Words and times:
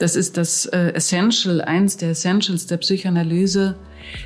Das 0.00 0.16
ist 0.16 0.38
das 0.38 0.64
äh, 0.64 0.94
Essential, 0.94 1.60
eins 1.60 1.98
der 1.98 2.12
Essentials 2.12 2.66
der 2.66 2.78
Psychoanalyse, 2.78 3.76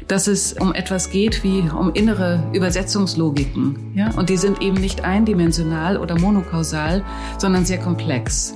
dass 0.07 0.29
es 0.29 0.53
um 0.53 0.73
etwas 0.73 1.11
geht 1.11 1.43
wie 1.43 1.63
um 1.63 1.93
innere 1.95 2.49
Übersetzungslogiken. 2.53 3.93
Ja? 3.97 4.13
Und 4.17 4.31
die 4.31 4.37
sind 4.37 4.63
eben 4.63 4.81
nicht 4.81 5.03
eindimensional 5.03 5.97
oder 5.97 6.17
monokausal, 6.17 7.05
sondern 7.39 7.65
sehr 7.65 7.79
komplex. 7.79 8.55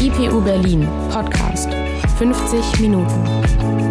IPU 0.00 0.40
Berlin 0.40 0.86
Podcast 1.10 1.68
50 2.16 2.78
Minuten. 2.80 3.83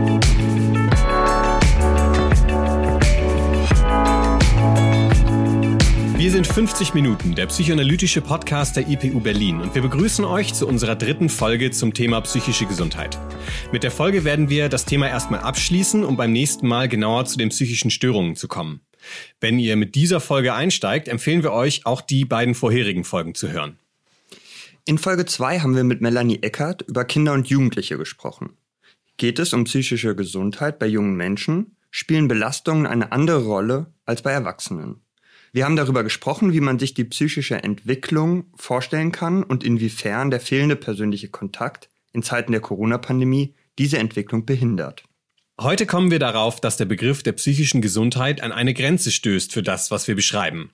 Wir 6.23 6.31
sind 6.31 6.47
50 6.47 6.93
Minuten, 6.93 7.35
der 7.35 7.47
psychoanalytische 7.47 8.21
Podcast 8.21 8.77
der 8.77 8.87
IPU 8.87 9.19
Berlin 9.19 9.59
und 9.59 9.75
wir 9.75 9.81
begrüßen 9.81 10.23
euch 10.23 10.53
zu 10.53 10.65
unserer 10.65 10.95
dritten 10.95 11.27
Folge 11.27 11.69
zum 11.71 11.93
Thema 11.93 12.21
psychische 12.21 12.65
Gesundheit. 12.65 13.19
Mit 13.73 13.83
der 13.83 13.91
Folge 13.91 14.23
werden 14.23 14.47
wir 14.47 14.69
das 14.69 14.85
Thema 14.85 15.09
erstmal 15.09 15.41
abschließen, 15.41 16.05
um 16.05 16.15
beim 16.15 16.31
nächsten 16.31 16.65
Mal 16.65 16.87
genauer 16.87 17.25
zu 17.25 17.37
den 17.37 17.49
psychischen 17.49 17.91
Störungen 17.91 18.37
zu 18.37 18.47
kommen. 18.47 18.79
Wenn 19.41 19.59
ihr 19.59 19.75
mit 19.75 19.95
dieser 19.95 20.21
Folge 20.21 20.53
einsteigt, 20.53 21.09
empfehlen 21.09 21.43
wir 21.43 21.51
euch, 21.51 21.85
auch 21.85 21.99
die 21.99 22.23
beiden 22.23 22.55
vorherigen 22.55 23.03
Folgen 23.03 23.35
zu 23.35 23.51
hören. 23.51 23.77
In 24.85 24.99
Folge 24.99 25.25
2 25.25 25.59
haben 25.59 25.75
wir 25.75 25.83
mit 25.83 25.99
Melanie 25.99 26.41
Eckert 26.41 26.83
über 26.83 27.03
Kinder 27.03 27.33
und 27.33 27.49
Jugendliche 27.49 27.97
gesprochen. 27.97 28.51
Geht 29.17 29.39
es 29.39 29.51
um 29.51 29.65
psychische 29.65 30.15
Gesundheit 30.15 30.79
bei 30.79 30.85
jungen 30.85 31.17
Menschen, 31.17 31.75
spielen 31.91 32.29
Belastungen 32.29 32.87
eine 32.87 33.11
andere 33.11 33.43
Rolle 33.43 33.87
als 34.05 34.21
bei 34.21 34.31
Erwachsenen. 34.31 35.02
Wir 35.55 35.65
haben 35.65 35.75
darüber 35.75 36.03
gesprochen, 36.03 36.51
wie 36.51 36.61
man 36.61 36.79
sich 36.79 36.95
die 36.95 37.03
psychische 37.03 37.61
Entwicklung 37.63 38.45
vorstellen 38.55 39.11
kann 39.11 39.43
und 39.43 39.63
inwiefern 39.63 40.31
der 40.31 40.39
fehlende 40.39 40.75
persönliche 40.75 41.29
Kontakt 41.29 41.89
in 42.11 42.23
Zeiten 42.23 42.53
der 42.53 42.61
Corona-Pandemie 42.61 43.53
diese 43.77 43.99
Entwicklung 43.99 44.47
behindert. 44.47 45.03
Heute 45.61 45.85
kommen 45.85 46.09
wir 46.09 46.17
darauf, 46.17 46.59
dass 46.59 46.77
der 46.77 46.85
Begriff 46.85 47.21
der 47.21 47.33
psychischen 47.33 47.83
Gesundheit 47.83 48.41
an 48.41 48.51
eine 48.51 48.73
Grenze 48.73 49.11
stößt 49.11 49.53
für 49.53 49.61
das, 49.61 49.91
was 49.91 50.07
wir 50.07 50.15
beschreiben. 50.15 50.71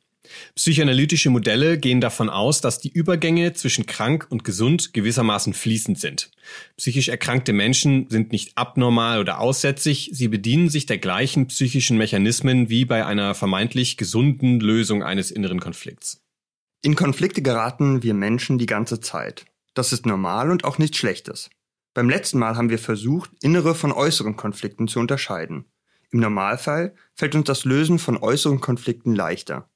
Psychoanalytische 0.56 1.30
Modelle 1.30 1.78
gehen 1.78 2.02
davon 2.02 2.30
aus, 2.30 2.62
dass 2.62 2.80
die 2.80 2.92
Übergänge 2.92 3.54
zwischen 3.54 3.86
krank 3.86 4.28
und 4.30 4.44
gesund 4.44 4.94
gewissermaßen 4.94 5.54
fließend 5.54 6.00
sind. 6.00 6.32
Psychisch 6.78 7.08
erkrankte 7.08 7.54
Menschen 7.54 8.10
sind 8.10 8.32
nicht 8.32 8.58
abnormal 8.58 9.20
oder 9.20 9.40
aussätzig, 9.40 10.10
sie 10.14 10.28
bedienen 10.28 10.70
sich 10.70 10.86
der 10.86 10.98
gleichen 10.98 11.48
psychischen 11.48 11.98
Mechanismen 11.98 12.70
wie 12.70 12.86
bei 12.86 13.06
einer 13.06 13.34
vermeintlich 13.34 13.98
gesunden 13.98 14.60
Lösung 14.60 15.04
eines 15.04 15.32
inneren 15.32 15.60
Konflikts. 15.60 16.22
In 16.82 16.96
Konflikte 16.96 17.42
geraten 17.42 18.04
wir 18.04 18.14
Menschen 18.14 18.58
die 18.58 18.66
ganze 18.66 19.00
Zeit. 19.00 19.46
Das 19.74 19.94
ist 19.94 20.06
normal 20.06 20.52
und 20.52 20.64
auch 20.64 20.78
nichts 20.78 20.98
Schlechtes. 20.98 21.50
Beim 21.94 22.10
letzten 22.10 22.40
Mal 22.40 22.56
haben 22.56 22.70
wir 22.70 22.80
versucht, 22.80 23.32
innere 23.42 23.76
von 23.76 23.92
äußeren 23.92 24.36
Konflikten 24.36 24.88
zu 24.88 25.00
unterscheiden. 25.00 25.66
Im 26.12 26.20
Normalfall 26.20 26.96
fällt 27.14 27.36
uns 27.36 27.46
das 27.46 27.66
Lösen 27.66 28.00
von 28.00 28.18
äußeren 28.18 28.62
Konflikten 28.62 29.14
leichter. 29.14 29.69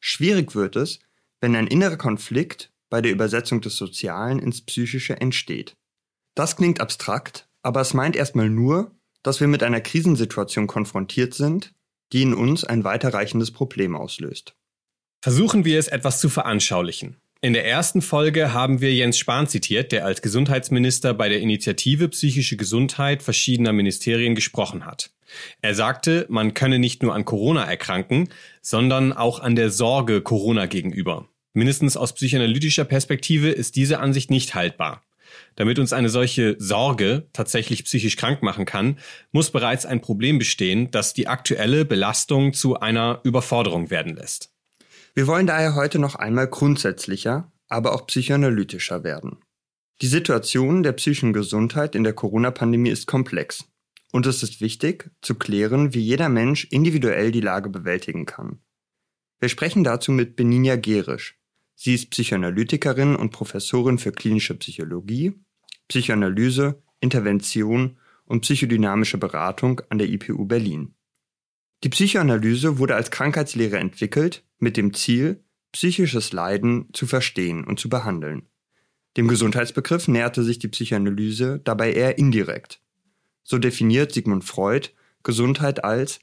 Schwierig 0.00 0.54
wird 0.54 0.76
es, 0.76 0.98
wenn 1.40 1.54
ein 1.54 1.66
innerer 1.66 1.96
Konflikt 1.96 2.72
bei 2.88 3.00
der 3.00 3.12
Übersetzung 3.12 3.60
des 3.60 3.76
Sozialen 3.76 4.38
ins 4.38 4.62
Psychische 4.62 5.20
entsteht. 5.20 5.76
Das 6.34 6.56
klingt 6.56 6.80
abstrakt, 6.80 7.48
aber 7.62 7.80
es 7.80 7.94
meint 7.94 8.16
erstmal 8.16 8.48
nur, 8.48 8.94
dass 9.22 9.40
wir 9.40 9.48
mit 9.48 9.62
einer 9.62 9.80
Krisensituation 9.80 10.66
konfrontiert 10.66 11.34
sind, 11.34 11.74
die 12.12 12.22
in 12.22 12.34
uns 12.34 12.64
ein 12.64 12.84
weiterreichendes 12.84 13.50
Problem 13.50 13.94
auslöst. 13.94 14.56
Versuchen 15.22 15.64
wir 15.64 15.78
es 15.78 15.88
etwas 15.88 16.20
zu 16.20 16.28
veranschaulichen. 16.28 17.19
In 17.42 17.54
der 17.54 17.66
ersten 17.66 18.02
Folge 18.02 18.52
haben 18.52 18.82
wir 18.82 18.92
Jens 18.92 19.16
Spahn 19.16 19.46
zitiert, 19.46 19.92
der 19.92 20.04
als 20.04 20.20
Gesundheitsminister 20.20 21.14
bei 21.14 21.30
der 21.30 21.40
Initiative 21.40 22.08
Psychische 22.08 22.58
Gesundheit 22.58 23.22
verschiedener 23.22 23.72
Ministerien 23.72 24.34
gesprochen 24.34 24.84
hat. 24.84 25.10
Er 25.62 25.74
sagte, 25.74 26.26
man 26.28 26.52
könne 26.52 26.78
nicht 26.78 27.02
nur 27.02 27.14
an 27.14 27.24
Corona 27.24 27.64
erkranken, 27.64 28.28
sondern 28.60 29.14
auch 29.14 29.40
an 29.40 29.56
der 29.56 29.70
Sorge 29.70 30.20
Corona 30.20 30.66
gegenüber. 30.66 31.28
Mindestens 31.54 31.96
aus 31.96 32.12
psychoanalytischer 32.12 32.84
Perspektive 32.84 33.48
ist 33.48 33.74
diese 33.74 34.00
Ansicht 34.00 34.30
nicht 34.30 34.54
haltbar. 34.54 35.02
Damit 35.56 35.78
uns 35.78 35.94
eine 35.94 36.10
solche 36.10 36.56
Sorge 36.58 37.26
tatsächlich 37.32 37.84
psychisch 37.84 38.16
krank 38.16 38.42
machen 38.42 38.66
kann, 38.66 38.98
muss 39.32 39.50
bereits 39.50 39.86
ein 39.86 40.02
Problem 40.02 40.38
bestehen, 40.38 40.90
das 40.90 41.14
die 41.14 41.26
aktuelle 41.26 41.86
Belastung 41.86 42.52
zu 42.52 42.78
einer 42.80 43.20
Überforderung 43.24 43.88
werden 43.88 44.14
lässt. 44.14 44.49
Wir 45.20 45.26
wollen 45.26 45.46
daher 45.46 45.74
heute 45.74 45.98
noch 45.98 46.14
einmal 46.14 46.46
grundsätzlicher, 46.48 47.52
aber 47.68 47.92
auch 47.92 48.06
psychoanalytischer 48.06 49.04
werden. 49.04 49.36
Die 50.00 50.06
Situation 50.06 50.82
der 50.82 50.92
psychischen 50.92 51.34
Gesundheit 51.34 51.94
in 51.94 52.04
der 52.04 52.14
Corona-Pandemie 52.14 52.88
ist 52.88 53.06
komplex. 53.06 53.68
Und 54.12 54.24
es 54.24 54.42
ist 54.42 54.62
wichtig, 54.62 55.10
zu 55.20 55.34
klären, 55.34 55.92
wie 55.92 56.00
jeder 56.00 56.30
Mensch 56.30 56.64
individuell 56.70 57.32
die 57.32 57.42
Lage 57.42 57.68
bewältigen 57.68 58.24
kann. 58.24 58.60
Wir 59.40 59.50
sprechen 59.50 59.84
dazu 59.84 60.10
mit 60.10 60.36
Beninia 60.36 60.76
Gerisch. 60.76 61.38
Sie 61.74 61.94
ist 61.94 62.08
Psychoanalytikerin 62.08 63.14
und 63.14 63.30
Professorin 63.30 63.98
für 63.98 64.12
klinische 64.12 64.54
Psychologie, 64.54 65.34
Psychoanalyse, 65.88 66.82
Intervention 67.00 67.98
und 68.24 68.40
psychodynamische 68.40 69.18
Beratung 69.18 69.82
an 69.90 69.98
der 69.98 70.08
IPU 70.08 70.46
Berlin. 70.46 70.94
Die 71.84 71.90
Psychoanalyse 71.90 72.78
wurde 72.78 72.94
als 72.94 73.10
Krankheitslehre 73.10 73.76
entwickelt, 73.76 74.44
mit 74.60 74.76
dem 74.76 74.94
Ziel, 74.94 75.42
psychisches 75.72 76.32
Leiden 76.32 76.88
zu 76.92 77.06
verstehen 77.06 77.64
und 77.64 77.80
zu 77.80 77.88
behandeln. 77.88 78.48
Dem 79.16 79.26
Gesundheitsbegriff 79.26 80.06
näherte 80.06 80.44
sich 80.44 80.58
die 80.58 80.68
Psychoanalyse 80.68 81.60
dabei 81.64 81.92
eher 81.92 82.18
indirekt. 82.18 82.80
So 83.42 83.58
definiert 83.58 84.12
Sigmund 84.12 84.44
Freud 84.44 84.90
Gesundheit 85.22 85.84
als 85.84 86.20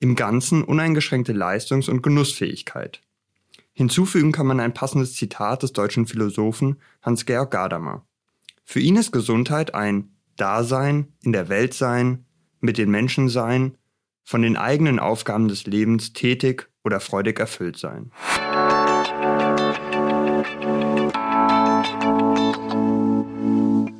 im 0.00 0.16
Ganzen 0.16 0.64
uneingeschränkte 0.64 1.32
Leistungs- 1.32 1.88
und 1.88 2.02
Genussfähigkeit. 2.02 3.02
Hinzufügen 3.72 4.32
kann 4.32 4.46
man 4.46 4.60
ein 4.60 4.74
passendes 4.74 5.14
Zitat 5.14 5.62
des 5.62 5.72
deutschen 5.72 6.06
Philosophen 6.06 6.80
Hans-Georg 7.02 7.50
Gadamer. 7.50 8.06
Für 8.64 8.80
ihn 8.80 8.96
ist 8.96 9.12
Gesundheit 9.12 9.74
ein 9.74 10.10
Dasein, 10.36 11.12
in 11.22 11.32
der 11.32 11.48
Welt 11.48 11.74
sein, 11.74 12.24
mit 12.60 12.78
den 12.78 12.90
Menschen 12.90 13.28
sein, 13.28 13.76
von 14.30 14.42
den 14.42 14.56
eigenen 14.56 15.00
Aufgaben 15.00 15.48
des 15.48 15.66
Lebens 15.66 16.12
tätig 16.12 16.68
oder 16.84 17.00
freudig 17.00 17.40
erfüllt 17.40 17.76
sein. 17.76 18.12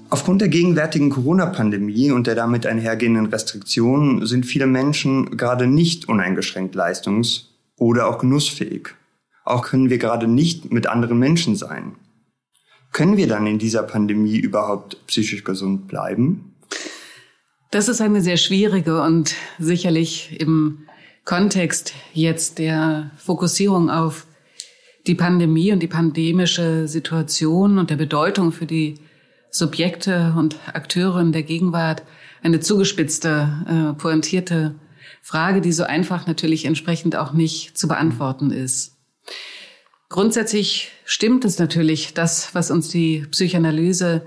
Aufgrund 0.08 0.41
der 0.41 0.48
gegenwärtigen 0.48 1.10
Corona-Pandemie 1.10 2.12
und 2.12 2.28
der 2.28 2.36
damit 2.36 2.64
einhergehenden 2.64 3.26
Restriktionen 3.26 4.24
sind 4.24 4.46
viele 4.46 4.68
Menschen 4.68 5.36
gerade 5.36 5.66
nicht 5.66 6.08
uneingeschränkt 6.08 6.76
leistungs- 6.76 7.47
oder 7.76 8.06
auch 8.06 8.18
genussfähig. 8.18 8.91
Auch 9.44 9.62
können 9.62 9.91
wir 9.91 9.98
gerade 9.98 10.28
nicht 10.28 10.70
mit 10.70 10.86
anderen 10.86 11.18
Menschen 11.18 11.56
sein. 11.56 11.97
Können 12.92 13.16
wir 13.16 13.26
dann 13.26 13.48
in 13.48 13.58
dieser 13.58 13.82
Pandemie 13.82 14.36
überhaupt 14.36 15.04
psychisch 15.08 15.42
gesund 15.42 15.88
bleiben? 15.88 16.49
Das 17.70 17.88
ist 17.88 18.00
eine 18.00 18.20
sehr 18.20 18.36
schwierige 18.36 19.00
und 19.00 19.34
sicherlich 19.60 20.41
im 20.41 20.88
Kontext 21.25 21.94
jetzt 22.12 22.58
der 22.58 23.12
Fokussierung 23.16 23.91
auf 23.91 24.26
die 25.06 25.14
Pandemie 25.14 25.72
und 25.72 25.80
die 25.80 25.86
pandemische 25.86 26.88
Situation 26.88 27.78
und 27.78 27.91
der 27.91 27.97
Bedeutung 27.97 28.50
für 28.50 28.66
die 28.66 28.97
Subjekte 29.50 30.34
und 30.36 30.56
Akteure 30.66 31.20
in 31.20 31.30
der 31.30 31.44
Gegenwart 31.44 32.03
eine 32.42 32.59
zugespitzte, 32.59 33.92
äh, 33.92 34.00
pointierte 34.00 34.75
Frage, 35.22 35.60
die 35.60 35.72
so 35.72 35.84
einfach 35.84 36.26
natürlich 36.26 36.64
entsprechend 36.64 37.14
auch 37.14 37.32
nicht 37.32 37.78
zu 37.78 37.86
beantworten 37.86 38.50
ist. 38.50 38.97
Grundsätzlich 40.09 40.91
stimmt 41.04 41.44
es 41.44 41.60
natürlich, 41.60 42.14
das, 42.14 42.53
was 42.53 42.72
uns 42.72 42.88
die 42.88 43.26
Psychoanalyse 43.30 44.26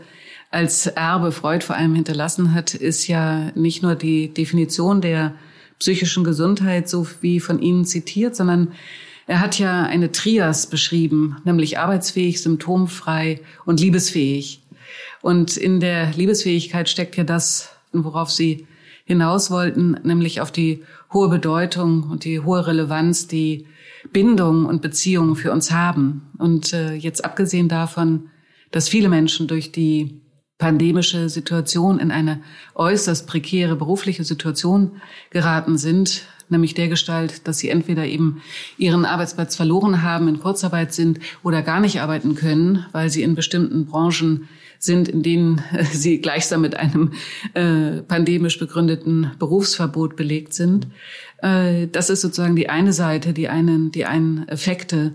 als 0.54 0.86
Erbe 0.86 1.32
Freud 1.32 1.66
vor 1.66 1.76
allem 1.76 1.96
hinterlassen 1.96 2.54
hat, 2.54 2.76
ist 2.76 3.08
ja 3.08 3.52
nicht 3.56 3.82
nur 3.82 3.96
die 3.96 4.34
Definition 4.34 5.02
der 5.02 5.34
psychischen 5.80 6.24
Gesundheit, 6.24 6.88
so 6.88 7.08
wie 7.22 7.40
von 7.40 7.60
Ihnen 7.60 7.86
zitiert, 7.86 8.36
sondern 8.36 8.72
er 9.26 9.40
hat 9.40 9.58
ja 9.58 9.84
eine 9.84 10.12
Trias 10.12 10.68
beschrieben, 10.68 11.38
nämlich 11.44 11.80
arbeitsfähig, 11.80 12.42
symptomfrei 12.42 13.42
und 13.66 13.80
liebesfähig. 13.80 14.62
Und 15.22 15.58
in 15.58 15.80
der 15.80 16.12
Liebesfähigkeit 16.12 16.88
steckt 16.88 17.16
ja 17.16 17.24
das, 17.24 17.70
worauf 17.92 18.30
Sie 18.30 18.68
hinaus 19.06 19.50
wollten, 19.50 19.98
nämlich 20.04 20.40
auf 20.40 20.52
die 20.52 20.84
hohe 21.12 21.30
Bedeutung 21.30 22.04
und 22.04 22.26
die 22.26 22.42
hohe 22.42 22.68
Relevanz, 22.68 23.28
die 23.28 23.66
Bindung 24.12 24.66
und 24.66 24.82
Beziehungen 24.82 25.36
für 25.36 25.52
uns 25.52 25.72
haben. 25.72 26.30
Und 26.38 26.74
äh, 26.74 26.94
jetzt 26.94 27.26
abgesehen 27.26 27.70
davon, 27.70 28.30
dass 28.72 28.90
viele 28.90 29.10
Menschen 29.10 29.48
durch 29.48 29.72
die 29.72 30.22
pandemische 30.58 31.30
Situation 31.30 32.00
in 32.00 32.12
eine 32.12 32.42
äußerst 32.76 33.28
prekäre 33.28 33.76
berufliche 33.76 34.24
Situation 34.24 35.02
geraten 35.30 35.78
sind, 35.78 36.26
nämlich 36.50 36.74
der 36.74 36.88
Gestalt, 36.88 37.48
dass 37.48 37.58
sie 37.58 37.70
entweder 37.70 38.06
eben 38.06 38.42
ihren 38.78 39.06
Arbeitsplatz 39.06 39.56
verloren 39.56 40.04
haben, 40.04 40.28
in 40.28 40.40
Kurzarbeit 40.40 40.94
sind 40.94 41.20
oder 41.44 41.62
gar 41.62 41.80
nicht 41.80 42.02
arbeiten 42.02 42.36
können, 42.36 42.86
weil 42.92 43.10
sie 43.10 43.24
in 43.24 43.36
bestimmten 43.36 43.86
Branchen 43.86 44.48
sind, 44.80 45.08
in 45.08 45.24
denen 45.24 45.62
sie 45.92 46.20
gleichsam 46.20 46.62
mit 46.62 46.76
einem 46.76 47.14
äh, 47.54 48.02
pandemisch 48.02 48.60
begründeten 48.60 49.32
Berufsverbot 49.40 50.16
belegt 50.16 50.54
sind. 50.54 50.88
Äh, 51.42 51.88
das 51.88 52.10
ist 52.10 52.22
sozusagen 52.22 52.56
die 52.56 52.70
eine 52.70 52.94
Seite, 52.94 53.34
die 53.34 53.50
einen, 53.50 53.92
die 53.92 54.06
einen 54.06 54.48
Effekte, 54.48 55.14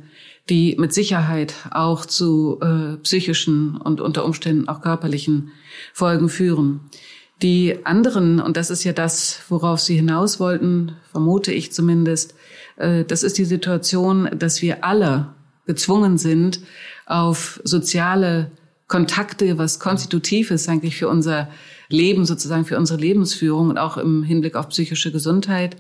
die 0.49 0.77
mit 0.79 0.95
Sicherheit 0.95 1.55
auch 1.71 2.07
zu 2.07 2.59
äh, 2.61 2.97
psychischen 2.99 3.77
und 3.77 4.01
unter 4.01 4.25
Umständen 4.25 4.69
auch 4.69 4.81
körperlichen 4.81 5.53
Folgen 5.93 6.29
führen. 6.29 6.81
Die 7.43 7.87
anderen, 7.87 8.41
und 8.41 8.57
das 8.57 8.71
ist 8.71 8.85
ja 8.85 8.93
das, 8.93 9.41
worauf 9.49 9.81
Sie 9.81 9.97
hinaus 9.97 10.41
wollten, 10.41 10.97
vermute 11.13 11.53
ich 11.53 11.73
zumindest, 11.73 12.35
äh, 12.77 13.05
das 13.05 13.23
ist 13.23 13.39
die 13.39 13.45
Situation, 13.45 14.29
dass 14.37 14.63
wir 14.63 14.85
alle 14.85 15.35
gezwungen 15.67 16.19
sind, 16.19 16.61
auf 17.07 17.61
soziale 17.63 18.51
Kontakte, 18.89 19.59
was 19.59 19.79
konstitutiv 19.79 20.51
ist 20.51 20.69
eigentlich 20.69 20.97
für 20.97 21.09
unser 21.09 21.49
Leben, 21.91 22.25
sozusagen 22.25 22.65
für 22.65 22.79
unsere 22.79 22.99
Lebensführung 22.99 23.69
und 23.69 23.79
auch 23.79 23.99
im 23.99 24.23
Hinblick 24.23 24.57
auf 24.57 24.71
psychische 24.71 25.13
Gesundheit, 25.13 25.77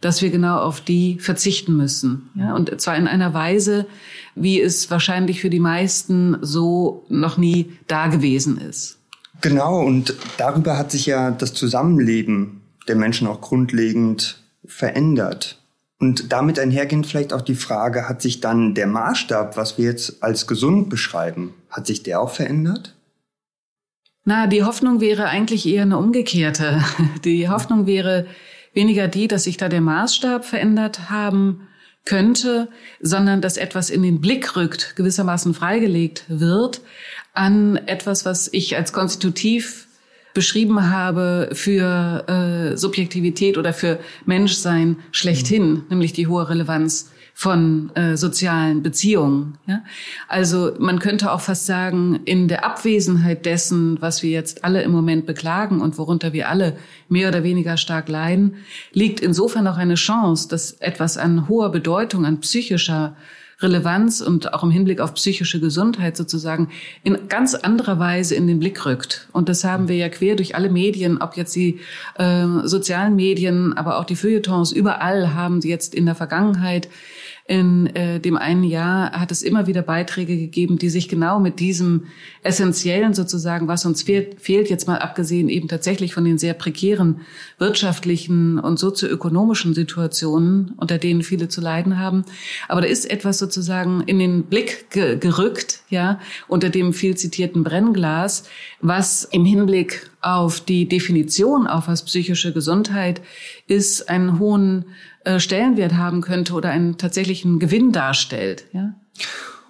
dass 0.00 0.22
wir 0.22 0.30
genau 0.30 0.58
auf 0.58 0.80
die 0.80 1.18
verzichten 1.18 1.76
müssen. 1.76 2.30
Ja, 2.34 2.54
und 2.54 2.80
zwar 2.80 2.96
in 2.96 3.08
einer 3.08 3.34
Weise, 3.34 3.86
wie 4.34 4.60
es 4.60 4.90
wahrscheinlich 4.90 5.40
für 5.40 5.50
die 5.50 5.60
meisten 5.60 6.36
so 6.40 7.04
noch 7.08 7.36
nie 7.36 7.72
da 7.86 8.06
gewesen 8.08 8.58
ist. 8.58 8.98
Genau, 9.40 9.80
und 9.80 10.14
darüber 10.36 10.76
hat 10.76 10.90
sich 10.90 11.06
ja 11.06 11.30
das 11.30 11.54
Zusammenleben 11.54 12.62
der 12.88 12.96
Menschen 12.96 13.28
auch 13.28 13.40
grundlegend 13.40 14.42
verändert. 14.64 15.60
Und 16.00 16.32
damit 16.32 16.58
einhergehend 16.58 17.06
vielleicht 17.06 17.32
auch 17.32 17.40
die 17.40 17.54
Frage, 17.54 18.08
hat 18.08 18.22
sich 18.22 18.40
dann 18.40 18.74
der 18.74 18.86
Maßstab, 18.86 19.56
was 19.56 19.78
wir 19.78 19.86
jetzt 19.86 20.22
als 20.22 20.46
gesund 20.46 20.88
beschreiben, 20.88 21.54
hat 21.70 21.86
sich 21.86 22.02
der 22.02 22.20
auch 22.20 22.30
verändert? 22.30 22.94
Na, 24.24 24.46
die 24.46 24.62
Hoffnung 24.62 25.00
wäre 25.00 25.26
eigentlich 25.26 25.66
eher 25.66 25.82
eine 25.82 25.96
umgekehrte. 25.96 26.84
Die 27.24 27.48
Hoffnung 27.48 27.86
wäre 27.86 28.26
weniger 28.78 29.08
die, 29.08 29.26
dass 29.26 29.44
sich 29.44 29.56
da 29.56 29.68
der 29.68 29.80
Maßstab 29.80 30.44
verändert 30.44 31.10
haben 31.10 31.66
könnte, 32.04 32.68
sondern 33.00 33.40
dass 33.40 33.56
etwas 33.56 33.90
in 33.90 34.02
den 34.02 34.20
Blick 34.20 34.56
rückt, 34.56 34.94
gewissermaßen 34.94 35.52
freigelegt 35.52 36.24
wird 36.28 36.80
an 37.34 37.76
etwas, 37.76 38.24
was 38.24 38.48
ich 38.52 38.76
als 38.76 38.92
konstitutiv 38.92 39.88
beschrieben 40.32 40.90
habe 40.90 41.50
für 41.52 42.24
äh, 42.28 42.76
Subjektivität 42.76 43.58
oder 43.58 43.72
für 43.72 43.98
Menschsein 44.26 44.98
schlechthin, 45.10 45.70
mhm. 45.70 45.84
nämlich 45.90 46.12
die 46.12 46.28
hohe 46.28 46.48
Relevanz 46.48 47.10
von 47.40 47.94
äh, 47.94 48.16
sozialen 48.16 48.82
Beziehungen. 48.82 49.58
Ja? 49.68 49.84
Also 50.26 50.72
man 50.80 50.98
könnte 50.98 51.30
auch 51.30 51.40
fast 51.40 51.66
sagen, 51.66 52.18
in 52.24 52.48
der 52.48 52.64
Abwesenheit 52.64 53.46
dessen, 53.46 53.96
was 54.00 54.24
wir 54.24 54.30
jetzt 54.30 54.64
alle 54.64 54.82
im 54.82 54.90
Moment 54.90 55.24
beklagen 55.24 55.80
und 55.80 55.98
worunter 55.98 56.32
wir 56.32 56.48
alle 56.48 56.76
mehr 57.08 57.28
oder 57.28 57.44
weniger 57.44 57.76
stark 57.76 58.08
leiden, 58.08 58.56
liegt 58.92 59.20
insofern 59.20 59.68
auch 59.68 59.76
eine 59.76 59.94
Chance, 59.94 60.48
dass 60.48 60.72
etwas 60.72 61.16
an 61.16 61.48
hoher 61.48 61.70
Bedeutung, 61.70 62.26
an 62.26 62.40
psychischer 62.40 63.14
Relevanz 63.60 64.20
und 64.20 64.52
auch 64.52 64.64
im 64.64 64.72
Hinblick 64.72 65.00
auf 65.00 65.14
psychische 65.14 65.60
Gesundheit 65.60 66.16
sozusagen 66.16 66.70
in 67.04 67.28
ganz 67.28 67.54
anderer 67.54 68.00
Weise 68.00 68.34
in 68.34 68.48
den 68.48 68.58
Blick 68.58 68.84
rückt. 68.84 69.28
Und 69.30 69.48
das 69.48 69.62
haben 69.62 69.86
wir 69.86 69.94
ja 69.94 70.08
quer 70.08 70.34
durch 70.34 70.56
alle 70.56 70.70
Medien, 70.70 71.22
ob 71.22 71.36
jetzt 71.36 71.54
die 71.54 71.78
äh, 72.16 72.46
sozialen 72.64 73.14
Medien, 73.14 73.74
aber 73.76 73.98
auch 73.98 74.04
die 74.04 74.16
Feuilletons, 74.16 74.72
überall 74.72 75.34
haben 75.34 75.60
sie 75.60 75.68
jetzt 75.68 75.94
in 75.94 76.04
der 76.04 76.16
Vergangenheit 76.16 76.88
in 77.48 77.86
äh, 77.96 78.20
dem 78.20 78.36
einen 78.36 78.62
Jahr 78.62 79.12
hat 79.12 79.32
es 79.32 79.42
immer 79.42 79.66
wieder 79.66 79.80
Beiträge 79.80 80.36
gegeben, 80.36 80.76
die 80.76 80.90
sich 80.90 81.08
genau 81.08 81.40
mit 81.40 81.60
diesem 81.60 82.04
Essentiellen 82.42 83.14
sozusagen, 83.14 83.68
was 83.68 83.86
uns 83.86 84.02
fehlt, 84.02 84.38
fehlt 84.38 84.68
jetzt 84.68 84.86
mal 84.86 84.98
abgesehen 84.98 85.48
eben 85.48 85.66
tatsächlich 85.66 86.12
von 86.12 86.26
den 86.26 86.36
sehr 86.36 86.52
prekären 86.52 87.22
wirtschaftlichen 87.56 88.58
und 88.58 88.78
sozioökonomischen 88.78 89.72
Situationen, 89.72 90.74
unter 90.76 90.98
denen 90.98 91.22
viele 91.22 91.48
zu 91.48 91.62
leiden 91.62 91.98
haben. 91.98 92.26
Aber 92.68 92.82
da 92.82 92.86
ist 92.86 93.10
etwas 93.10 93.38
sozusagen 93.38 94.02
in 94.02 94.18
den 94.18 94.42
Blick 94.42 94.90
ge 94.90 95.16
gerückt, 95.16 95.80
ja, 95.88 96.20
unter 96.48 96.68
dem 96.68 96.92
viel 96.92 97.16
zitierten 97.16 97.64
Brennglas, 97.64 98.44
was 98.82 99.24
im 99.24 99.46
Hinblick 99.46 100.10
auf 100.20 100.60
die 100.60 100.86
Definition 100.86 101.66
auf 101.66 101.88
was 101.88 102.04
psychische 102.04 102.52
Gesundheit 102.52 103.22
ist, 103.68 104.10
einen 104.10 104.38
hohen 104.38 104.84
äh, 105.28 105.40
Stellenwert 105.40 105.94
haben 105.94 106.22
könnte 106.22 106.54
oder 106.54 106.70
einen 106.70 106.96
tatsächlichen 106.96 107.58
Gewinn 107.58 107.92
darstellt. 107.92 108.64
Ja? 108.72 108.94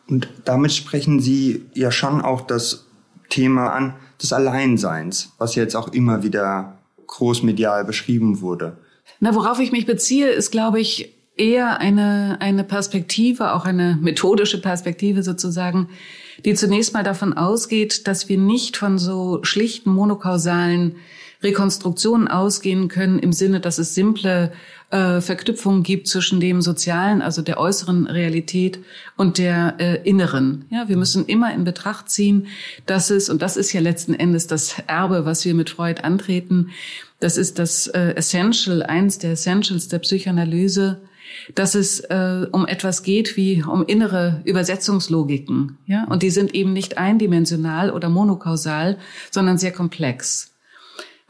Und 0.08 0.28
damit 0.44 0.72
sprechen 0.72 1.18
Sie 1.18 1.66
ja 1.74 1.90
schon 1.90 2.20
auch 2.20 2.42
das 2.42 2.86
Thema 3.28 3.72
an 3.72 3.94
des 4.22 4.32
Alleinseins, 4.32 5.32
was 5.38 5.56
jetzt 5.56 5.74
auch 5.74 5.88
immer 5.88 6.22
wieder 6.22 6.78
großmedial 7.08 7.84
beschrieben 7.84 8.40
wurde. 8.40 8.76
Na, 9.18 9.34
worauf 9.34 9.58
ich 9.58 9.72
mich 9.72 9.84
beziehe, 9.84 10.28
ist, 10.28 10.52
glaube 10.52 10.78
ich, 10.78 11.12
eher 11.36 11.80
eine, 11.80 12.36
eine 12.40 12.62
Perspektive, 12.62 13.52
auch 13.52 13.64
eine 13.64 13.98
methodische 14.00 14.60
Perspektive 14.60 15.24
sozusagen, 15.24 15.88
die 16.44 16.54
zunächst 16.54 16.94
mal 16.94 17.02
davon 17.02 17.32
ausgeht, 17.32 18.06
dass 18.06 18.28
wir 18.28 18.38
nicht 18.38 18.76
von 18.76 18.98
so 18.98 19.40
schlichten 19.42 19.90
monokausalen 19.90 20.96
Rekonstruktionen 21.42 22.28
ausgehen 22.28 22.88
können 22.88 23.18
im 23.18 23.32
Sinne, 23.32 23.60
dass 23.60 23.78
es 23.78 23.94
simple 23.94 24.52
äh, 24.90 25.20
Verknüpfungen 25.20 25.82
gibt 25.82 26.08
zwischen 26.08 26.40
dem 26.40 26.62
sozialen, 26.62 27.22
also 27.22 27.42
der 27.42 27.58
äußeren 27.58 28.06
Realität 28.06 28.80
und 29.16 29.38
der 29.38 29.76
äh, 29.78 30.08
inneren. 30.08 30.64
Ja, 30.70 30.88
wir 30.88 30.96
müssen 30.96 31.26
immer 31.26 31.54
in 31.54 31.64
Betracht 31.64 32.10
ziehen, 32.10 32.48
dass 32.86 33.10
es, 33.10 33.28
und 33.28 33.42
das 33.42 33.56
ist 33.56 33.72
ja 33.72 33.80
letzten 33.80 34.14
Endes 34.14 34.46
das 34.46 34.76
Erbe, 34.86 35.24
was 35.24 35.44
wir 35.44 35.54
mit 35.54 35.70
Freud 35.70 36.02
antreten, 36.02 36.70
das 37.20 37.36
ist 37.36 37.58
das 37.58 37.86
äh, 37.88 38.14
Essential, 38.14 38.82
eins 38.82 39.18
der 39.18 39.32
Essentials 39.32 39.88
der 39.88 39.98
Psychoanalyse, 39.98 41.00
dass 41.54 41.74
es 41.74 42.00
äh, 42.00 42.46
um 42.50 42.66
etwas 42.66 43.02
geht 43.02 43.36
wie 43.36 43.62
um 43.62 43.84
innere 43.84 44.40
Übersetzungslogiken, 44.44 45.78
ja, 45.86 46.04
und 46.04 46.22
die 46.22 46.30
sind 46.30 46.54
eben 46.54 46.72
nicht 46.72 46.98
eindimensional 46.98 47.90
oder 47.90 48.08
monokausal, 48.08 48.98
sondern 49.30 49.58
sehr 49.58 49.72
komplex. 49.72 50.52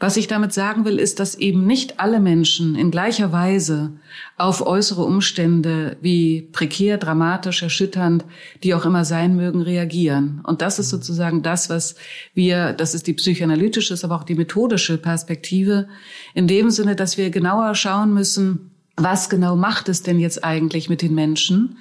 Was 0.01 0.15
ich 0.15 0.27
damit 0.27 0.53
sagen 0.53 0.85
will, 0.85 0.97
ist, 0.97 1.19
dass 1.19 1.35
eben 1.35 1.67
nicht 1.67 1.99
alle 1.99 2.21
Menschen 2.21 2.75
in 2.75 2.89
gleicher 2.89 3.33
Weise 3.33 3.91
auf 4.37 4.65
äußere 4.65 5.03
Umstände 5.03 5.97
wie 5.99 6.47
prekär, 6.53 6.97
dramatisch, 6.97 7.63
erschütternd, 7.63 8.23
die 8.63 8.73
auch 8.73 8.85
immer 8.85 9.03
sein 9.03 9.35
mögen, 9.35 9.61
reagieren. 9.61 10.41
Und 10.45 10.61
das 10.61 10.79
ist 10.79 10.89
sozusagen 10.89 11.43
das, 11.43 11.69
was 11.69 11.95
wir, 12.33 12.71
das 12.71 12.93
ist 12.93 13.07
die 13.07 13.13
psychoanalytische, 13.13 13.97
aber 14.01 14.15
auch 14.15 14.23
die 14.23 14.35
methodische 14.35 14.97
Perspektive, 14.97 15.89
in 16.33 16.47
dem 16.47 16.69
Sinne, 16.69 16.95
dass 16.95 17.17
wir 17.17 17.29
genauer 17.29 17.75
schauen 17.75 18.13
müssen, 18.13 18.71
was 18.95 19.29
genau 19.29 19.57
macht 19.57 19.89
es 19.89 20.01
denn 20.01 20.19
jetzt 20.19 20.45
eigentlich 20.45 20.89
mit 20.89 21.01
den 21.01 21.13
Menschen? 21.13 21.77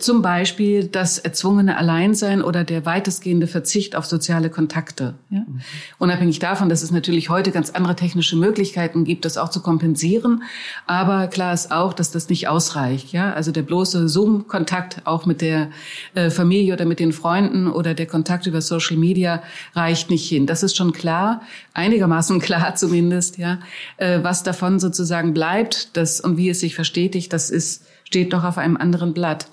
Zum 0.00 0.22
Beispiel 0.22 0.86
das 0.86 1.18
erzwungene 1.18 1.76
Alleinsein 1.76 2.40
oder 2.40 2.64
der 2.64 2.86
weitestgehende 2.86 3.46
Verzicht 3.46 3.94
auf 3.94 4.06
soziale 4.06 4.48
Kontakte. 4.48 5.14
Ja? 5.28 5.40
Mhm. 5.40 5.60
Unabhängig 5.98 6.38
davon, 6.38 6.70
dass 6.70 6.82
es 6.82 6.90
natürlich 6.90 7.28
heute 7.28 7.50
ganz 7.50 7.70
andere 7.70 7.96
technische 7.96 8.36
Möglichkeiten 8.36 9.04
gibt, 9.04 9.26
das 9.26 9.36
auch 9.36 9.50
zu 9.50 9.60
kompensieren. 9.60 10.42
Aber 10.86 11.26
klar 11.26 11.52
ist 11.52 11.70
auch, 11.70 11.92
dass 11.92 12.10
das 12.10 12.30
nicht 12.30 12.48
ausreicht. 12.48 13.12
Ja? 13.12 13.34
Also 13.34 13.52
der 13.52 13.60
bloße 13.60 14.08
Zoom-Kontakt 14.08 15.02
auch 15.06 15.26
mit 15.26 15.42
der 15.42 15.68
äh, 16.14 16.30
Familie 16.30 16.72
oder 16.72 16.86
mit 16.86 16.98
den 16.98 17.12
Freunden 17.12 17.68
oder 17.68 17.92
der 17.92 18.06
Kontakt 18.06 18.46
über 18.46 18.62
Social 18.62 18.96
Media 18.96 19.42
reicht 19.74 20.08
nicht 20.08 20.26
hin. 20.26 20.46
Das 20.46 20.62
ist 20.62 20.78
schon 20.78 20.92
klar, 20.92 21.42
einigermaßen 21.74 22.40
klar 22.40 22.74
zumindest. 22.74 23.36
Ja? 23.36 23.58
Äh, 23.98 24.20
was 24.22 24.42
davon 24.44 24.80
sozusagen 24.80 25.34
bleibt 25.34 25.94
das, 25.98 26.20
und 26.20 26.38
wie 26.38 26.48
es 26.48 26.60
sich 26.60 26.74
verstetigt, 26.74 27.34
das 27.34 27.50
ist, 27.50 27.84
steht 28.04 28.32
doch 28.32 28.44
auf 28.44 28.56
einem 28.56 28.78
anderen 28.78 29.12
Blatt. 29.12 29.46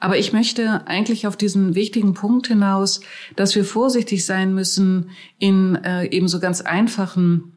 Aber 0.00 0.18
ich 0.18 0.32
möchte 0.32 0.86
eigentlich 0.86 1.26
auf 1.26 1.36
diesen 1.36 1.74
wichtigen 1.74 2.14
Punkt 2.14 2.46
hinaus, 2.46 3.00
dass 3.34 3.54
wir 3.54 3.64
vorsichtig 3.64 4.24
sein 4.24 4.54
müssen 4.54 5.10
in 5.38 5.76
äh, 5.76 6.06
eben 6.06 6.28
so 6.28 6.40
ganz 6.40 6.60
einfachen 6.60 7.52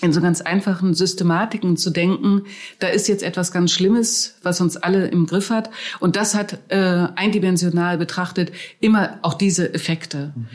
in 0.00 0.12
so 0.12 0.20
ganz 0.20 0.40
einfachen 0.40 0.92
Systematiken 0.92 1.76
zu 1.76 1.90
denken, 1.90 2.42
da 2.78 2.88
ist 2.88 3.08
jetzt 3.08 3.22
etwas 3.22 3.52
ganz 3.52 3.72
Schlimmes, 3.72 4.36
was 4.42 4.60
uns 4.60 4.76
alle 4.76 5.06
im 5.06 5.24
Griff 5.24 5.50
hat. 5.50 5.70
Und 6.00 6.16
das 6.16 6.34
hat 6.34 6.58
äh, 6.68 7.06
eindimensional 7.14 7.96
betrachtet 7.96 8.52
immer 8.80 9.18
auch 9.22 9.34
diese 9.34 9.72
Effekte. 9.72 10.32
Mhm. 10.34 10.46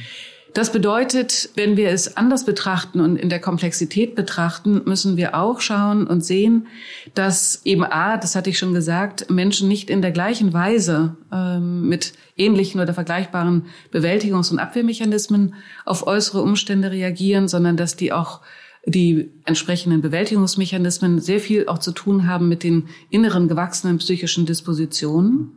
Das 0.53 0.71
bedeutet, 0.71 1.49
wenn 1.55 1.77
wir 1.77 1.89
es 1.89 2.17
anders 2.17 2.43
betrachten 2.43 3.01
und 3.01 3.17
in 3.17 3.29
der 3.29 3.39
Komplexität 3.39 4.15
betrachten, 4.15 4.81
müssen 4.85 5.15
wir 5.15 5.35
auch 5.35 5.61
schauen 5.61 6.07
und 6.07 6.25
sehen, 6.25 6.67
dass 7.13 7.61
eben 7.65 7.83
A, 7.83 8.17
das 8.17 8.35
hatte 8.35 8.49
ich 8.49 8.57
schon 8.57 8.73
gesagt, 8.73 9.29
Menschen 9.29 9.67
nicht 9.67 9.89
in 9.91 10.01
der 10.01 10.11
gleichen 10.11 10.51
Weise 10.51 11.17
ähm, 11.31 11.87
mit 11.87 12.13
ähnlichen 12.35 12.81
oder 12.81 12.95
vergleichbaren 12.95 13.65
Bewältigungs- 13.93 14.51
und 14.51 14.59
Abwehrmechanismen 14.59 15.53
auf 15.85 16.07
äußere 16.07 16.41
Umstände 16.41 16.91
reagieren, 16.91 17.47
sondern 17.47 17.77
dass 17.77 17.95
die 17.95 18.11
auch 18.11 18.41
die 18.85 19.29
entsprechenden 19.45 20.01
Bewältigungsmechanismen 20.01 21.19
sehr 21.19 21.39
viel 21.39 21.67
auch 21.67 21.77
zu 21.77 21.91
tun 21.91 22.27
haben 22.27 22.47
mit 22.47 22.63
den 22.63 22.87
inneren 23.11 23.47
gewachsenen 23.47 23.99
psychischen 23.99 24.45
Dispositionen. 24.47 25.51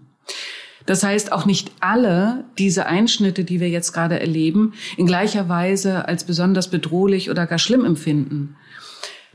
Das 0.86 1.02
heißt, 1.02 1.32
auch 1.32 1.46
nicht 1.46 1.70
alle 1.80 2.44
diese 2.58 2.86
Einschnitte, 2.86 3.44
die 3.44 3.60
wir 3.60 3.68
jetzt 3.68 3.92
gerade 3.92 4.20
erleben, 4.20 4.74
in 4.96 5.06
gleicher 5.06 5.48
Weise 5.48 6.08
als 6.08 6.24
besonders 6.24 6.68
bedrohlich 6.68 7.30
oder 7.30 7.46
gar 7.46 7.58
schlimm 7.58 7.84
empfinden. 7.84 8.56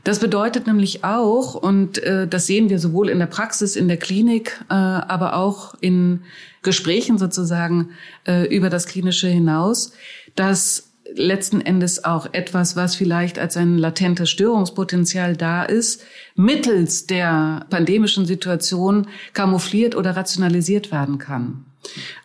Das 0.04 0.20
bedeutet 0.20 0.66
nämlich 0.66 1.04
auch, 1.04 1.54
und 1.54 1.98
äh, 1.98 2.26
das 2.26 2.46
sehen 2.46 2.70
wir 2.70 2.78
sowohl 2.78 3.08
in 3.08 3.18
der 3.18 3.26
Praxis, 3.26 3.76
in 3.76 3.88
der 3.88 3.96
Klinik, 3.96 4.58
äh, 4.70 4.74
aber 4.74 5.36
auch 5.36 5.74
in 5.80 6.22
Gesprächen 6.62 7.18
sozusagen 7.18 7.90
äh, 8.26 8.46
über 8.54 8.70
das 8.70 8.86
Klinische 8.86 9.28
hinaus, 9.28 9.92
dass 10.34 10.87
letzten 11.14 11.60
Endes 11.60 12.04
auch 12.04 12.32
etwas, 12.32 12.76
was 12.76 12.94
vielleicht 12.94 13.38
als 13.38 13.56
ein 13.56 13.78
latentes 13.78 14.30
Störungspotenzial 14.30 15.36
da 15.36 15.64
ist, 15.64 16.02
mittels 16.34 17.06
der 17.06 17.66
pandemischen 17.70 18.26
Situation 18.26 19.08
camoufliert 19.32 19.94
oder 19.94 20.16
rationalisiert 20.16 20.92
werden 20.92 21.18
kann. 21.18 21.64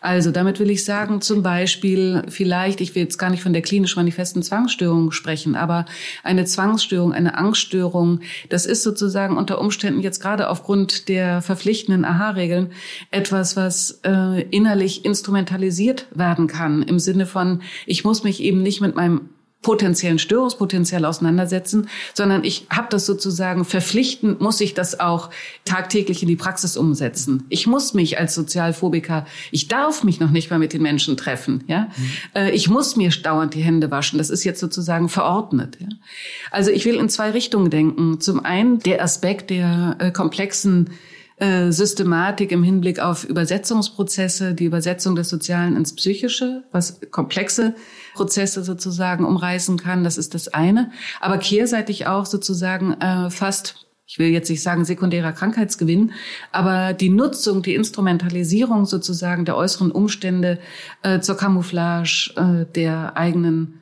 Also 0.00 0.30
damit 0.30 0.60
will 0.60 0.70
ich 0.70 0.84
sagen, 0.84 1.20
zum 1.20 1.42
Beispiel 1.42 2.22
vielleicht, 2.28 2.80
ich 2.80 2.94
will 2.94 3.02
jetzt 3.02 3.18
gar 3.18 3.30
nicht 3.30 3.42
von 3.42 3.52
der 3.52 3.62
klinisch 3.62 3.96
manifesten 3.96 4.42
Zwangsstörung 4.42 5.12
sprechen, 5.12 5.54
aber 5.54 5.86
eine 6.22 6.44
Zwangsstörung, 6.44 7.12
eine 7.12 7.36
Angststörung, 7.36 8.20
das 8.48 8.66
ist 8.66 8.82
sozusagen 8.82 9.36
unter 9.36 9.60
Umständen 9.60 10.00
jetzt 10.00 10.20
gerade 10.20 10.50
aufgrund 10.50 11.08
der 11.08 11.40
verpflichtenden 11.40 12.04
AHA-Regeln 12.04 12.72
etwas, 13.10 13.56
was 13.56 14.00
äh, 14.04 14.42
innerlich 14.50 15.04
instrumentalisiert 15.04 16.06
werden 16.14 16.46
kann 16.46 16.82
im 16.82 16.98
Sinne 16.98 17.26
von, 17.26 17.62
ich 17.86 18.04
muss 18.04 18.24
mich 18.24 18.42
eben 18.42 18.62
nicht 18.62 18.80
mit 18.80 18.94
meinem 18.94 19.30
potenziellen 19.64 20.20
Störungspotenzial 20.20 21.04
auseinandersetzen, 21.04 21.88
sondern 22.12 22.44
ich 22.44 22.66
habe 22.70 22.86
das 22.90 23.06
sozusagen 23.06 23.64
verpflichtend, 23.64 24.40
muss 24.40 24.60
ich 24.60 24.74
das 24.74 25.00
auch 25.00 25.30
tagtäglich 25.64 26.22
in 26.22 26.28
die 26.28 26.36
Praxis 26.36 26.76
umsetzen. 26.76 27.42
Ich 27.48 27.66
muss 27.66 27.94
mich 27.94 28.18
als 28.18 28.34
Sozialphobiker, 28.34 29.26
ich 29.50 29.66
darf 29.66 30.04
mich 30.04 30.20
noch 30.20 30.30
nicht 30.30 30.50
mal 30.50 30.58
mit 30.60 30.72
den 30.72 30.82
Menschen 30.82 31.16
treffen. 31.16 31.64
Ja, 31.66 31.88
mhm. 32.34 32.48
ich 32.52 32.68
muss 32.68 32.94
mir 32.94 33.10
dauernd 33.10 33.54
die 33.54 33.62
Hände 33.62 33.90
waschen. 33.90 34.18
Das 34.18 34.30
ist 34.30 34.44
jetzt 34.44 34.60
sozusagen 34.60 35.08
verordnet. 35.08 35.78
Ja? 35.80 35.88
Also 36.52 36.70
ich 36.70 36.84
will 36.84 36.94
in 36.94 37.08
zwei 37.08 37.30
Richtungen 37.30 37.70
denken. 37.70 38.20
Zum 38.20 38.44
einen 38.44 38.78
der 38.80 39.02
Aspekt 39.02 39.50
der 39.50 39.96
äh, 39.98 40.10
komplexen 40.12 40.90
äh, 41.36 41.72
Systematik 41.72 42.52
im 42.52 42.62
Hinblick 42.62 43.00
auf 43.00 43.24
Übersetzungsprozesse, 43.24 44.54
die 44.54 44.66
Übersetzung 44.66 45.16
des 45.16 45.28
Sozialen 45.28 45.76
ins 45.76 45.94
Psychische, 45.94 46.62
was 46.70 47.00
komplexe 47.10 47.74
Prozesse 48.14 48.62
sozusagen 48.62 49.24
umreißen 49.24 49.76
kann. 49.78 50.04
Das 50.04 50.16
ist 50.16 50.34
das 50.34 50.48
eine. 50.48 50.92
Aber 51.20 51.38
kehrseitig 51.38 52.06
auch 52.06 52.26
sozusagen 52.26 52.92
äh, 53.00 53.30
fast 53.30 53.84
ich 54.06 54.18
will 54.18 54.28
jetzt 54.28 54.50
nicht 54.50 54.62
sagen 54.62 54.84
sekundärer 54.84 55.32
Krankheitsgewinn, 55.32 56.12
aber 56.52 56.92
die 56.92 57.08
Nutzung, 57.08 57.62
die 57.62 57.74
Instrumentalisierung 57.74 58.84
sozusagen 58.84 59.46
der 59.46 59.56
äußeren 59.56 59.90
Umstände 59.90 60.58
äh, 61.02 61.20
zur 61.20 61.38
Camouflage 61.38 62.32
äh, 62.36 62.72
der 62.74 63.16
eigenen 63.16 63.80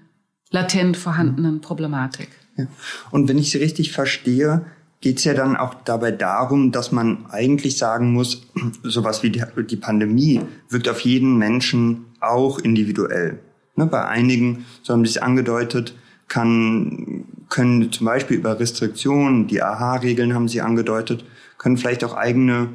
latent 0.50 0.96
vorhandenen 0.96 1.60
Problematik. 1.60 2.28
Ja. 2.56 2.66
Und 3.10 3.28
wenn 3.28 3.38
ich 3.38 3.50
Sie 3.50 3.58
richtig 3.58 3.90
verstehe, 3.90 4.64
geht 5.02 5.18
es 5.18 5.24
ja 5.24 5.34
dann 5.34 5.56
auch 5.56 5.74
dabei 5.84 6.12
darum, 6.12 6.72
dass 6.72 6.92
man 6.92 7.26
eigentlich 7.28 7.76
sagen 7.76 8.12
muss, 8.12 8.46
sowas 8.82 9.22
wie 9.22 9.30
die, 9.30 9.76
Pandemie 9.76 10.40
wirkt 10.70 10.88
auf 10.88 11.00
jeden 11.00 11.36
Menschen 11.36 12.06
auch 12.20 12.58
individuell. 12.58 13.40
Ne, 13.74 13.86
bei 13.86 14.06
einigen, 14.06 14.64
so 14.82 14.94
haben 14.94 15.04
Sie 15.04 15.10
es 15.10 15.18
angedeutet, 15.18 15.94
kann, 16.28 17.24
können 17.48 17.90
zum 17.90 18.06
Beispiel 18.06 18.38
über 18.38 18.58
Restriktionen, 18.58 19.48
die 19.48 19.60
AHA-Regeln 19.60 20.34
haben 20.34 20.48
Sie 20.48 20.60
angedeutet, 20.60 21.24
können 21.58 21.76
vielleicht 21.76 22.04
auch 22.04 22.14
eigene 22.14 22.68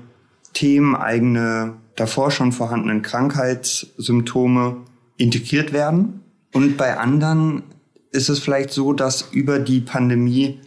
Themen, 0.53 0.95
eigene 0.95 1.75
davor 1.95 2.29
schon 2.31 2.51
vorhandenen 2.51 3.03
Krankheitssymptome 3.03 4.77
integriert 5.17 5.71
werden. 5.71 6.21
Und 6.51 6.77
bei 6.77 6.97
anderen 6.97 7.63
ist 8.11 8.29
es 8.29 8.39
vielleicht 8.39 8.71
so, 8.71 8.91
dass 8.91 9.29
über 9.31 9.59
die 9.59 9.79
Pandemie 9.79 10.59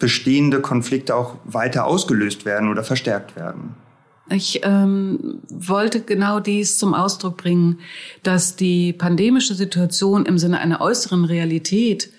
bestehende 0.00 0.60
Konflikte 0.60 1.14
auch 1.14 1.36
weiter 1.44 1.86
ausgelöst 1.86 2.44
werden 2.44 2.68
oder 2.68 2.82
verstärkt 2.82 3.36
werden. 3.36 3.76
Ich 4.32 4.60
ähm, 4.62 5.40
wollte 5.48 6.02
genau 6.02 6.40
dies 6.40 6.78
zum 6.78 6.94
Ausdruck 6.94 7.36
bringen, 7.36 7.80
dass 8.22 8.56
die 8.56 8.92
pandemische 8.92 9.54
Situation 9.54 10.24
im 10.24 10.38
Sinne 10.38 10.60
einer 10.60 10.80
äußeren 10.80 11.24
Realität, 11.24 12.10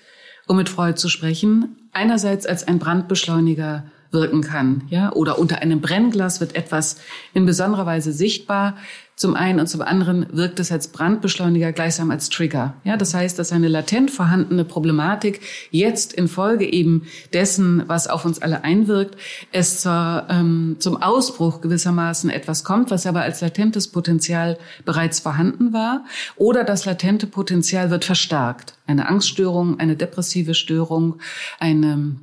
um 0.47 0.57
mit 0.57 0.67
Freud 0.67 0.97
zu 0.97 1.07
sprechen, 1.07 1.77
einerseits 1.93 2.45
als 2.45 2.67
ein 2.67 2.79
Brandbeschleuniger 2.79 3.85
wirken 4.11 4.41
kann, 4.41 4.83
ja, 4.89 5.13
oder 5.13 5.39
unter 5.39 5.59
einem 5.59 5.79
Brennglas 5.79 6.41
wird 6.41 6.55
etwas 6.55 6.97
in 7.33 7.45
besonderer 7.45 7.85
Weise 7.85 8.11
sichtbar, 8.11 8.75
zum 9.21 9.35
einen 9.35 9.59
und 9.59 9.67
zum 9.67 9.83
anderen 9.83 10.25
wirkt 10.31 10.59
es 10.59 10.71
als 10.71 10.87
Brandbeschleuniger 10.87 11.73
gleichsam 11.73 12.09
als 12.09 12.29
Trigger. 12.29 12.73
Ja, 12.83 12.97
das 12.97 13.13
heißt, 13.13 13.37
dass 13.37 13.51
eine 13.51 13.67
latent 13.67 14.09
vorhandene 14.09 14.65
Problematik 14.65 15.41
jetzt 15.69 16.13
infolge 16.13 16.65
eben 16.65 17.05
dessen, 17.31 17.83
was 17.85 18.07
auf 18.07 18.25
uns 18.25 18.41
alle 18.41 18.63
einwirkt, 18.63 19.15
es 19.51 19.79
zur, 19.81 20.25
ähm, 20.27 20.77
zum 20.79 20.99
Ausbruch 20.99 21.61
gewissermaßen 21.61 22.31
etwas 22.31 22.63
kommt, 22.63 22.89
was 22.89 23.05
aber 23.05 23.21
als 23.21 23.41
latentes 23.41 23.89
Potenzial 23.89 24.57
bereits 24.85 25.19
vorhanden 25.19 25.71
war, 25.71 26.03
oder 26.35 26.63
das 26.63 26.85
latente 26.85 27.27
Potenzial 27.27 27.91
wird 27.91 28.05
verstärkt. 28.05 28.73
Eine 28.87 29.07
Angststörung, 29.07 29.79
eine 29.79 29.95
depressive 29.95 30.55
Störung, 30.55 31.19
eine 31.59 32.15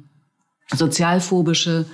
sozialphobische 0.75 1.87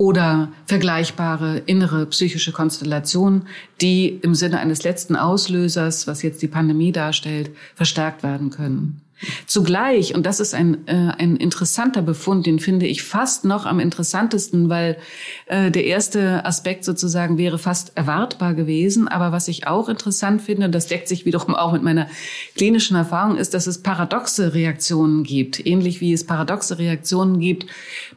oder 0.00 0.50
vergleichbare 0.64 1.58
innere 1.66 2.06
psychische 2.06 2.52
Konstellationen, 2.52 3.42
die 3.82 4.08
im 4.08 4.34
Sinne 4.34 4.58
eines 4.58 4.82
letzten 4.82 5.14
Auslösers, 5.14 6.06
was 6.06 6.22
jetzt 6.22 6.40
die 6.40 6.48
Pandemie 6.48 6.90
darstellt, 6.90 7.50
verstärkt 7.74 8.22
werden 8.22 8.48
können. 8.48 9.02
Zugleich, 9.46 10.14
und 10.14 10.24
das 10.24 10.40
ist 10.40 10.54
ein, 10.54 10.88
äh, 10.88 11.12
ein 11.18 11.36
interessanter 11.36 12.00
Befund, 12.00 12.46
den 12.46 12.58
finde 12.58 12.86
ich 12.86 13.02
fast 13.02 13.44
noch 13.44 13.66
am 13.66 13.78
interessantesten, 13.78 14.70
weil 14.70 14.96
äh, 15.44 15.70
der 15.70 15.84
erste 15.84 16.46
Aspekt 16.46 16.84
sozusagen 16.86 17.36
wäre 17.36 17.58
fast 17.58 17.94
erwartbar 17.98 18.54
gewesen. 18.54 19.06
Aber 19.06 19.32
was 19.32 19.48
ich 19.48 19.66
auch 19.66 19.90
interessant 19.90 20.40
finde, 20.40 20.64
und 20.64 20.74
das 20.74 20.86
deckt 20.86 21.08
sich 21.08 21.26
wiederum 21.26 21.54
auch 21.54 21.72
mit 21.74 21.82
meiner 21.82 22.08
klinischen 22.56 22.96
Erfahrung, 22.96 23.36
ist, 23.36 23.52
dass 23.52 23.66
es 23.66 23.82
paradoxe 23.82 24.54
Reaktionen 24.54 25.22
gibt. 25.24 25.66
Ähnlich 25.66 26.00
wie 26.00 26.14
es 26.14 26.24
paradoxe 26.24 26.78
Reaktionen 26.78 27.40
gibt 27.40 27.66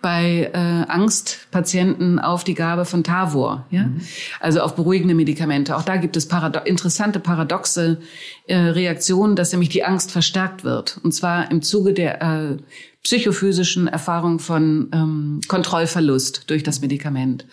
bei 0.04 0.52
äh, 0.54 0.58
Angstpatienten 0.58 2.20
auf 2.20 2.44
die 2.44 2.56
Gabe 2.56 2.84
von 2.84 3.06
Tavor, 3.06 3.66
ja? 3.72 3.84
Mhm. 3.84 4.02
also 4.42 4.60
auf 4.60 4.76
beruhigende 4.76 5.16
Medikamente. 5.16 5.78
Auch 5.78 5.82
da 5.82 5.96
gibt 5.96 6.18
es 6.18 6.28
parado 6.28 6.60
interessante 6.66 7.22
paradoxe 7.22 8.00
äh, 8.46 8.56
Reaktionen, 8.56 9.38
dass 9.38 9.54
nämlich 9.54 9.70
die 9.70 9.86
Angst 9.86 10.12
verstärkt 10.12 10.66
wird. 10.66 11.00
Und 11.04 11.14
zwar 11.14 11.50
im 11.50 11.62
Zuge 11.62 11.94
der 11.94 12.22
äh, 12.22 12.58
psychophysischen 13.04 13.88
Erfahrung 13.88 14.40
von 14.40 14.90
ähm, 14.94 15.42
Kontrollverlust 15.48 16.50
durch 16.50 16.64
das 16.64 16.82
Medikament. 16.82 17.46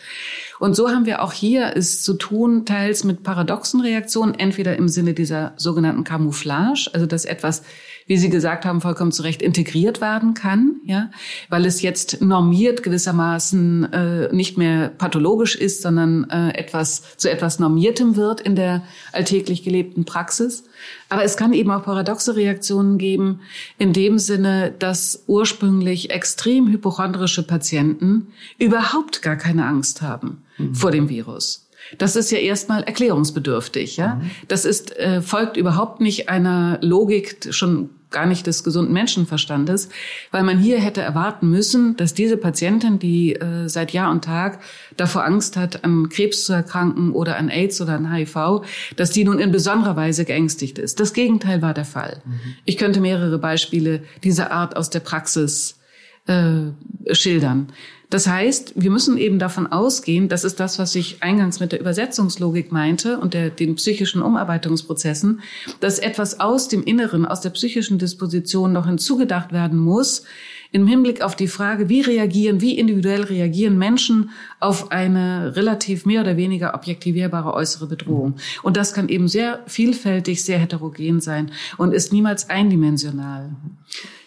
Und 0.59 0.75
so 0.75 0.91
haben 0.91 1.07
wir 1.07 1.23
auch 1.23 1.33
hier 1.33 1.77
es 1.77 2.03
zu 2.03 2.15
tun, 2.15 2.67
teils 2.67 3.05
mit 3.05 3.23
paradoxen 3.23 3.81
Reaktionen, 3.81 4.35
entweder 4.35 4.77
im 4.77 4.89
Sinne 4.89 5.15
dieser 5.15 5.53
sogenannten 5.57 6.05
Camouflage, 6.05 6.91
also 6.93 7.07
dass 7.07 7.25
etwas 7.25 7.63
wie 8.11 8.17
Sie 8.17 8.29
gesagt 8.29 8.65
haben, 8.65 8.81
vollkommen 8.81 9.13
zu 9.13 9.23
Recht 9.23 9.41
integriert 9.41 10.01
werden 10.01 10.35
kann, 10.35 10.81
ja, 10.85 11.13
weil 11.49 11.65
es 11.65 11.81
jetzt 11.81 12.21
normiert 12.21 12.83
gewissermaßen 12.83 13.93
äh, 13.93 14.35
nicht 14.35 14.59
mehr 14.59 14.89
pathologisch 14.89 15.55
ist, 15.55 15.83
sondern 15.83 16.29
äh, 16.29 16.59
etwas 16.59 17.17
zu 17.19 17.31
etwas 17.31 17.61
normiertem 17.61 18.17
wird 18.17 18.41
in 18.41 18.57
der 18.57 18.83
alltäglich 19.13 19.63
gelebten 19.63 20.07
Praxis. 20.07 20.65
Aber 21.09 21.23
es 21.23 21.37
kann 21.37 21.53
eben 21.53 21.71
auch 21.71 21.85
paradoxe 21.85 22.35
Reaktionen 22.35 22.99
geben, 22.99 23.43
in 23.79 23.93
dem 23.93 24.19
Sinne, 24.19 24.75
dass 24.77 25.23
ursprünglich 25.29 26.11
extrem 26.11 26.67
hypochondrische 26.67 27.45
Patienten 27.45 28.27
überhaupt 28.59 29.23
gar 29.23 29.37
keine 29.37 29.67
Angst 29.67 30.03
haben 30.03 30.43
mhm. 30.59 30.75
vor 30.75 30.91
dem 30.91 31.09
Virus. 31.09 31.69
Das 31.97 32.17
ist 32.17 32.33
ja 32.33 32.39
erstmal 32.39 32.83
erklärungsbedürftig, 32.83 33.99
ja. 33.99 34.17
Mhm. 34.17 34.31
Das 34.49 34.65
ist 34.65 34.97
äh, 34.97 35.23
folgt 35.23 35.57
überhaupt 35.57 36.01
nicht 36.01 36.29
einer 36.29 36.79
Logik 36.83 37.55
schon 37.55 37.91
gar 38.11 38.27
nicht 38.27 38.47
des 38.47 38.65
gesunden 38.65 38.93
Menschenverstandes, 38.93 39.89
weil 40.31 40.43
man 40.43 40.59
hier 40.59 40.81
hätte 40.81 41.01
erwarten 41.01 41.49
müssen, 41.51 41.97
dass 41.97 42.15
diese 42.15 42.37
Patientin, 42.37 42.99
die 42.99 43.35
äh, 43.35 43.69
seit 43.69 43.93
Jahr 43.93 44.11
und 44.11 44.25
Tag 44.25 44.61
davor 44.97 45.25
Angst 45.25 45.57
hat, 45.57 45.85
an 45.85 46.09
Krebs 46.09 46.45
zu 46.45 46.53
erkranken 46.53 47.13
oder 47.13 47.37
an 47.37 47.49
AIDS 47.49 47.81
oder 47.81 47.95
an 47.95 48.13
HIV, 48.13 48.63
dass 48.97 49.11
die 49.11 49.25
nun 49.25 49.39
in 49.39 49.53
besonderer 49.53 49.97
Weise 49.97 50.25
geängstigt 50.25 50.79
ist. 50.79 51.01
Das 51.01 51.13
Gegenteil 51.13 51.63
war 51.63 51.75
der 51.75 51.85
Fall. 51.85 52.23
Mhm. 52.25 52.41
Ich 52.65 52.77
könnte 52.77 53.01
mehrere 53.01 53.39
Beispiele 53.39 54.03
dieser 54.25 54.51
Art 54.51 54.77
aus 54.77 54.91
der 54.91 55.01
Praxis 55.01 55.79
äh, 56.27 56.73
schildern. 57.13 57.73
Das 58.11 58.27
heißt, 58.27 58.73
wir 58.75 58.91
müssen 58.91 59.17
eben 59.17 59.39
davon 59.39 59.69
ausgehen, 59.69 60.29
das 60.29 60.43
ist 60.43 60.59
das, 60.59 60.81
was 60.81 60.97
ich 60.97 61.23
eingangs 61.23 61.61
mit 61.61 61.71
der 61.71 61.81
Übersetzungslogik 61.81 62.73
meinte 62.73 63.19
und 63.19 63.35
der, 63.35 63.51
den 63.51 63.77
psychischen 63.77 64.21
Umarbeitungsprozessen, 64.21 65.41
dass 65.79 66.01
etwas 66.01 66.41
aus 66.41 66.67
dem 66.67 66.83
Inneren, 66.83 67.25
aus 67.25 67.41
der 67.41 67.51
psychischen 67.51 67.99
Disposition 67.99 68.73
noch 68.73 68.87
hinzugedacht 68.87 69.53
werden 69.53 69.79
muss, 69.79 70.25
im 70.73 70.87
Hinblick 70.87 71.23
auf 71.23 71.35
die 71.37 71.49
Frage, 71.49 71.89
wie 71.89 72.01
reagieren, 72.01 72.61
wie 72.61 72.79
individuell 72.79 73.23
reagieren 73.23 73.79
Menschen 73.79 74.31
auf 74.61 74.93
eine 74.93 75.57
relativ 75.57 76.07
mehr 76.07 76.21
oder 76.21 76.37
weniger 76.37 76.75
objektivierbare 76.75 77.55
äußere 77.55 77.87
Bedrohung. 77.87 78.37
Und 78.63 78.77
das 78.77 78.93
kann 78.93 79.09
eben 79.09 79.29
sehr 79.29 79.61
vielfältig, 79.67 80.45
sehr 80.45 80.59
heterogen 80.59 81.21
sein 81.21 81.51
und 81.77 81.93
ist 81.93 82.13
niemals 82.13 82.51
eindimensional. 82.51 83.51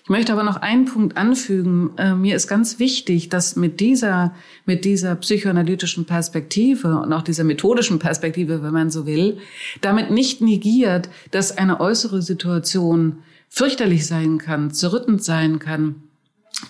Ich 0.03 0.09
möchte 0.09 0.33
aber 0.33 0.43
noch 0.43 0.57
einen 0.57 0.83
Punkt 0.83 1.15
anfügen. 1.15 1.91
Äh, 1.97 2.13
mir 2.13 2.35
ist 2.35 2.47
ganz 2.49 2.77
wichtig, 2.77 3.29
dass 3.29 3.55
mit 3.55 3.79
dieser, 3.79 4.35
mit 4.65 4.83
dieser 4.83 5.15
psychoanalytischen 5.15 6.03
Perspektive 6.03 6.99
und 6.99 7.13
auch 7.13 7.21
dieser 7.21 7.45
methodischen 7.45 7.99
Perspektive, 7.99 8.61
wenn 8.63 8.73
man 8.73 8.91
so 8.91 9.05
will, 9.05 9.37
damit 9.79 10.11
nicht 10.11 10.41
negiert, 10.41 11.07
dass 11.31 11.57
eine 11.57 11.79
äußere 11.79 12.21
Situation 12.21 13.19
fürchterlich 13.47 14.05
sein 14.05 14.39
kann, 14.39 14.71
zerrüttend 14.71 15.23
sein 15.23 15.59
kann, 15.59 15.95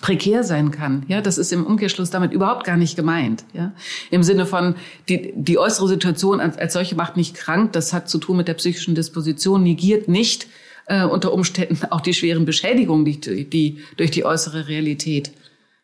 prekär 0.00 0.44
sein 0.44 0.70
kann. 0.70 1.04
Ja, 1.08 1.20
das 1.20 1.36
ist 1.36 1.52
im 1.52 1.66
Umkehrschluss 1.66 2.10
damit 2.10 2.32
überhaupt 2.32 2.64
gar 2.64 2.76
nicht 2.76 2.94
gemeint. 2.94 3.44
Ja, 3.52 3.72
im 4.12 4.22
Sinne 4.22 4.46
von 4.46 4.76
die 5.08 5.32
die 5.34 5.58
äußere 5.58 5.88
Situation 5.88 6.38
als, 6.38 6.56
als 6.56 6.72
solche 6.72 6.94
macht 6.94 7.16
nicht 7.16 7.34
krank. 7.34 7.72
Das 7.72 7.92
hat 7.92 8.08
zu 8.08 8.18
tun 8.18 8.36
mit 8.36 8.46
der 8.46 8.54
psychischen 8.54 8.94
Disposition, 8.94 9.64
negiert 9.64 10.06
nicht 10.06 10.46
äh, 10.86 11.04
unter 11.04 11.32
Umständen 11.32 11.78
auch 11.90 12.00
die 12.00 12.14
schweren 12.14 12.44
Beschädigungen, 12.44 13.04
die, 13.04 13.48
die 13.48 13.78
durch 13.96 14.10
die 14.10 14.24
äußere 14.24 14.68
Realität 14.68 15.32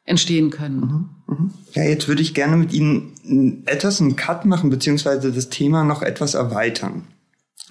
entstehen 0.05 0.51
können. 0.51 1.11
Mhm, 1.27 1.35
mhm. 1.35 1.51
Ja, 1.75 1.85
jetzt 1.85 2.09
würde 2.09 2.23
ich 2.23 2.35
gerne 2.35 2.57
mit 2.57 2.73
Ihnen 2.73 3.63
etwas 3.67 4.01
einen 4.01 4.17
Cut 4.17 4.45
machen, 4.45 4.71
beziehungsweise 4.71 5.33
das 5.33 5.49
Thema 5.49 5.85
noch 5.85 6.03
etwas 6.03 6.35
erweitern. 6.35 7.07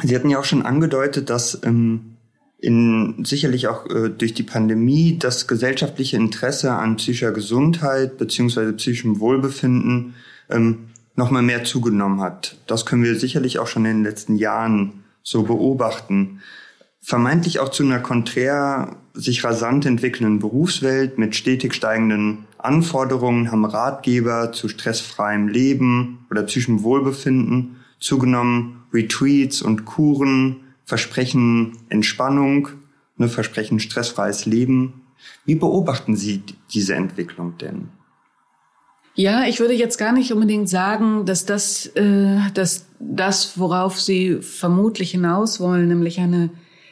Sie 0.02 0.16
hatten 0.16 0.30
ja 0.30 0.40
auch 0.40 0.46
schon 0.46 0.62
angedeutet, 0.62 1.30
dass 1.30 1.60
ähm, 1.64 2.18
in, 2.58 3.24
sicherlich 3.26 3.68
auch 3.68 3.86
äh, 3.90 4.10
durch 4.10 4.34
die 4.34 4.44
Pandemie 4.44 5.18
das 5.20 5.48
gesellschaftliche 5.48 6.18
Interesse 6.18 6.72
an 6.72 6.98
psychischer 6.98 7.32
Gesundheit 7.32 8.18
beziehungsweise 8.18 8.74
psychischem 8.74 9.20
Wohlbefinden 9.20 10.16
ähm, 10.50 10.90
nochmal 11.16 11.42
mehr 11.42 11.64
zugenommen 11.66 12.22
hat. 12.22 12.58
Das 12.68 12.86
können 12.86 13.04
wir 13.04 13.16
sicherlich 13.20 13.60
auch 13.60 13.68
schon 13.68 13.86
in 13.86 13.98
den 13.98 14.04
letzten 14.04 14.38
Jahren 14.38 15.04
so 15.24 15.44
beobachten 15.44 16.42
vermeintlich 17.02 17.60
auch 17.60 17.70
zu 17.70 17.84
einer 17.84 18.00
konträr 18.00 18.98
sich 19.14 19.44
rasant 19.44 19.86
entwickelnden 19.86 20.40
Berufswelt 20.40 21.18
mit 21.18 21.36
stetig 21.36 21.74
steigenden 21.74 22.46
Anforderungen 22.58 23.52
haben 23.52 23.66
Ratgeber 23.66 24.52
zu 24.52 24.68
stressfreiem 24.68 25.48
Leben 25.48 26.26
oder 26.30 26.44
psychischem 26.44 26.84
Wohlbefinden 26.84 27.78
zugenommen. 28.00 28.84
Retreats 28.94 29.62
und 29.62 29.86
Kuren 29.86 30.58
versprechen 30.84 31.78
Entspannung, 31.90 32.70
ne, 33.18 33.30
versprechen 33.30 33.80
stressfreies 33.80 34.46
Leben. 34.46 35.02
Wie 35.46 35.56
beobachten 35.56 36.16
Sie 36.16 36.42
diese 36.74 36.96
Entwicklung 36.96 37.58
denn? 37.60 37.90
Ja, 39.16 39.46
ich 39.46 39.60
würde 39.60 39.74
jetzt 39.74 39.98
gar 39.98 40.14
nicht 40.14 40.32
unbedingt 40.32 40.70
sagen, 40.70 41.26
dass 41.26 41.46
das, 41.46 41.88
äh, 41.96 42.40
dass 42.54 42.86
das, 43.00 43.60
worauf 43.60 44.00
Sie 44.00 44.42
vermutlich 44.42 45.12
hinaus 45.12 45.60
wollen, 45.60 45.88
nämlich 45.88 46.20
eine 46.20 46.50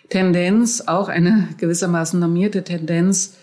Tendenz, 0.09 0.83
auch 0.85 1.09
eine 1.09 1.49
gewissermaßen 1.57 2.19
normierte 2.19 2.63
Tendenz 2.63 3.35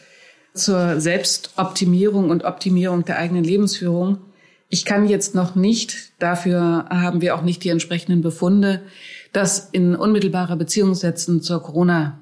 zur 0.55 1.01
Selbstoptimierung 1.01 2.31
und 2.31 2.45
Optimierung 2.45 3.05
der 3.05 3.19
eigenen 3.19 3.45
Lebensführung. 3.45 4.19
Ich 4.69 4.85
kann 4.85 5.09
jetzt 5.09 5.35
noch 5.35 5.55
nicht, 5.55 6.13
dafür 6.19 6.87
haben 6.91 7.21
wir 7.21 7.35
auch 7.35 7.43
nicht 7.43 7.65
die 7.65 7.69
entsprechenden 7.69 8.23
Befunde, 8.23 8.83
das 9.33 9.69
in 9.73 9.95
unmittelbarer 9.95 10.57
Beziehung 10.57 10.95
setzen 10.95 11.43
zur 11.43 11.63
Corona 11.63 12.21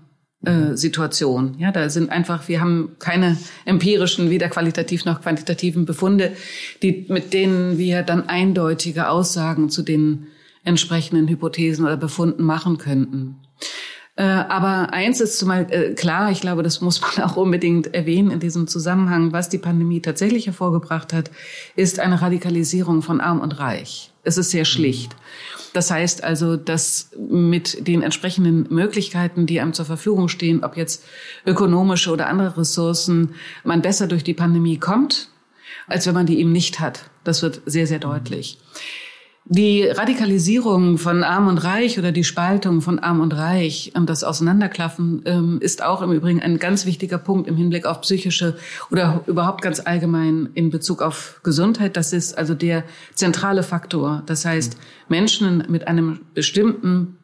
Situation. 0.74 1.54
Ja, 1.58 1.70
da 1.70 1.88
sind 1.88 2.10
einfach, 2.10 2.48
wir 2.48 2.60
haben 2.60 2.96
keine 2.98 3.38
empirischen, 3.64 4.28
weder 4.28 4.48
qualitativ 4.48 5.04
noch 5.04 5.22
quantitativen 5.22 5.84
Befunde, 5.84 6.32
die, 6.82 7.06
mit 7.08 7.32
denen 7.32 7.78
wir 7.78 8.02
dann 8.02 8.28
eindeutige 8.28 9.08
Aussagen 9.08 9.70
zu 9.70 9.82
den 9.82 10.26
entsprechenden 10.64 11.28
Hypothesen 11.28 11.84
oder 11.84 11.96
Befunden 11.96 12.42
machen 12.42 12.78
könnten. 12.78 13.36
Äh, 14.14 14.24
aber 14.24 14.92
eins 14.92 15.20
ist 15.20 15.38
zumal 15.38 15.66
äh, 15.70 15.94
klar, 15.94 16.30
ich 16.30 16.42
glaube, 16.42 16.62
das 16.62 16.80
muss 16.80 17.00
man 17.00 17.24
auch 17.28 17.36
unbedingt 17.36 17.94
erwähnen 17.94 18.30
in 18.30 18.40
diesem 18.40 18.66
Zusammenhang, 18.66 19.32
was 19.32 19.48
die 19.48 19.58
Pandemie 19.58 20.00
tatsächlich 20.00 20.46
hervorgebracht 20.46 21.12
hat, 21.12 21.30
ist 21.76 21.98
eine 21.98 22.20
Radikalisierung 22.20 23.02
von 23.02 23.20
Arm 23.20 23.40
und 23.40 23.58
Reich. 23.58 24.12
Es 24.22 24.36
ist 24.36 24.50
sehr 24.50 24.64
schlicht. 24.64 25.16
Das 25.72 25.90
heißt 25.90 26.22
also, 26.22 26.56
dass 26.56 27.10
mit 27.16 27.88
den 27.88 28.02
entsprechenden 28.02 28.66
Möglichkeiten, 28.68 29.46
die 29.46 29.60
einem 29.60 29.72
zur 29.72 29.86
Verfügung 29.86 30.28
stehen, 30.28 30.62
ob 30.62 30.76
jetzt 30.76 31.04
ökonomische 31.46 32.10
oder 32.10 32.26
andere 32.28 32.58
Ressourcen, 32.58 33.34
man 33.64 33.80
besser 33.80 34.06
durch 34.06 34.22
die 34.22 34.34
Pandemie 34.34 34.78
kommt, 34.78 35.28
als 35.86 36.06
wenn 36.06 36.14
man 36.14 36.26
die 36.26 36.38
eben 36.38 36.52
nicht 36.52 36.78
hat. 36.78 37.10
Das 37.24 37.42
wird 37.42 37.62
sehr, 37.64 37.86
sehr 37.86 37.98
deutlich. 37.98 38.58
Die 39.44 39.84
Radikalisierung 39.84 40.98
von 40.98 41.24
Arm 41.24 41.48
und 41.48 41.58
Reich 41.58 41.98
oder 41.98 42.12
die 42.12 42.22
Spaltung 42.22 42.80
von 42.80 43.00
Arm 43.00 43.20
und 43.20 43.32
Reich 43.32 43.92
das 44.06 44.22
Auseinanderklaffen 44.22 45.22
ähm, 45.24 45.58
ist 45.60 45.82
auch 45.82 46.00
im 46.00 46.12
Übrigen 46.12 46.40
ein 46.40 46.60
ganz 46.60 46.86
wichtiger 46.86 47.18
Punkt 47.18 47.48
im 47.48 47.56
Hinblick 47.56 47.84
auf 47.84 48.02
psychische 48.02 48.56
oder 48.92 49.24
überhaupt 49.26 49.60
ganz 49.60 49.80
allgemein 49.80 50.50
in 50.54 50.70
Bezug 50.70 51.02
auf 51.02 51.40
Gesundheit. 51.42 51.96
Das 51.96 52.12
ist 52.12 52.38
also 52.38 52.54
der 52.54 52.84
zentrale 53.14 53.64
Faktor. 53.64 54.22
Das 54.26 54.44
heißt, 54.44 54.76
Menschen 55.08 55.64
mit 55.68 55.88
einem 55.88 56.20
bestimmten 56.34 57.18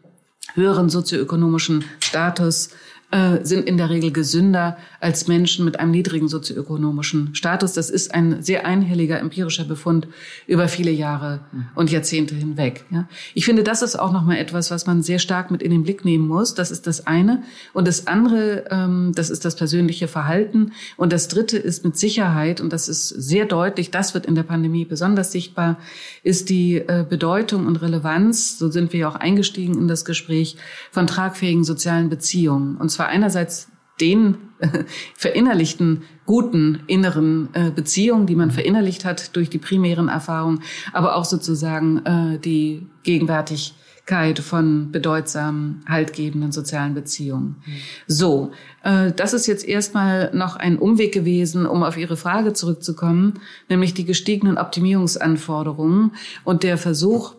höheren 0.54 0.88
sozioökonomischen 0.88 1.84
Status 2.00 2.70
äh, 3.12 3.44
sind 3.44 3.66
in 3.66 3.76
der 3.76 3.90
Regel 3.90 4.10
gesünder 4.10 4.76
als 5.00 5.28
Menschen 5.28 5.64
mit 5.64 5.78
einem 5.78 5.92
niedrigen 5.92 6.28
sozioökonomischen 6.28 7.34
Status. 7.34 7.72
Das 7.72 7.88
ist 7.88 8.14
ein 8.14 8.42
sehr 8.42 8.66
einhelliger 8.66 9.20
empirischer 9.20 9.64
Befund 9.64 10.08
über 10.46 10.66
viele 10.66 10.90
Jahre 10.90 11.40
und 11.74 11.90
Jahrzehnte 11.90 12.34
hinweg. 12.34 12.84
Ja. 12.90 13.08
Ich 13.34 13.44
finde, 13.44 13.62
das 13.62 13.82
ist 13.82 13.96
auch 13.96 14.12
nochmal 14.12 14.38
etwas, 14.38 14.70
was 14.70 14.86
man 14.86 15.02
sehr 15.02 15.20
stark 15.20 15.50
mit 15.50 15.62
in 15.62 15.70
den 15.70 15.84
Blick 15.84 16.04
nehmen 16.04 16.26
muss. 16.26 16.54
Das 16.54 16.70
ist 16.70 16.86
das 16.86 17.06
eine. 17.06 17.44
Und 17.72 17.86
das 17.86 18.08
andere, 18.08 18.64
ähm, 18.70 19.12
das 19.14 19.30
ist 19.30 19.44
das 19.44 19.54
persönliche 19.54 20.08
Verhalten. 20.08 20.72
Und 20.96 21.12
das 21.12 21.28
dritte 21.28 21.58
ist 21.58 21.84
mit 21.84 21.96
Sicherheit, 21.96 22.60
und 22.60 22.72
das 22.72 22.88
ist 22.88 23.08
sehr 23.08 23.46
deutlich, 23.46 23.90
das 23.90 24.14
wird 24.14 24.26
in 24.26 24.34
der 24.34 24.42
Pandemie 24.42 24.84
besonders 24.84 25.30
sichtbar, 25.30 25.78
ist 26.24 26.48
die 26.48 26.76
äh, 26.76 27.04
Bedeutung 27.08 27.66
und 27.66 27.76
Relevanz, 27.76 28.58
so 28.58 28.70
sind 28.70 28.92
wir 28.92 29.00
ja 29.00 29.08
auch 29.08 29.16
eingestiegen 29.16 29.78
in 29.78 29.86
das 29.86 30.04
Gespräch, 30.04 30.56
von 30.90 31.06
tragfähigen 31.06 31.62
sozialen 31.62 32.08
Beziehungen. 32.08 32.76
Und 32.76 32.90
zwar 32.90 33.08
einerseits 33.08 33.68
den 34.00 34.36
verinnerlichten 35.14 36.02
guten 36.26 36.80
inneren 36.86 37.48
äh, 37.54 37.70
Beziehungen, 37.70 38.26
die 38.26 38.36
man 38.36 38.50
verinnerlicht 38.50 39.04
hat 39.04 39.34
durch 39.36 39.50
die 39.50 39.58
primären 39.58 40.08
Erfahrungen, 40.08 40.62
aber 40.92 41.16
auch 41.16 41.24
sozusagen 41.24 42.04
äh, 42.04 42.38
die 42.38 42.86
Gegenwärtigkeit 43.02 44.38
von 44.38 44.90
bedeutsamen, 44.90 45.84
haltgebenden 45.88 46.52
sozialen 46.52 46.94
Beziehungen. 46.94 47.56
Mhm. 47.64 47.72
So, 48.06 48.52
äh, 48.82 49.12
das 49.12 49.32
ist 49.32 49.46
jetzt 49.46 49.66
erstmal 49.66 50.30
noch 50.34 50.56
ein 50.56 50.78
Umweg 50.78 51.12
gewesen, 51.12 51.66
um 51.66 51.82
auf 51.82 51.96
Ihre 51.96 52.16
Frage 52.16 52.52
zurückzukommen, 52.52 53.40
nämlich 53.68 53.94
die 53.94 54.04
gestiegenen 54.04 54.58
Optimierungsanforderungen 54.58 56.12
und 56.44 56.62
der 56.62 56.78
Versuch, 56.78 57.34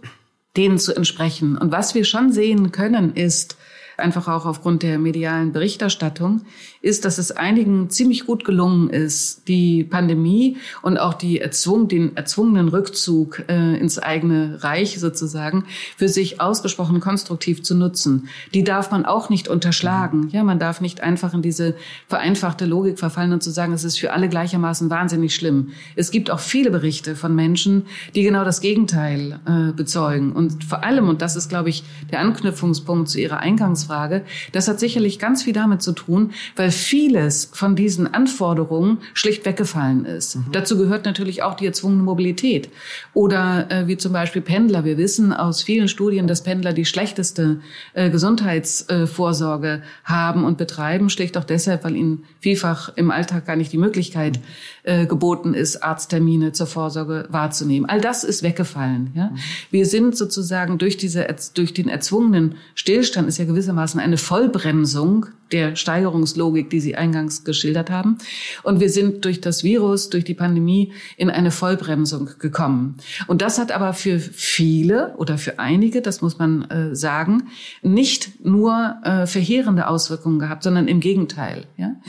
denen 0.58 0.80
zu 0.80 0.96
entsprechen. 0.96 1.58
Und 1.58 1.72
was 1.72 1.96
wir 1.96 2.06
schon 2.06 2.32
sehen 2.32 2.72
können, 2.72 3.14
ist, 3.14 3.58
einfach 4.00 4.28
auch 4.28 4.46
aufgrund 4.46 4.84
der 4.84 5.00
medialen 5.00 5.52
Berichterstattung, 5.52 6.42
ist, 6.82 7.06
dass 7.06 7.18
es 7.18 7.32
einigen 7.32 7.90
ziemlich 7.90 8.26
gut 8.26 8.46
gelungen 8.46 8.90
ist, 8.90 9.48
die 9.48 9.84
Pandemie 9.84 10.58
und 10.82 10.98
auch 10.98 11.14
die 11.14 11.42
erzwung, 11.42 11.88
den 11.88 12.16
erzwungenen 12.16 12.70
Rückzug 12.70 13.44
äh, 13.50 13.78
ins 13.78 14.00
eigene 14.00 14.64
Reich 14.64 15.00
sozusagen 15.00 15.66
für 15.98 16.08
sich 16.08 16.40
ausgesprochen 16.40 17.00
konstruktiv 17.00 17.64
zu 17.64 17.76
nutzen. 17.76 18.30
Die 18.54 18.64
darf 18.64 18.92
man 18.92 19.06
auch 19.06 19.30
nicht 19.30 19.48
unterschlagen. 19.48 20.30
Ja, 20.32 20.44
man 20.44 20.60
darf 20.60 20.80
nicht 20.80 21.02
einfach 21.02 21.34
in 21.34 21.42
diese 21.42 21.76
vereinfachte 22.08 22.66
Logik 22.66 22.98
verfallen 23.00 23.34
und 23.34 23.44
zu 23.44 23.52
sagen, 23.52 23.74
es 23.74 23.84
ist 23.84 24.00
für 24.00 24.14
alle 24.14 24.30
gleichermaßen 24.30 24.90
wahnsinnig 24.90 25.36
schlimm. 25.36 25.70
Es 25.96 26.12
gibt 26.12 26.32
auch 26.32 26.40
viele 26.40 26.72
Berichte 26.72 27.16
von 27.16 27.36
Menschen, 27.36 27.86
die 28.16 28.24
genau 28.24 28.46
das 28.46 28.62
Gegenteil 28.62 29.40
äh, 29.46 29.74
bezeugen. 29.74 30.32
Und 30.32 30.64
vor 30.64 30.84
allem, 30.84 31.10
und 31.10 31.22
das 31.22 31.36
ist, 31.36 31.50
glaube 31.50 31.70
ich, 31.70 31.84
der 32.12 32.22
Anknüpfungspunkt 32.22 33.10
zu 33.10 33.20
Ihrer 33.20 33.40
Eingangsfrage, 33.40 33.89
Eingangsfrage. 33.90 34.24
Das 34.52 34.68
hat 34.68 34.80
sicherlich 34.80 35.20
ganz 35.20 35.44
viel 35.44 35.54
damit 35.54 35.82
zu 35.82 35.92
tun, 35.92 36.32
weil 36.56 36.72
vieles 36.72 37.50
von 37.52 37.76
diesen 37.76 38.14
Anforderungen 38.14 39.00
schlicht 39.14 39.46
weggefallen 39.46 40.06
ist. 40.06 40.36
Mhm. 40.36 40.46
Dazu 40.52 40.78
gehört 40.78 41.06
natürlich 41.06 41.44
auch 41.44 41.56
die 41.56 41.66
erzwungene 41.66 42.04
Mobilität. 42.04 42.70
Oder 43.14 43.70
äh, 43.72 43.88
wie 43.88 43.98
zum 43.98 44.14
Beispiel 44.14 44.42
Pendler. 44.42 44.86
Wir 44.86 44.98
wissen 44.98 45.34
aus 45.34 45.64
vielen 45.64 45.88
Studien, 45.88 46.28
dass 46.28 46.44
Pendler 46.44 46.74
die 46.74 46.86
schlechteste 46.86 47.62
äh, 47.94 48.10
Gesundheitsvorsorge 48.10 49.82
haben 50.04 50.44
und 50.44 50.58
betreiben, 50.58 51.10
schlicht 51.10 51.38
auch 51.38 51.44
deshalb, 51.44 51.84
weil 51.84 51.96
ihnen 51.96 52.24
vielfach 52.40 52.96
im 52.96 53.12
Alltag 53.12 53.46
gar 53.46 53.56
nicht 53.56 53.74
die 53.74 53.78
Möglichkeit 53.78 54.40
äh, 54.84 55.06
geboten 55.06 55.54
ist, 55.54 55.84
Arzttermine 55.84 56.52
zur 56.52 56.68
Vorsorge 56.68 57.28
wahrzunehmen. 57.30 57.90
All 57.90 58.02
das 58.02 58.24
ist 58.24 58.44
weggefallen. 58.44 59.12
Ja? 59.16 59.26
Mhm. 59.26 59.38
Wir 59.72 59.86
sind 59.86 60.16
sozusagen 60.16 60.78
durch 60.78 60.98
diese 60.98 61.28
durch 61.54 61.74
den 61.74 61.90
erzwungenen 61.90 62.56
Stillstand 62.76 63.28
ist 63.28 63.38
ja 63.38 63.46
gewissermaßen 63.46 63.79
eine 63.80 64.18
Vollbremsung 64.18 65.28
der 65.52 65.76
Steigerungslogik, 65.76 66.70
die 66.70 66.80
Sie 66.80 66.96
eingangs 66.96 67.44
geschildert 67.44 67.90
haben. 67.90 68.18
Und 68.64 68.80
wir 68.80 68.90
sind 68.90 69.26
durch 69.26 69.42
das 69.42 69.64
Virus, 69.64 70.10
durch 70.10 70.24
die 70.24 70.34
Pandemie 70.34 70.94
in 71.18 71.30
eine 71.30 71.52
Vollbremsung 71.52 72.30
gekommen. 72.40 72.98
Und 73.28 73.42
das 73.42 73.58
hat 73.58 73.72
aber 73.72 73.94
für 73.94 74.20
viele 74.20 75.16
oder 75.18 75.38
für 75.38 75.60
einige, 75.60 76.02
das 76.02 76.22
muss 76.22 76.38
man 76.38 76.70
äh, 76.70 76.96
sagen, 76.96 77.48
nicht 77.82 78.46
nur 78.46 78.98
äh, 79.04 79.26
verheerende 79.26 79.88
Auswirkungen 79.88 80.40
gehabt, 80.40 80.64
sondern 80.64 80.88
im 80.88 81.00
Gegenteil. 81.00 81.66
Ja? 81.78 81.88
Mhm. 81.88 82.00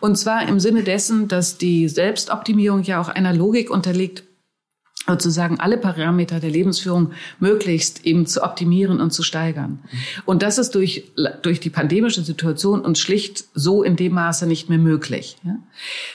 Und 0.00 0.18
zwar 0.18 0.46
im 0.48 0.60
Sinne 0.60 0.82
dessen, 0.82 1.28
dass 1.28 1.58
die 1.58 1.88
Selbstoptimierung 1.88 2.82
ja 2.82 3.00
auch 3.00 3.08
einer 3.08 3.32
Logik 3.32 3.70
unterliegt, 3.70 4.24
sozusagen 5.06 5.58
alle 5.58 5.78
Parameter 5.78 6.40
der 6.40 6.50
Lebensführung 6.50 7.12
möglichst 7.38 8.04
eben 8.04 8.26
zu 8.26 8.42
optimieren 8.42 9.00
und 9.00 9.12
zu 9.12 9.22
steigern. 9.22 9.80
Und 10.24 10.42
das 10.42 10.58
ist 10.58 10.74
durch, 10.74 11.10
durch 11.42 11.58
die 11.58 11.70
pandemische 11.70 12.22
Situation 12.22 12.80
uns 12.80 13.00
schlicht 13.00 13.44
so 13.54 13.82
in 13.82 13.96
dem 13.96 14.12
Maße 14.12 14.46
nicht 14.46 14.68
mehr 14.68 14.78
möglich. 14.78 15.36
Ja? 15.42 15.56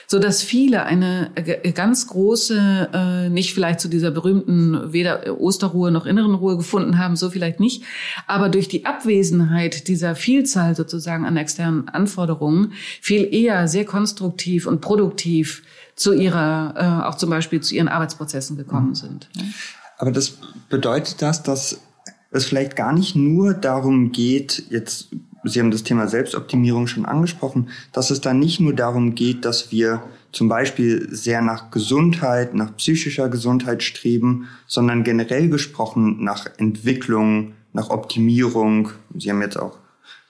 So 0.06 0.18
dass 0.18 0.42
viele 0.42 0.84
eine 0.84 1.30
ganz 1.74 2.06
große, 2.06 2.90
äh, 2.92 3.28
nicht 3.28 3.54
vielleicht 3.54 3.80
zu 3.80 3.88
dieser 3.88 4.10
berühmten 4.10 4.92
weder 4.92 5.40
Osterruhe 5.40 5.90
noch 5.90 6.06
inneren 6.06 6.34
Ruhe 6.34 6.56
gefunden 6.56 6.98
haben, 6.98 7.16
so 7.16 7.28
vielleicht 7.28 7.60
nicht, 7.60 7.82
aber 8.26 8.48
durch 8.48 8.68
die 8.68 8.86
Abwesenheit 8.86 9.88
dieser 9.88 10.14
Vielzahl 10.14 10.76
sozusagen 10.76 11.26
an 11.26 11.36
externen 11.36 11.88
Anforderungen 11.88 12.72
viel 13.00 13.32
eher 13.34 13.68
sehr 13.68 13.84
konstruktiv 13.84 14.66
und 14.66 14.80
produktiv 14.80 15.62
zu 15.96 16.12
ihrer, 16.12 16.74
äh, 16.76 17.06
auch 17.06 17.16
zum 17.16 17.30
Beispiel 17.30 17.60
zu 17.60 17.74
ihren 17.74 17.88
Arbeitsprozessen 17.88 18.56
gekommen 18.56 18.90
mhm. 18.90 18.94
sind. 18.94 19.28
Ja. 19.34 19.42
Aber 19.98 20.12
das 20.12 20.38
bedeutet 20.68 21.22
das, 21.22 21.42
dass 21.42 21.80
es 22.30 22.44
vielleicht 22.44 22.76
gar 22.76 22.92
nicht 22.92 23.16
nur 23.16 23.54
darum 23.54 24.12
geht, 24.12 24.64
jetzt, 24.70 25.08
Sie 25.44 25.60
haben 25.60 25.70
das 25.70 25.84
Thema 25.84 26.08
Selbstoptimierung 26.08 26.86
schon 26.86 27.06
angesprochen, 27.06 27.70
dass 27.92 28.10
es 28.10 28.20
da 28.20 28.34
nicht 28.34 28.60
nur 28.60 28.74
darum 28.74 29.14
geht, 29.14 29.44
dass 29.44 29.70
wir 29.70 30.02
zum 30.32 30.48
Beispiel 30.48 31.08
sehr 31.10 31.40
nach 31.40 31.70
Gesundheit, 31.70 32.52
nach 32.52 32.76
psychischer 32.76 33.28
Gesundheit 33.28 33.82
streben, 33.82 34.48
sondern 34.66 35.04
generell 35.04 35.48
gesprochen 35.48 36.22
nach 36.22 36.46
Entwicklung, 36.58 37.52
nach 37.72 37.90
Optimierung. 37.90 38.90
Sie 39.16 39.30
haben 39.30 39.40
jetzt 39.40 39.58
auch 39.58 39.78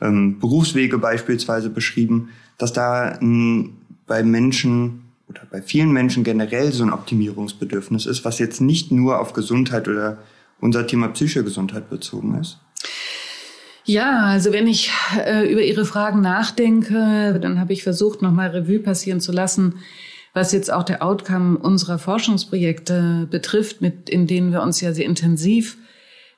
ähm, 0.00 0.38
Berufswege 0.38 0.98
beispielsweise 0.98 1.70
beschrieben, 1.70 2.28
dass 2.58 2.72
da 2.72 3.12
m, 3.12 3.78
bei 4.06 4.22
Menschen 4.22 5.05
oder 5.28 5.42
bei 5.50 5.62
vielen 5.62 5.92
Menschen 5.92 6.24
generell 6.24 6.72
so 6.72 6.84
ein 6.84 6.92
Optimierungsbedürfnis 6.92 8.06
ist, 8.06 8.24
was 8.24 8.38
jetzt 8.38 8.60
nicht 8.60 8.92
nur 8.92 9.20
auf 9.20 9.32
Gesundheit 9.32 9.88
oder 9.88 10.18
unser 10.60 10.86
Thema 10.86 11.08
psychische 11.08 11.44
Gesundheit 11.44 11.90
bezogen 11.90 12.38
ist? 12.40 12.58
Ja, 13.84 14.22
also 14.22 14.52
wenn 14.52 14.66
ich 14.66 14.90
äh, 15.16 15.50
über 15.50 15.62
Ihre 15.62 15.84
Fragen 15.84 16.20
nachdenke, 16.20 17.38
dann 17.40 17.60
habe 17.60 17.72
ich 17.72 17.84
versucht, 17.84 18.20
nochmal 18.20 18.48
Revue 18.48 18.80
passieren 18.80 19.20
zu 19.20 19.30
lassen, 19.30 19.76
was 20.34 20.52
jetzt 20.52 20.72
auch 20.72 20.82
der 20.82 21.04
Outcome 21.04 21.58
unserer 21.58 21.98
Forschungsprojekte 21.98 23.28
betrifft, 23.30 23.80
mit, 23.80 24.10
in 24.10 24.26
denen 24.26 24.52
wir 24.52 24.62
uns 24.62 24.80
ja 24.80 24.92
sehr 24.92 25.06
intensiv 25.06 25.78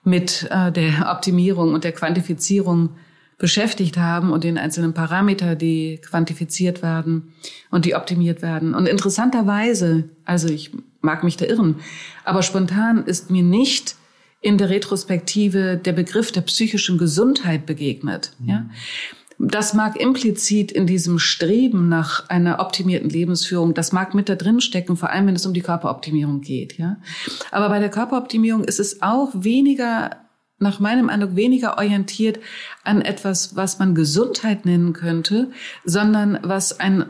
mit 0.05 0.47
äh, 0.51 0.71
der 0.71 1.11
Optimierung 1.11 1.73
und 1.73 1.85
der 1.85 1.93
Quantifizierung 1.93 2.91
beschäftigt 3.39 3.97
haben 3.97 4.33
und 4.33 4.43
den 4.45 4.59
einzelnen 4.59 4.95
Parameter, 4.95 5.55
die 5.55 6.01
quantifiziert 6.03 6.83
werden 6.83 7.33
und 7.71 7.85
die 7.85 7.95
optimiert 7.95 8.43
werden. 8.43 8.75
Und 8.75 8.87
interessanterweise, 8.87 10.11
also 10.25 10.49
ich 10.49 10.73
mag 11.01 11.23
mich 11.23 11.37
da 11.37 11.47
irren, 11.47 11.77
aber 12.25 12.43
spontan 12.43 13.05
ist 13.05 13.31
mir 13.31 13.45
nicht 13.45 13.95
in 14.41 14.59
der 14.59 14.71
Retrospektive 14.71 15.77
der 15.77 15.93
Begriff 15.93 16.33
der 16.33 16.43
psychischen 16.43 16.99
Gesundheit 16.99 17.65
begegnet. 17.65 18.33
Mhm. 18.41 18.49
Ja? 18.49 18.71
Das 19.39 19.73
mag 19.73 20.01
implizit 20.01 20.73
in 20.73 20.89
diesem 20.89 21.21
Streben 21.21 21.89
nach 21.89 22.29
einer 22.29 22.59
optimierten 22.59 23.09
Lebensführung, 23.09 23.73
das 23.73 23.93
mag 23.93 24.13
mit 24.15 24.29
da 24.29 24.35
drin 24.35 24.61
stecken, 24.61 24.97
vor 24.97 25.11
allem 25.11 25.29
wenn 25.29 25.37
es 25.37 25.47
um 25.47 25.55
die 25.55 25.61
Körperoptimierung 25.61 26.41
geht, 26.41 26.77
ja. 26.77 26.97
Aber 27.53 27.69
bei 27.69 27.79
der 27.79 27.89
Körperoptimierung 27.89 28.65
ist 28.65 28.81
es 28.81 29.01
auch 29.01 29.31
weniger 29.35 30.17
nach 30.59 30.81
meinem 30.81 31.09
Eindruck 31.09 31.37
weniger 31.37 31.79
orientiert 31.79 32.41
an 32.85 33.01
etwas, 33.01 33.55
was 33.55 33.79
man 33.79 33.95
Gesundheit 33.95 34.67
nennen 34.67 34.93
könnte, 34.93 35.51
sondern 35.85 36.39
was 36.43 36.81
ein, 36.81 37.07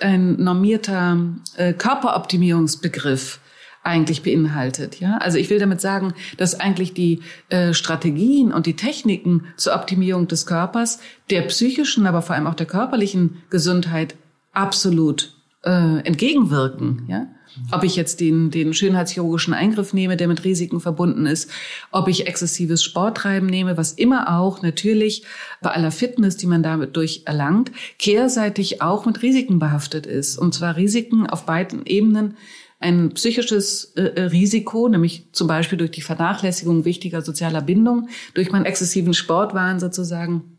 ein 0.00 0.36
normierter 0.36 1.18
äh, 1.56 1.72
Körperoptimierungsbegriff 1.72 3.40
eigentlich 3.84 4.22
beinhaltet. 4.22 5.00
Ja, 5.00 5.18
also 5.18 5.38
ich 5.38 5.50
will 5.50 5.58
damit 5.58 5.80
sagen, 5.80 6.14
dass 6.36 6.58
eigentlich 6.58 6.94
die 6.94 7.20
äh, 7.48 7.74
Strategien 7.74 8.52
und 8.52 8.66
die 8.66 8.76
Techniken 8.76 9.46
zur 9.56 9.74
Optimierung 9.74 10.28
des 10.28 10.46
Körpers, 10.46 11.00
der 11.30 11.42
psychischen, 11.42 12.06
aber 12.06 12.22
vor 12.22 12.36
allem 12.36 12.46
auch 12.46 12.54
der 12.54 12.66
körperlichen 12.66 13.42
Gesundheit 13.50 14.14
absolut 14.52 15.34
äh, 15.64 15.98
entgegenwirken. 16.04 17.06
Ja, 17.08 17.26
ob 17.70 17.84
ich 17.84 17.96
jetzt 17.96 18.20
den, 18.20 18.50
den 18.50 18.74
schönheitschirurgischen 18.74 19.54
Eingriff 19.54 19.92
nehme, 19.92 20.16
der 20.16 20.28
mit 20.28 20.44
Risiken 20.44 20.80
verbunden 20.80 21.26
ist, 21.26 21.50
ob 21.90 22.08
ich 22.08 22.26
exzessives 22.26 22.82
Sporttreiben 22.82 23.48
nehme, 23.48 23.76
was 23.76 23.92
immer 23.92 24.38
auch 24.38 24.62
natürlich 24.62 25.24
bei 25.60 25.70
aller 25.70 25.90
Fitness, 25.90 26.36
die 26.36 26.46
man 26.46 26.62
damit 26.62 26.96
durch 26.96 27.22
erlangt, 27.26 27.72
kehrseitig 27.98 28.82
auch 28.82 29.06
mit 29.06 29.22
Risiken 29.22 29.58
behaftet 29.58 30.06
ist. 30.06 30.38
Und 30.38 30.54
zwar 30.54 30.76
Risiken 30.76 31.26
auf 31.26 31.46
beiden 31.46 31.86
Ebenen. 31.86 32.36
Ein 32.80 33.10
psychisches 33.10 33.92
äh, 33.94 34.02
äh 34.02 34.22
Risiko, 34.22 34.88
nämlich 34.88 35.28
zum 35.30 35.46
Beispiel 35.46 35.78
durch 35.78 35.92
die 35.92 36.00
Vernachlässigung 36.00 36.84
wichtiger 36.84 37.22
sozialer 37.22 37.62
Bindung, 37.62 38.08
durch 38.34 38.50
meinen 38.50 38.64
exzessiven 38.64 39.14
Sportwahn 39.14 39.78
sozusagen 39.78 40.51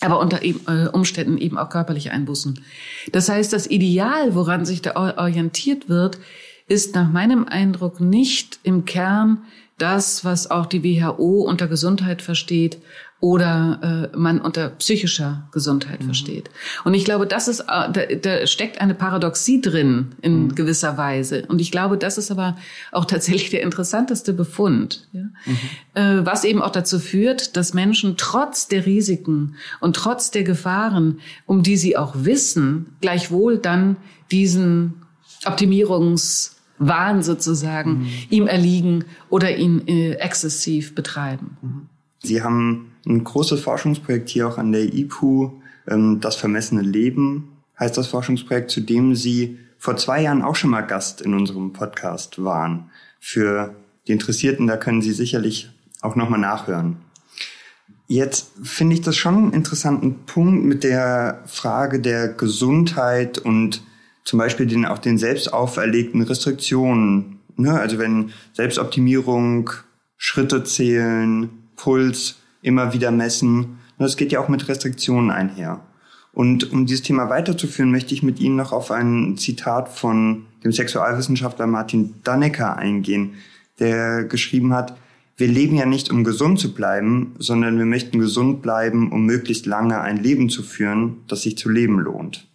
aber 0.00 0.20
unter 0.20 0.44
äh, 0.44 0.88
Umständen 0.92 1.38
eben 1.38 1.58
auch 1.58 1.70
körperliche 1.70 2.12
Einbußen. 2.12 2.60
Das 3.12 3.28
heißt, 3.28 3.52
das 3.52 3.68
Ideal, 3.68 4.34
woran 4.34 4.64
sich 4.64 4.82
da 4.82 4.94
orientiert 5.16 5.88
wird, 5.88 6.18
ist 6.68 6.94
nach 6.94 7.10
meinem 7.10 7.46
Eindruck 7.46 8.00
nicht 8.00 8.60
im 8.62 8.84
Kern 8.84 9.42
das, 9.78 10.24
was 10.24 10.50
auch 10.50 10.66
die 10.66 10.82
WHO 10.82 11.42
unter 11.42 11.66
Gesundheit 11.66 12.20
versteht 12.20 12.78
oder 13.20 14.10
äh, 14.12 14.16
man 14.16 14.40
unter 14.40 14.68
psychischer 14.70 15.48
Gesundheit 15.50 16.00
mhm. 16.00 16.04
versteht. 16.04 16.50
Und 16.84 16.94
ich 16.94 17.04
glaube, 17.04 17.26
das 17.26 17.48
ist, 17.48 17.60
äh, 17.60 17.64
da, 17.64 18.02
da 18.22 18.46
steckt 18.46 18.80
eine 18.80 18.94
Paradoxie 18.94 19.60
drin 19.60 20.12
in 20.22 20.44
mhm. 20.44 20.54
gewisser 20.54 20.96
Weise. 20.96 21.44
Und 21.48 21.60
ich 21.60 21.72
glaube, 21.72 21.98
das 21.98 22.16
ist 22.16 22.30
aber 22.30 22.56
auch 22.92 23.06
tatsächlich 23.06 23.50
der 23.50 23.62
interessanteste 23.62 24.32
Befund, 24.32 25.08
ja? 25.12 25.22
Mhm. 25.22 25.58
Äh, 25.94 26.26
was 26.26 26.44
eben 26.44 26.62
auch 26.62 26.70
dazu 26.70 27.00
führt, 27.00 27.56
dass 27.56 27.74
Menschen 27.74 28.16
trotz 28.16 28.68
der 28.68 28.86
Risiken 28.86 29.56
und 29.80 29.96
trotz 29.96 30.30
der 30.30 30.44
Gefahren, 30.44 31.18
um 31.44 31.64
die 31.64 31.76
sie 31.76 31.96
auch 31.96 32.14
wissen, 32.14 32.94
gleichwohl 33.00 33.58
dann 33.58 33.96
diesen 34.30 35.02
Optimierungswahn 35.44 37.22
sozusagen 37.22 37.98
mhm. 37.98 38.08
ihm 38.30 38.46
erliegen 38.46 39.04
oder 39.28 39.56
ihn 39.56 39.88
äh, 39.88 40.12
exzessiv 40.12 40.94
betreiben. 40.94 41.56
Mhm. 41.62 41.88
Sie 42.22 42.42
haben 42.42 42.92
ein 43.08 43.24
großes 43.24 43.60
Forschungsprojekt 43.60 44.28
hier 44.28 44.46
auch 44.46 44.58
an 44.58 44.72
der 44.72 44.94
IPU, 44.94 45.50
ähm, 45.88 46.20
das 46.20 46.36
vermessene 46.36 46.82
Leben 46.82 47.48
heißt 47.80 47.96
das 47.96 48.08
Forschungsprojekt, 48.08 48.70
zu 48.70 48.80
dem 48.80 49.14
Sie 49.14 49.58
vor 49.78 49.96
zwei 49.96 50.22
Jahren 50.22 50.42
auch 50.42 50.56
schon 50.56 50.70
mal 50.70 50.82
Gast 50.82 51.20
in 51.20 51.34
unserem 51.34 51.72
Podcast 51.72 52.42
waren. 52.42 52.90
Für 53.20 53.74
die 54.06 54.12
Interessierten, 54.12 54.66
da 54.66 54.76
können 54.76 55.02
Sie 55.02 55.12
sicherlich 55.12 55.70
auch 56.00 56.16
nochmal 56.16 56.40
nachhören. 56.40 56.96
Jetzt 58.08 58.52
finde 58.62 58.94
ich 58.94 59.02
das 59.02 59.16
schon 59.16 59.36
einen 59.36 59.52
interessanten 59.52 60.24
Punkt 60.24 60.64
mit 60.64 60.82
der 60.82 61.42
Frage 61.46 62.00
der 62.00 62.28
Gesundheit 62.28 63.38
und 63.38 63.82
zum 64.24 64.38
Beispiel 64.38 64.66
den, 64.66 64.86
auch 64.86 64.98
den 64.98 65.18
selbst 65.18 65.52
auferlegten 65.52 66.22
Restriktionen. 66.22 67.40
Ne? 67.56 67.78
Also 67.78 67.98
wenn 67.98 68.32
Selbstoptimierung, 68.54 69.70
Schritte 70.16 70.64
zählen, 70.64 71.50
Puls 71.76 72.36
immer 72.62 72.92
wieder 72.92 73.10
messen. 73.10 73.78
Das 73.98 74.16
geht 74.16 74.32
ja 74.32 74.40
auch 74.40 74.48
mit 74.48 74.68
Restriktionen 74.68 75.30
einher. 75.30 75.80
Und 76.32 76.72
um 76.72 76.86
dieses 76.86 77.02
Thema 77.02 77.30
weiterzuführen, 77.30 77.90
möchte 77.90 78.14
ich 78.14 78.22
mit 78.22 78.38
Ihnen 78.38 78.56
noch 78.56 78.72
auf 78.72 78.90
ein 78.90 79.36
Zitat 79.36 79.88
von 79.88 80.44
dem 80.62 80.72
Sexualwissenschaftler 80.72 81.66
Martin 81.66 82.14
Dannecker 82.22 82.76
eingehen, 82.76 83.34
der 83.78 84.24
geschrieben 84.24 84.72
hat, 84.74 84.96
wir 85.36 85.46
leben 85.46 85.76
ja 85.76 85.86
nicht, 85.86 86.10
um 86.10 86.24
gesund 86.24 86.58
zu 86.58 86.74
bleiben, 86.74 87.36
sondern 87.38 87.78
wir 87.78 87.86
möchten 87.86 88.18
gesund 88.18 88.60
bleiben, 88.60 89.12
um 89.12 89.24
möglichst 89.24 89.66
lange 89.66 90.00
ein 90.00 90.16
Leben 90.16 90.48
zu 90.48 90.64
führen, 90.64 91.18
das 91.28 91.42
sich 91.42 91.56
zu 91.56 91.68
leben 91.68 92.00
lohnt. 92.00 92.48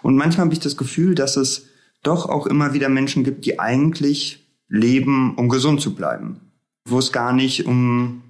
Und 0.00 0.16
manchmal 0.16 0.46
habe 0.46 0.54
ich 0.54 0.60
das 0.60 0.78
Gefühl, 0.78 1.14
dass 1.14 1.36
es 1.36 1.66
doch 2.02 2.26
auch 2.26 2.46
immer 2.46 2.72
wieder 2.72 2.88
Menschen 2.88 3.24
gibt, 3.24 3.44
die 3.44 3.60
eigentlich 3.60 4.46
leben, 4.68 5.34
um 5.34 5.50
gesund 5.50 5.82
zu 5.82 5.94
bleiben. 5.94 6.40
Wo 6.86 6.98
es 6.98 7.12
gar 7.12 7.34
nicht 7.34 7.66
um 7.66 8.22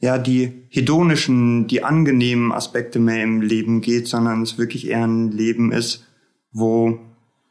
ja, 0.00 0.16
die 0.18 0.64
hedonischen, 0.70 1.66
die 1.66 1.84
angenehmen 1.84 2.52
Aspekte 2.52 2.98
mehr 2.98 3.22
im 3.22 3.42
Leben 3.42 3.82
geht, 3.82 4.08
sondern 4.08 4.42
es 4.42 4.56
wirklich 4.56 4.88
eher 4.88 5.06
ein 5.06 5.30
Leben 5.30 5.72
ist, 5.72 6.06
wo 6.52 6.98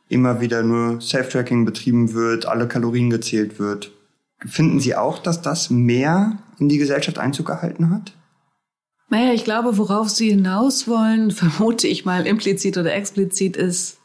immer 0.10 0.42
wieder 0.42 0.64
nur 0.64 1.00
Self-Tracking 1.00 1.64
betrieben 1.64 2.14
wird, 2.14 2.48
alle 2.48 2.68
Kalorien 2.68 3.12
gezählt 3.12 3.60
wird. 3.60 3.92
Finden 4.46 4.80
Sie 4.80 4.96
auch, 4.96 5.20
dass 5.20 5.42
das 5.44 5.70
mehr 5.70 6.40
in 6.58 6.70
die 6.70 6.80
Gesellschaft 6.80 7.20
Einzug 7.20 7.46
gehalten 7.46 7.92
hat? 7.92 8.14
Naja, 9.10 9.34
ich 9.34 9.44
glaube, 9.44 9.78
worauf 9.78 10.10
Sie 10.10 10.30
hinaus 10.30 10.88
wollen, 10.88 11.30
vermute 11.32 11.88
ich 11.88 12.04
mal 12.04 12.26
implizit 12.26 12.78
oder 12.78 12.94
explizit, 12.94 13.58
ist, 13.58 13.99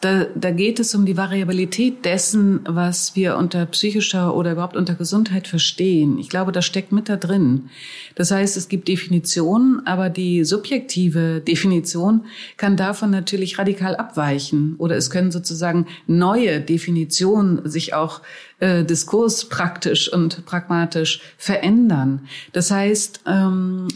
da, 0.00 0.24
da 0.34 0.50
geht 0.50 0.80
es 0.80 0.94
um 0.94 1.04
die 1.04 1.18
Variabilität 1.18 2.06
dessen, 2.06 2.60
was 2.64 3.16
wir 3.16 3.36
unter 3.36 3.66
psychischer 3.66 4.34
oder 4.34 4.52
überhaupt 4.52 4.76
unter 4.76 4.94
Gesundheit 4.94 5.46
verstehen. 5.46 6.18
Ich 6.18 6.30
glaube, 6.30 6.52
das 6.52 6.64
steckt 6.64 6.90
mit 6.90 7.10
da 7.10 7.16
drin. 7.16 7.68
Das 8.14 8.30
heißt, 8.30 8.56
es 8.56 8.70
gibt 8.70 8.88
Definitionen, 8.88 9.86
aber 9.86 10.08
die 10.08 10.44
subjektive 10.44 11.42
Definition 11.46 12.24
kann 12.56 12.78
davon 12.78 13.10
natürlich 13.10 13.58
radikal 13.58 13.94
abweichen. 13.94 14.74
Oder 14.78 14.96
es 14.96 15.10
können 15.10 15.30
sozusagen 15.30 15.86
neue 16.06 16.62
Definitionen 16.62 17.68
sich 17.68 17.92
auch 17.92 18.22
äh, 18.60 18.84
diskurspraktisch 18.84 20.10
und 20.10 20.46
pragmatisch 20.46 21.20
verändern. 21.36 22.26
Das 22.54 22.70
heißt, 22.70 23.20
ähm, 23.26 23.88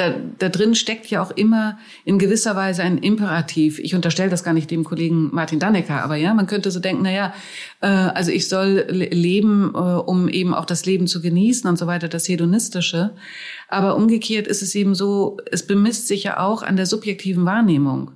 da, 0.00 0.14
da 0.38 0.48
drin 0.48 0.74
steckt 0.74 1.06
ja 1.08 1.22
auch 1.22 1.30
immer 1.30 1.78
in 2.04 2.18
gewisser 2.18 2.56
Weise 2.56 2.82
ein 2.82 2.98
Imperativ. 2.98 3.78
Ich 3.78 3.94
unterstelle 3.94 4.30
das 4.30 4.42
gar 4.42 4.54
nicht 4.54 4.70
dem 4.70 4.82
Kollegen 4.82 5.28
Martin 5.32 5.58
Dannecker, 5.58 6.02
aber 6.02 6.16
ja, 6.16 6.32
man 6.32 6.46
könnte 6.46 6.70
so 6.70 6.80
denken, 6.80 7.02
na 7.02 7.12
ja, 7.12 7.34
äh, 7.82 7.86
also 7.86 8.30
ich 8.30 8.48
soll 8.48 8.86
leben, 8.88 9.72
äh, 9.74 9.78
um 9.78 10.28
eben 10.28 10.54
auch 10.54 10.64
das 10.64 10.86
Leben 10.86 11.06
zu 11.06 11.20
genießen 11.20 11.68
und 11.68 11.78
so 11.78 11.86
weiter, 11.86 12.08
das 12.08 12.28
Hedonistische. 12.28 13.14
Aber 13.70 13.96
umgekehrt 13.96 14.46
ist 14.46 14.62
es 14.62 14.74
eben 14.74 14.94
so, 14.94 15.38
es 15.50 15.66
bemisst 15.66 16.08
sich 16.08 16.24
ja 16.24 16.40
auch 16.40 16.62
an 16.62 16.76
der 16.76 16.86
subjektiven 16.86 17.46
Wahrnehmung. 17.46 18.10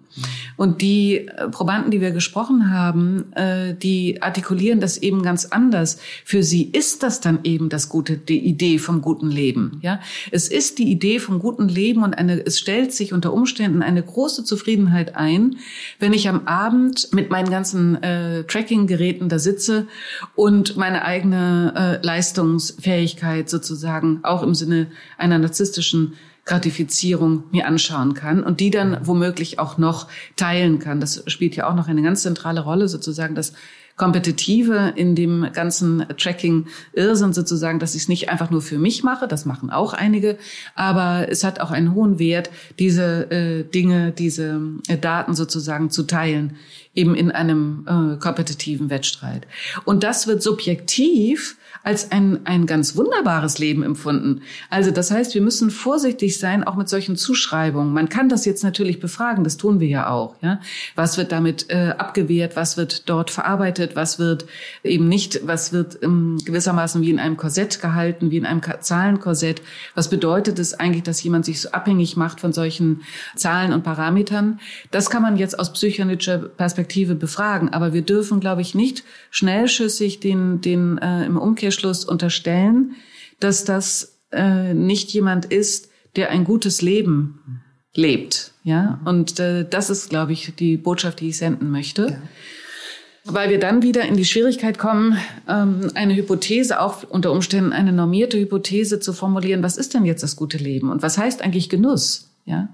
Und 0.56 0.80
die 0.80 1.26
äh, 1.26 1.48
Probanden, 1.48 1.90
die 1.90 2.00
wir 2.00 2.12
gesprochen 2.12 2.70
haben, 2.72 3.32
äh, 3.32 3.74
die 3.74 4.22
artikulieren 4.22 4.80
das 4.80 4.98
eben 4.98 5.22
ganz 5.22 5.46
anders. 5.46 5.98
Für 6.24 6.42
sie 6.42 6.64
ist 6.64 7.02
das 7.02 7.20
dann 7.20 7.40
eben 7.42 7.68
das 7.68 7.88
gute, 7.88 8.16
die 8.16 8.38
Idee 8.38 8.78
vom 8.78 9.02
guten 9.02 9.30
Leben. 9.30 9.78
Ja, 9.82 10.00
es 10.30 10.48
ist 10.48 10.78
die 10.78 10.90
Idee 10.90 11.18
vom 11.18 11.40
guten 11.40 11.68
Leben 11.68 12.04
und 12.04 12.14
eine, 12.14 12.44
es 12.46 12.58
stellt 12.58 12.92
sich 12.92 13.12
unter 13.12 13.32
Umständen 13.32 13.82
eine 13.82 14.02
große 14.02 14.44
Zufriedenheit 14.44 15.16
ein, 15.16 15.56
wenn 15.98 16.12
ich 16.12 16.28
am 16.28 16.46
Abend 16.46 17.08
mit 17.12 17.30
meinen 17.30 17.50
ganzen 17.50 18.00
äh, 18.02 18.44
Tracking-Geräten 18.44 19.28
da 19.28 19.38
sitze 19.40 19.88
und 20.36 20.76
meine 20.76 21.04
eigene 21.04 22.00
äh, 22.02 22.06
Leistungsfähigkeit 22.06 23.50
sozusagen 23.50 24.20
auch 24.22 24.42
im 24.44 24.54
Sinne 24.54 24.86
einer 25.18 25.40
narzisstischen 25.44 26.14
Gratifizierung 26.44 27.44
mir 27.52 27.66
anschauen 27.66 28.14
kann 28.14 28.42
und 28.42 28.60
die 28.60 28.70
dann 28.70 28.98
womöglich 29.06 29.58
auch 29.58 29.78
noch 29.78 30.08
teilen 30.36 30.78
kann. 30.78 31.00
Das 31.00 31.22
spielt 31.26 31.56
ja 31.56 31.68
auch 31.68 31.74
noch 31.74 31.88
eine 31.88 32.02
ganz 32.02 32.22
zentrale 32.22 32.60
Rolle, 32.60 32.88
sozusagen 32.88 33.34
das 33.34 33.54
Kompetitive 33.96 34.92
in 34.96 35.14
dem 35.14 35.46
ganzen 35.52 36.04
Tracking-Irrsinn 36.16 37.32
sozusagen, 37.32 37.78
dass 37.78 37.94
ich 37.94 38.02
es 38.02 38.08
nicht 38.08 38.28
einfach 38.28 38.50
nur 38.50 38.60
für 38.60 38.78
mich 38.78 39.04
mache, 39.04 39.28
das 39.28 39.44
machen 39.44 39.70
auch 39.70 39.92
einige, 39.92 40.36
aber 40.74 41.28
es 41.28 41.44
hat 41.44 41.60
auch 41.60 41.70
einen 41.70 41.94
hohen 41.94 42.18
Wert, 42.18 42.50
diese 42.80 43.30
äh, 43.30 43.62
Dinge, 43.62 44.10
diese 44.10 44.60
äh, 44.88 44.98
Daten 44.98 45.34
sozusagen 45.34 45.90
zu 45.90 46.02
teilen, 46.02 46.56
eben 46.94 47.14
in 47.14 47.30
einem 47.30 47.86
äh, 47.86 48.16
kompetitiven 48.18 48.90
Wettstreit. 48.90 49.46
Und 49.84 50.04
das 50.04 50.26
wird 50.26 50.42
subjektiv 50.42 51.56
als 51.82 52.12
ein, 52.12 52.46
ein 52.46 52.66
ganz 52.66 52.96
wunderbares 52.96 53.58
Leben 53.58 53.82
empfunden. 53.82 54.40
Also 54.70 54.90
das 54.90 55.10
heißt, 55.10 55.34
wir 55.34 55.42
müssen 55.42 55.70
vorsichtig 55.70 56.38
sein, 56.38 56.64
auch 56.64 56.76
mit 56.76 56.88
solchen 56.88 57.16
Zuschreibungen. 57.16 57.92
Man 57.92 58.08
kann 58.08 58.30
das 58.30 58.46
jetzt 58.46 58.64
natürlich 58.64 59.00
befragen, 59.00 59.44
das 59.44 59.58
tun 59.58 59.80
wir 59.80 59.88
ja 59.88 60.08
auch. 60.08 60.36
Ja? 60.40 60.60
Was 60.94 61.18
wird 61.18 61.30
damit 61.30 61.68
äh, 61.68 61.94
abgewehrt, 61.98 62.56
was 62.56 62.78
wird 62.78 63.08
dort 63.10 63.30
verarbeitet, 63.30 63.96
was 63.96 64.18
wird 64.18 64.46
eben 64.82 65.08
nicht, 65.08 65.46
was 65.46 65.74
wird 65.74 66.02
ähm, 66.02 66.38
gewissermaßen 66.44 67.02
wie 67.02 67.10
in 67.10 67.18
einem 67.18 67.36
Korsett 67.36 67.82
gehalten, 67.82 68.30
wie 68.30 68.38
in 68.38 68.46
einem 68.46 68.62
Zahlenkorsett. 68.80 69.60
Was 69.94 70.08
bedeutet 70.08 70.58
es 70.58 70.72
eigentlich, 70.74 71.02
dass 71.02 71.22
jemand 71.22 71.44
sich 71.44 71.60
so 71.60 71.70
abhängig 71.72 72.16
macht 72.16 72.40
von 72.40 72.54
solchen 72.54 73.02
Zahlen 73.36 73.74
und 73.74 73.82
Parametern? 73.82 74.58
Das 74.90 75.10
kann 75.10 75.22
man 75.22 75.36
jetzt 75.36 75.58
aus 75.58 75.72
psychoanalytischer 75.72 76.38
Perspektive 76.38 76.83
befragen, 77.14 77.70
aber 77.70 77.92
wir 77.92 78.02
dürfen, 78.02 78.40
glaube 78.40 78.62
ich, 78.62 78.74
nicht 78.74 79.04
schnellschüssig 79.30 80.20
den, 80.20 80.60
den 80.60 80.98
äh, 80.98 81.24
im 81.24 81.36
Umkehrschluss 81.36 81.64
Umkehrschluss 81.74 82.04
unterstellen, 82.04 82.94
dass 83.40 83.64
das 83.64 84.18
äh, 84.32 84.74
nicht 84.74 85.10
jemand 85.10 85.46
ist, 85.46 85.88
der 86.16 86.30
ein 86.30 86.44
gutes 86.44 86.82
Leben 86.82 87.62
lebt. 87.94 88.52
Ja, 88.64 89.00
und 89.04 89.38
äh, 89.40 89.66
das 89.68 89.90
ist, 89.90 90.10
glaube 90.10 90.32
ich, 90.32 90.54
die 90.56 90.76
Botschaft, 90.76 91.20
die 91.20 91.28
ich 91.28 91.38
senden 91.38 91.70
möchte. 91.70 92.06
Ja. 92.06 92.18
Weil 93.26 93.50
wir 93.50 93.58
dann 93.58 93.82
wieder 93.82 94.02
in 94.02 94.16
die 94.16 94.24
Schwierigkeit 94.26 94.78
kommen, 94.78 95.16
ähm, 95.48 95.90
eine 95.94 96.14
Hypothese, 96.14 96.80
auch 96.80 97.04
unter 97.08 97.32
Umständen 97.32 97.72
eine 97.72 97.92
normierte 97.92 98.38
Hypothese 98.38 99.00
zu 99.00 99.14
formulieren. 99.14 99.62
Was 99.62 99.78
ist 99.78 99.94
denn 99.94 100.04
jetzt 100.04 100.22
das 100.22 100.36
gute 100.36 100.58
Leben? 100.58 100.90
Und 100.90 101.02
was 101.02 101.16
heißt 101.16 101.40
eigentlich 101.40 101.70
Genuss? 101.70 102.30
Ja, 102.44 102.68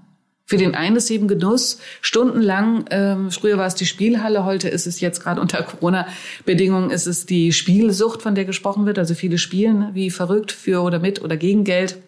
für 0.51 0.57
den 0.57 0.75
einen 0.75 0.97
ist 0.97 1.09
eben 1.09 1.29
Genuss 1.29 1.79
stundenlang. 2.01 2.83
Ähm, 2.91 3.31
früher 3.31 3.57
war 3.57 3.67
es 3.67 3.75
die 3.75 3.85
Spielhalle, 3.85 4.43
heute 4.43 4.67
ist 4.67 4.85
es 4.85 4.99
jetzt 4.99 5.23
gerade 5.23 5.39
unter 5.39 5.63
Corona-Bedingungen 5.63 6.89
ist 6.89 7.07
es 7.07 7.25
die 7.25 7.53
Spielsucht, 7.53 8.21
von 8.21 8.35
der 8.35 8.43
gesprochen 8.43 8.85
wird. 8.85 8.99
Also 8.99 9.15
viele 9.15 9.37
spielen 9.37 9.91
wie 9.93 10.09
verrückt 10.09 10.51
für 10.51 10.81
oder 10.81 10.99
mit 10.99 11.21
oder 11.21 11.37
gegen 11.37 11.63
Geld. 11.63 11.99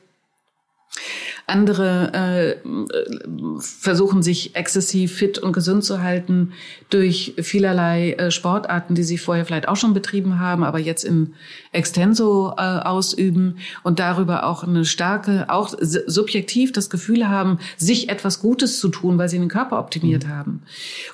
Andere 1.45 2.13
äh, 2.13 3.59
versuchen 3.59 4.23
sich 4.23 4.55
exzessiv 4.55 5.13
fit 5.13 5.37
und 5.37 5.51
gesund 5.51 5.83
zu 5.83 6.01
halten 6.01 6.53
durch 6.89 7.33
vielerlei 7.41 8.13
äh, 8.13 8.31
Sportarten, 8.31 8.95
die 8.95 9.03
sie 9.03 9.17
vorher 9.17 9.45
vielleicht 9.45 9.67
auch 9.67 9.75
schon 9.75 9.93
betrieben 9.93 10.39
haben, 10.39 10.63
aber 10.63 10.79
jetzt 10.79 11.03
in 11.03 11.33
Extenso 11.73 12.53
äh, 12.57 12.61
ausüben 12.61 13.57
und 13.83 13.99
darüber 13.99 14.45
auch 14.45 14.63
eine 14.63 14.85
starke, 14.85 15.45
auch 15.49 15.73
subjektiv 15.79 16.71
das 16.71 16.89
Gefühl 16.89 17.27
haben, 17.27 17.59
sich 17.75 18.07
etwas 18.07 18.39
Gutes 18.39 18.79
zu 18.79 18.87
tun, 18.87 19.17
weil 19.17 19.27
sie 19.27 19.37
den 19.37 19.49
Körper 19.49 19.79
optimiert 19.79 20.25
mhm. 20.25 20.29
haben. 20.29 20.61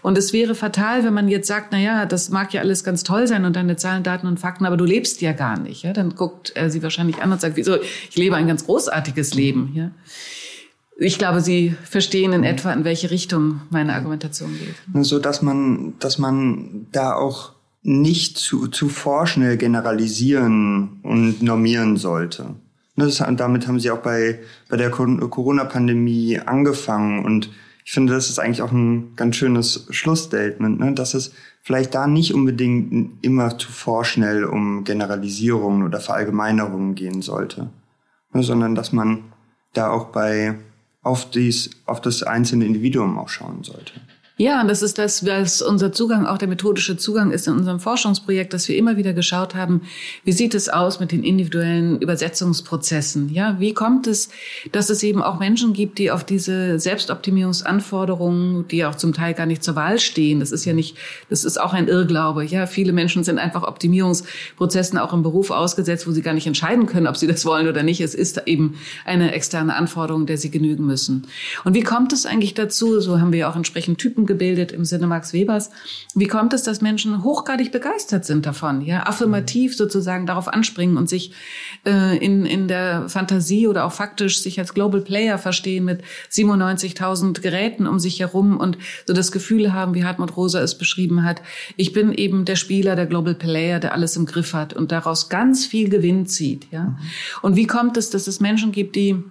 Und 0.03 0.15
es 0.15 0.31
wäre 0.31 0.53
fatal, 0.53 1.03
wenn 1.03 1.13
man 1.13 1.27
jetzt 1.27 1.47
sagt, 1.47 1.69
na 1.71 1.79
ja, 1.79 2.05
das 2.05 2.29
mag 2.29 2.53
ja 2.53 2.61
alles 2.61 2.83
ganz 2.83 3.03
toll 3.03 3.27
sein 3.27 3.45
und 3.45 3.55
deine 3.55 3.77
Zahlen, 3.77 4.03
Daten 4.03 4.27
und 4.27 4.39
Fakten, 4.39 4.67
aber 4.67 4.77
du 4.77 4.85
lebst 4.85 5.21
ja 5.21 5.31
gar 5.31 5.57
nicht. 5.57 5.83
Ja? 5.83 5.93
Dann 5.93 6.13
guckt 6.13 6.51
er 6.55 6.69
sie 6.69 6.83
wahrscheinlich 6.83 7.19
an 7.21 7.31
und 7.31 7.41
sagt, 7.41 7.57
wieso, 7.57 7.77
ich 7.81 8.15
lebe 8.15 8.35
ein 8.35 8.47
ganz 8.47 8.65
großartiges 8.65 9.33
Leben. 9.33 9.71
Ja? 9.73 9.91
Ich 11.01 11.17
glaube, 11.17 11.39
Sie 11.39 11.75
verstehen 11.83 12.33
in 12.33 12.43
etwa, 12.43 12.73
in 12.73 12.83
welche 12.83 13.09
Richtung 13.09 13.61
meine 13.69 13.93
Argumentation 13.95 14.51
geht. 14.51 15.05
So 15.05 15.19
dass 15.19 15.41
man, 15.41 15.93
dass 15.99 16.17
man 16.17 16.87
da 16.91 17.15
auch 17.15 17.53
nicht 17.81 18.37
zu, 18.37 18.67
zu 18.67 18.89
vorschnell 18.89 19.55
generalisieren 19.55 20.99
und 21.03 21.41
normieren 21.41 21.95
sollte. 21.95 22.55
Das, 22.97 23.23
damit 23.37 23.65
haben 23.67 23.79
Sie 23.79 23.91
auch 23.91 23.99
bei, 23.99 24.39
bei 24.69 24.75
der 24.75 24.89
Corona-Pandemie 24.89 26.39
angefangen 26.39 27.23
und 27.23 27.49
ich 27.85 27.93
finde, 27.93 28.13
das 28.13 28.29
ist 28.29 28.37
eigentlich 28.37 28.61
auch 28.61 28.71
ein 28.71 29.15
ganz 29.15 29.37
schönes 29.37 29.87
Schlussstatement, 29.89 30.79
ne? 30.79 30.93
dass 30.93 31.15
es 31.15 31.31
vielleicht 31.63 31.95
da 31.95 32.05
nicht 32.05 32.35
unbedingt 32.35 33.23
immer 33.23 33.57
zu 33.57 33.71
vorschnell 33.71 34.43
um 34.43 34.83
Generalisierungen 34.83 35.81
oder 35.81 35.99
Verallgemeinerungen 35.99 36.93
gehen 36.93 37.23
sollte, 37.23 37.71
ne? 38.33 38.43
sondern 38.43 38.75
dass 38.75 38.91
man 38.91 39.23
da 39.73 39.89
auch 39.89 40.07
bei 40.07 40.59
auf, 41.01 41.29
dies, 41.31 41.69
auf 41.85 42.01
das 42.01 42.23
einzelne 42.23 42.65
Individuum 42.65 43.17
auch 43.17 43.29
schauen 43.29 43.63
sollte. 43.63 43.93
Ja, 44.41 44.61
und 44.61 44.69
das 44.69 44.81
ist 44.81 44.97
das, 44.97 45.25
was 45.25 45.61
unser 45.61 45.91
Zugang, 45.91 46.25
auch 46.25 46.37
der 46.37 46.47
methodische 46.47 46.95
Zugang 46.95 47.31
ist 47.31 47.45
in 47.49 47.55
unserem 47.55 47.81
Forschungsprojekt, 47.81 48.53
dass 48.53 48.69
wir 48.69 48.77
immer 48.77 48.95
wieder 48.95 49.11
geschaut 49.11 49.53
haben, 49.53 49.81
wie 50.23 50.31
sieht 50.31 50.55
es 50.55 50.69
aus 50.69 51.01
mit 51.01 51.11
den 51.11 51.25
individuellen 51.25 51.99
Übersetzungsprozessen? 51.99 53.27
Ja, 53.33 53.57
wie 53.59 53.73
kommt 53.73 54.07
es, 54.07 54.29
dass 54.71 54.89
es 54.89 55.03
eben 55.03 55.21
auch 55.21 55.39
Menschen 55.39 55.73
gibt, 55.73 55.97
die 55.97 56.09
auf 56.09 56.23
diese 56.23 56.79
Selbstoptimierungsanforderungen, 56.79 58.65
die 58.69 58.85
auch 58.85 58.95
zum 58.95 59.11
Teil 59.11 59.33
gar 59.33 59.45
nicht 59.45 59.61
zur 59.61 59.75
Wahl 59.75 59.99
stehen, 59.99 60.39
das 60.39 60.53
ist 60.53 60.63
ja 60.63 60.71
nicht, 60.71 60.95
das 61.29 61.43
ist 61.43 61.59
auch 61.59 61.73
ein 61.73 61.89
Irrglaube. 61.89 62.45
Ja, 62.45 62.65
viele 62.65 62.93
Menschen 62.93 63.25
sind 63.25 63.39
einfach 63.39 63.63
Optimierungsprozessen 63.63 64.97
auch 64.99 65.11
im 65.11 65.21
Beruf 65.21 65.51
ausgesetzt, 65.51 66.07
wo 66.07 66.11
sie 66.11 66.21
gar 66.21 66.33
nicht 66.33 66.47
entscheiden 66.47 66.85
können, 66.85 67.07
ob 67.07 67.17
sie 67.17 67.27
das 67.27 67.45
wollen 67.45 67.67
oder 67.67 67.83
nicht. 67.83 67.99
Es 67.99 68.15
ist 68.15 68.41
eben 68.45 68.75
eine 69.03 69.33
externe 69.33 69.75
Anforderung, 69.75 70.27
der 70.27 70.37
sie 70.37 70.49
genügen 70.49 70.85
müssen. 70.85 71.27
Und 71.65 71.73
wie 71.73 71.83
kommt 71.83 72.13
es 72.13 72.25
eigentlich 72.25 72.53
dazu? 72.53 73.01
So 73.01 73.19
haben 73.19 73.33
wir 73.33 73.39
ja 73.39 73.51
auch 73.51 73.57
entsprechend 73.57 73.97
Typen 73.97 74.28
gebildet 74.29 74.71
im 74.71 74.85
Sinne 74.85 75.07
Max 75.07 75.33
Webers. 75.33 75.71
Wie 76.15 76.27
kommt 76.27 76.53
es, 76.53 76.63
dass 76.63 76.79
Menschen 76.79 77.25
hochgradig 77.25 77.73
begeistert 77.73 78.23
sind 78.23 78.45
davon, 78.45 78.79
ja, 78.79 79.05
affirmativ 79.05 79.75
sozusagen 79.75 80.25
darauf 80.25 80.47
anspringen 80.47 80.95
und 80.95 81.09
sich 81.09 81.33
äh, 81.85 82.17
in, 82.23 82.45
in 82.45 82.69
der 82.69 83.09
Fantasie 83.09 83.67
oder 83.67 83.83
auch 83.85 83.91
faktisch 83.91 84.41
sich 84.41 84.59
als 84.59 84.73
Global 84.73 85.01
Player 85.01 85.37
verstehen 85.37 85.83
mit 85.83 86.01
97.000 86.31 87.41
Geräten 87.41 87.87
um 87.87 87.99
sich 87.99 88.21
herum 88.21 88.57
und 88.57 88.77
so 89.05 89.13
das 89.13 89.33
Gefühl 89.33 89.73
haben, 89.73 89.95
wie 89.95 90.05
Hartmut 90.05 90.37
Rosa 90.37 90.61
es 90.61 90.77
beschrieben 90.77 91.23
hat, 91.23 91.41
ich 91.75 91.91
bin 91.91 92.13
eben 92.13 92.45
der 92.45 92.55
Spieler, 92.55 92.95
der 92.95 93.07
Global 93.07 93.35
Player, 93.35 93.79
der 93.79 93.93
alles 93.93 94.15
im 94.15 94.25
Griff 94.25 94.53
hat 94.53 94.73
und 94.73 94.91
daraus 94.91 95.29
ganz 95.29 95.65
viel 95.65 95.89
Gewinn 95.89 96.27
zieht, 96.27 96.67
ja. 96.71 96.97
Und 97.41 97.55
wie 97.55 97.67
kommt 97.67 97.97
es, 97.97 98.11
dass 98.11 98.27
es 98.27 98.39
Menschen 98.39 98.71
gibt, 98.71 98.95
die 98.95 99.23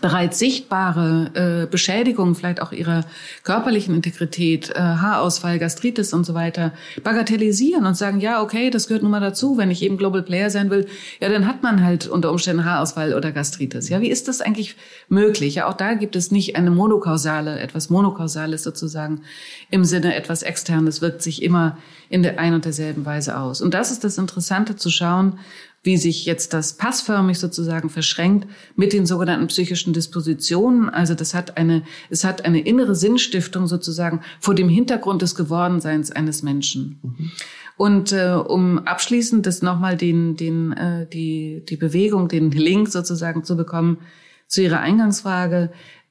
bereits 0.00 0.38
sichtbare 0.38 1.64
äh, 1.64 1.66
Beschädigungen, 1.66 2.34
vielleicht 2.34 2.60
auch 2.60 2.72
ihrer 2.72 3.04
körperlichen 3.42 3.94
Integrität, 3.94 4.70
äh, 4.70 4.78
Haarausfall, 4.78 5.58
Gastritis 5.58 6.12
und 6.12 6.24
so 6.24 6.34
weiter, 6.34 6.72
bagatellisieren 7.02 7.86
und 7.86 7.96
sagen, 7.96 8.20
ja, 8.20 8.42
okay, 8.42 8.70
das 8.70 8.88
gehört 8.88 9.02
nun 9.02 9.12
mal 9.12 9.20
dazu, 9.20 9.56
wenn 9.56 9.70
ich 9.70 9.82
eben 9.82 9.96
Global 9.96 10.22
Player 10.22 10.50
sein 10.50 10.70
will, 10.70 10.86
ja, 11.20 11.28
dann 11.28 11.46
hat 11.46 11.62
man 11.62 11.84
halt 11.84 12.06
unter 12.06 12.30
Umständen 12.30 12.64
Haarausfall 12.64 13.14
oder 13.14 13.32
Gastritis. 13.32 13.88
Ja, 13.88 14.00
wie 14.00 14.10
ist 14.10 14.28
das 14.28 14.40
eigentlich 14.40 14.76
möglich? 15.08 15.56
Ja, 15.56 15.66
auch 15.66 15.74
da 15.74 15.94
gibt 15.94 16.16
es 16.16 16.30
nicht 16.30 16.56
eine 16.56 16.70
monokausale, 16.70 17.58
etwas 17.58 17.90
monokausales 17.90 18.62
sozusagen 18.62 19.22
im 19.70 19.84
Sinne 19.84 20.14
etwas 20.14 20.42
externes 20.42 21.02
wirkt 21.02 21.22
sich 21.22 21.42
immer 21.42 21.78
in 22.08 22.22
der 22.22 22.38
ein 22.38 22.54
und 22.54 22.64
derselben 22.64 23.04
Weise 23.04 23.38
aus. 23.38 23.60
Und 23.60 23.74
das 23.74 23.90
ist 23.90 24.04
das 24.04 24.18
Interessante 24.18 24.76
zu 24.76 24.90
schauen, 24.90 25.38
wie 25.84 25.98
sich 25.98 26.24
jetzt 26.24 26.52
das 26.54 26.72
passförmig 26.72 27.38
sozusagen 27.38 27.90
verschränkt 27.90 28.48
mit 28.74 28.92
den 28.92 29.06
sogenannten 29.06 29.46
psychischen 29.46 29.92
Dispositionen. 29.92 30.88
Also 30.88 31.14
das 31.14 31.34
hat 31.34 31.56
eine, 31.58 31.82
es 32.10 32.24
hat 32.24 32.44
eine 32.44 32.60
innere 32.60 32.96
Sinnstiftung 32.96 33.66
sozusagen 33.66 34.22
vor 34.40 34.54
dem 34.54 34.70
Hintergrund 34.70 35.22
des 35.22 35.34
Gewordenseins 35.36 36.10
eines 36.10 36.42
Menschen. 36.42 36.98
Mhm. 37.02 37.30
Und 37.76 38.12
äh, 38.12 38.32
um 38.32 38.78
abschließend 38.78 39.46
das 39.46 39.60
nochmal 39.60 39.96
den, 39.96 40.36
den, 40.36 40.72
äh, 40.72 41.06
die, 41.06 41.64
die 41.68 41.76
Bewegung, 41.76 42.28
den 42.28 42.50
Link 42.50 42.88
sozusagen 42.88 43.44
zu 43.44 43.56
bekommen 43.56 43.98
zu 44.46 44.62
Ihrer 44.62 44.80
Eingangsfrage, 44.80 45.70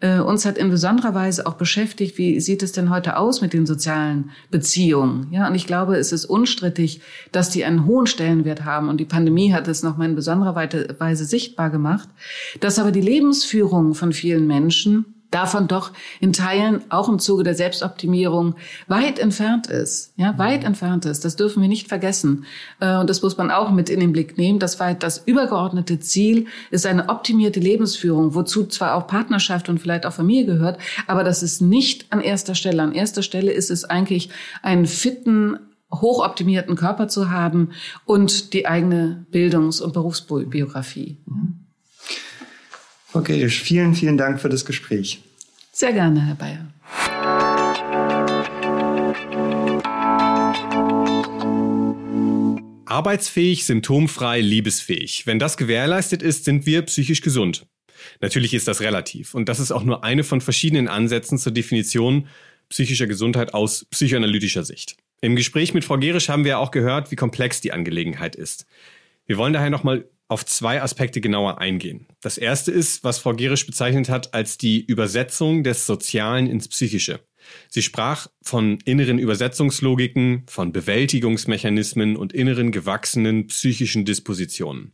uns 0.10 0.46
hat 0.46 0.58
in 0.58 0.70
besonderer 0.70 1.14
Weise 1.14 1.48
auch 1.48 1.54
beschäftigt, 1.54 2.18
wie 2.18 2.40
sieht 2.40 2.62
es 2.62 2.74
denn 2.74 2.90
heute 2.90 3.18
aus 3.18 3.42
mit 3.42 3.54
den 3.54 3.66
sozialen 3.66 4.32
Beziehungen? 4.52 5.28
Ja, 5.32 5.48
und 5.48 5.56
ich 5.56 5.66
glaube, 5.66 5.96
es 5.96 6.12
ist 6.12 6.26
unstrittig, 6.26 7.02
dass 7.32 7.50
die 7.50 7.64
einen 7.64 7.86
hohen 7.86 8.06
Stellenwert 8.06 8.66
haben 8.66 8.90
und 8.90 8.98
die 8.98 9.06
Pandemie 9.06 9.54
hat 9.54 9.68
es 9.68 9.82
nochmal 9.82 10.10
in 10.10 10.16
besonderer 10.16 10.56
Weise 10.56 11.26
sichtbar 11.26 11.70
gemacht, 11.70 12.10
dass 12.60 12.80
aber 12.80 12.92
die 12.92 13.02
Lebensführung 13.02 13.94
von 13.94 14.12
vielen 14.12 14.46
Menschen 14.46 15.13
davon 15.34 15.68
doch 15.68 15.92
in 16.20 16.34
Teilen 16.34 16.84
auch 16.90 17.10
im 17.10 17.20
Zuge 17.20 17.44
der 17.44 17.56
Selbstoptimierung 17.56 18.56
weit 18.88 19.20
entfernt 19.20 19.68
ist. 19.68 20.14
Ja, 20.16 20.38
weit 20.38 20.64
entfernt 20.64 21.06
ist. 21.06 21.26
Das 21.26 21.36
dürfen 21.36 21.62
wir 21.62 21.70
nicht 21.70 21.88
vergessen. 21.88 22.46
Äh, 22.80 22.98
und 22.98 23.10
das 23.10 23.22
muss 23.22 23.38
man 23.38 23.52
auch 23.52 23.72
mit 23.72 23.90
in 23.90 24.00
den 24.00 24.12
Blick 24.12 24.38
nehmen. 24.38 24.60
Das 24.60 24.80
weit 24.80 25.04
das 25.04 25.24
übergeordnete 25.26 26.00
Ziel 26.00 26.48
ist 26.72 26.86
eine 26.86 27.10
optimierte 27.10 27.60
Lebensführung, 27.60 28.36
wozu 28.36 28.66
zwar 28.66 28.96
auch 28.96 29.08
Partnerschaft 29.08 29.70
und 29.70 29.80
vielleicht 29.80 30.06
auch 30.06 30.14
Familie 30.14 30.46
gehört, 30.46 30.80
aber 31.08 31.24
das 31.24 31.44
ist 31.44 31.62
nicht 31.62 32.12
an 32.12 32.22
erster 32.22 32.56
Stelle. 32.56 32.82
An 32.82 32.94
erster 32.94 33.24
Stelle 33.24 33.52
ist 33.52 33.72
es 33.72 33.86
eigentlich 33.86 34.30
einen 34.62 34.86
fitten, 34.86 35.60
hochoptimierten 35.94 36.76
Körper 36.76 37.08
zu 37.08 37.30
haben 37.30 37.72
und 38.06 38.54
die 38.54 38.68
eigene 38.68 39.26
Bildungs- 39.32 39.82
und 39.82 39.94
Berufsbiografie. 39.94 41.18
Okay, 43.14 43.48
vielen, 43.48 43.94
vielen 43.94 44.18
Dank 44.18 44.42
für 44.42 44.50
das 44.50 44.66
Gespräch. 44.66 45.22
Sehr 45.72 45.94
gerne, 45.94 46.26
Herr 46.26 46.36
Bayer. 46.36 46.68
Arbeitsfähig, 52.86 53.66
symptomfrei, 53.66 54.42
liebesfähig. 54.42 55.26
Wenn 55.26 55.40
das 55.40 55.58
gewährleistet 55.58 56.24
ist, 56.24 56.46
sind 56.46 56.66
wir 56.66 56.82
psychisch 56.84 57.22
gesund. 57.22 57.68
Natürlich 58.20 58.54
ist 58.54 58.68
das 58.68 58.82
relativ 58.82 59.34
und 59.34 59.48
das 59.48 59.60
ist 59.60 59.72
auch 59.72 59.84
nur 59.84 60.04
eine 60.04 60.24
von 60.24 60.42
verschiedenen 60.42 60.88
Ansätzen 60.88 61.38
zur 61.38 61.52
Definition 61.52 62.28
psychischer 62.70 63.08
Gesundheit 63.08 63.54
aus 63.54 63.86
psychoanalytischer 63.86 64.64
Sicht. 64.64 64.98
Im 65.22 65.36
Gespräch 65.36 65.74
mit 65.74 65.86
Frau 65.86 65.98
Gerisch 65.98 66.30
haben 66.30 66.46
wir 66.46 66.60
auch 66.60 66.72
gehört, 66.72 67.12
wie 67.12 67.16
komplex 67.16 67.62
die 67.62 67.72
Angelegenheit 67.72 68.36
ist. 68.36 68.66
Wir 69.26 69.38
wollen 69.38 69.54
daher 69.54 69.70
nochmal 69.70 70.06
auf 70.34 70.46
zwei 70.48 70.82
Aspekte 70.82 71.22
genauer 71.22 71.60
eingehen. 71.60 72.08
Das 72.20 72.40
erste 72.40 72.72
ist, 72.72 73.04
was 73.04 73.20
Frau 73.20 73.34
Gerisch 73.34 73.68
bezeichnet 73.68 74.10
hat 74.10 74.34
als 74.34 74.58
die 74.58 74.84
Übersetzung 74.84 75.64
des 75.64 75.86
Sozialen 75.86 76.48
ins 76.48 76.68
Psychische. 76.68 77.20
Sie 77.70 77.84
sprach 77.84 78.28
von 78.42 78.80
inneren 78.84 79.20
Übersetzungslogiken, 79.20 80.44
von 80.48 80.72
Bewältigungsmechanismen 80.72 82.16
und 82.16 82.34
inneren 82.34 82.72
gewachsenen 82.72 83.46
psychischen 83.46 84.06
Dispositionen. 84.06 84.94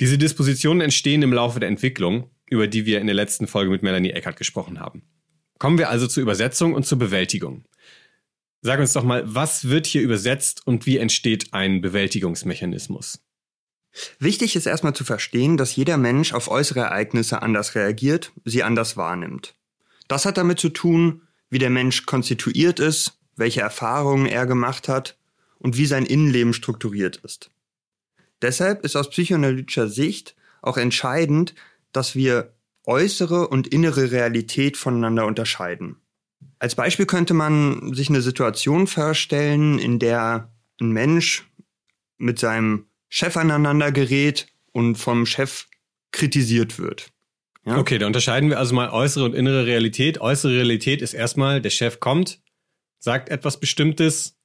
Diese 0.00 0.18
Dispositionen 0.18 0.80
entstehen 0.80 1.22
im 1.22 1.32
Laufe 1.32 1.60
der 1.60 1.68
Entwicklung, 1.68 2.28
über 2.50 2.66
die 2.66 2.84
wir 2.84 3.00
in 3.00 3.06
der 3.06 3.14
letzten 3.14 3.46
Folge 3.46 3.70
mit 3.70 3.84
Melanie 3.84 4.10
Eckert 4.10 4.36
gesprochen 4.36 4.80
haben. 4.80 5.04
Kommen 5.60 5.78
wir 5.78 5.88
also 5.88 6.08
zur 6.08 6.24
Übersetzung 6.24 6.74
und 6.74 6.84
zur 6.84 6.98
Bewältigung. 6.98 7.64
Sag 8.60 8.80
uns 8.80 8.92
doch 8.92 9.04
mal, 9.04 9.22
was 9.24 9.68
wird 9.68 9.86
hier 9.86 10.02
übersetzt 10.02 10.66
und 10.66 10.84
wie 10.84 10.98
entsteht 10.98 11.54
ein 11.54 11.80
Bewältigungsmechanismus? 11.80 13.22
Wichtig 14.18 14.56
ist 14.56 14.66
erstmal 14.66 14.94
zu 14.94 15.04
verstehen, 15.04 15.56
dass 15.56 15.76
jeder 15.76 15.98
Mensch 15.98 16.32
auf 16.32 16.48
äußere 16.48 16.80
Ereignisse 16.80 17.42
anders 17.42 17.74
reagiert, 17.74 18.32
sie 18.44 18.62
anders 18.62 18.96
wahrnimmt. 18.96 19.54
Das 20.08 20.24
hat 20.24 20.38
damit 20.38 20.58
zu 20.58 20.70
tun, 20.70 21.22
wie 21.50 21.58
der 21.58 21.70
Mensch 21.70 22.06
konstituiert 22.06 22.80
ist, 22.80 23.18
welche 23.36 23.60
Erfahrungen 23.60 24.26
er 24.26 24.46
gemacht 24.46 24.88
hat 24.88 25.16
und 25.58 25.76
wie 25.76 25.86
sein 25.86 26.06
Innenleben 26.06 26.54
strukturiert 26.54 27.18
ist. 27.18 27.50
Deshalb 28.40 28.84
ist 28.84 28.96
aus 28.96 29.10
psychoanalytischer 29.10 29.88
Sicht 29.88 30.34
auch 30.62 30.76
entscheidend, 30.76 31.54
dass 31.92 32.16
wir 32.16 32.54
äußere 32.84 33.48
und 33.48 33.68
innere 33.68 34.10
Realität 34.10 34.76
voneinander 34.76 35.26
unterscheiden. 35.26 35.96
Als 36.58 36.74
Beispiel 36.74 37.06
könnte 37.06 37.34
man 37.34 37.92
sich 37.94 38.08
eine 38.08 38.22
Situation 38.22 38.86
vorstellen, 38.86 39.78
in 39.78 39.98
der 39.98 40.52
ein 40.80 40.90
Mensch 40.90 41.48
mit 42.18 42.38
seinem 42.38 42.86
Chef 43.14 43.36
aneinander 43.36 43.92
gerät 43.92 44.46
und 44.72 44.94
vom 44.94 45.26
Chef 45.26 45.66
kritisiert 46.12 46.78
wird. 46.78 47.10
Ja? 47.66 47.76
Okay, 47.76 47.98
da 47.98 48.06
unterscheiden 48.06 48.48
wir 48.48 48.58
also 48.58 48.74
mal 48.74 48.88
äußere 48.88 49.26
und 49.26 49.34
innere 49.34 49.66
Realität. 49.66 50.18
Äußere 50.18 50.52
Realität 50.52 51.02
ist 51.02 51.12
erstmal, 51.12 51.60
der 51.60 51.68
Chef 51.68 52.00
kommt, 52.00 52.40
sagt 52.98 53.28
etwas 53.28 53.60
Bestimmtes 53.60 54.38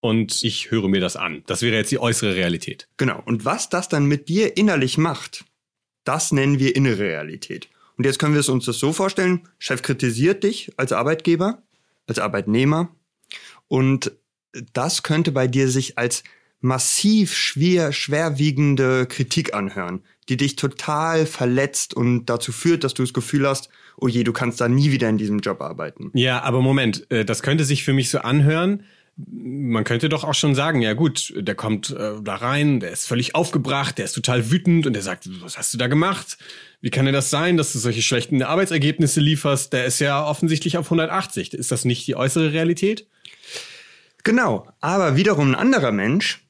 und 0.00 0.44
ich 0.44 0.70
höre 0.70 0.88
mir 0.88 1.00
das 1.00 1.16
an. 1.16 1.42
Das 1.46 1.62
wäre 1.62 1.74
jetzt 1.74 1.90
die 1.90 1.98
äußere 1.98 2.34
Realität. 2.34 2.86
Genau. 2.98 3.22
Und 3.24 3.46
was 3.46 3.70
das 3.70 3.88
dann 3.88 4.04
mit 4.04 4.28
dir 4.28 4.58
innerlich 4.58 4.98
macht, 4.98 5.46
das 6.04 6.32
nennen 6.32 6.58
wir 6.58 6.76
innere 6.76 6.98
Realität. 6.98 7.70
Und 7.96 8.04
jetzt 8.04 8.18
können 8.18 8.34
wir 8.34 8.40
es 8.40 8.50
uns 8.50 8.66
das 8.66 8.78
so 8.78 8.92
vorstellen, 8.92 9.48
Chef 9.58 9.80
kritisiert 9.80 10.44
dich 10.44 10.70
als 10.76 10.92
Arbeitgeber, 10.92 11.62
als 12.06 12.18
Arbeitnehmer 12.18 12.94
und 13.68 14.12
das 14.74 15.02
könnte 15.02 15.32
bei 15.32 15.48
dir 15.48 15.68
sich 15.68 15.96
als 15.96 16.24
massiv 16.62 17.34
schwer, 17.34 17.92
schwerwiegende 17.92 19.06
Kritik 19.06 19.52
anhören, 19.52 20.02
die 20.28 20.36
dich 20.36 20.56
total 20.56 21.26
verletzt 21.26 21.92
und 21.92 22.26
dazu 22.26 22.52
führt, 22.52 22.84
dass 22.84 22.94
du 22.94 23.02
das 23.02 23.12
Gefühl 23.12 23.46
hast, 23.46 23.68
oh 23.96 24.08
je, 24.08 24.24
du 24.24 24.32
kannst 24.32 24.60
da 24.60 24.68
nie 24.68 24.92
wieder 24.92 25.08
in 25.08 25.18
diesem 25.18 25.40
Job 25.40 25.60
arbeiten. 25.60 26.10
Ja, 26.14 26.42
aber 26.42 26.62
Moment, 26.62 27.10
äh, 27.10 27.24
das 27.24 27.42
könnte 27.42 27.64
sich 27.64 27.84
für 27.84 27.92
mich 27.92 28.10
so 28.10 28.20
anhören. 28.20 28.84
Man 29.16 29.84
könnte 29.84 30.08
doch 30.08 30.24
auch 30.24 30.34
schon 30.34 30.54
sagen, 30.54 30.80
ja 30.80 30.94
gut, 30.94 31.34
der 31.36 31.54
kommt 31.54 31.90
äh, 31.90 32.14
da 32.22 32.36
rein, 32.36 32.80
der 32.80 32.92
ist 32.92 33.06
völlig 33.06 33.34
aufgebracht, 33.34 33.98
der 33.98 34.06
ist 34.06 34.14
total 34.14 34.50
wütend 34.50 34.86
und 34.86 34.94
der 34.94 35.02
sagt, 35.02 35.28
was 35.42 35.58
hast 35.58 35.74
du 35.74 35.78
da 35.78 35.86
gemacht? 35.86 36.38
Wie 36.80 36.90
kann 36.90 37.04
denn 37.04 37.14
das 37.14 37.28
sein, 37.28 37.56
dass 37.56 37.72
du 37.72 37.78
solche 37.78 38.02
schlechten 38.02 38.42
Arbeitsergebnisse 38.42 39.20
lieferst? 39.20 39.72
Der 39.72 39.84
ist 39.84 39.98
ja 39.98 40.24
offensichtlich 40.24 40.78
auf 40.78 40.86
180. 40.86 41.52
Ist 41.52 41.70
das 41.70 41.84
nicht 41.84 42.06
die 42.06 42.16
äußere 42.16 42.52
Realität? 42.52 43.06
Genau, 44.24 44.68
aber 44.80 45.16
wiederum 45.16 45.50
ein 45.50 45.56
anderer 45.56 45.92
Mensch 45.92 46.42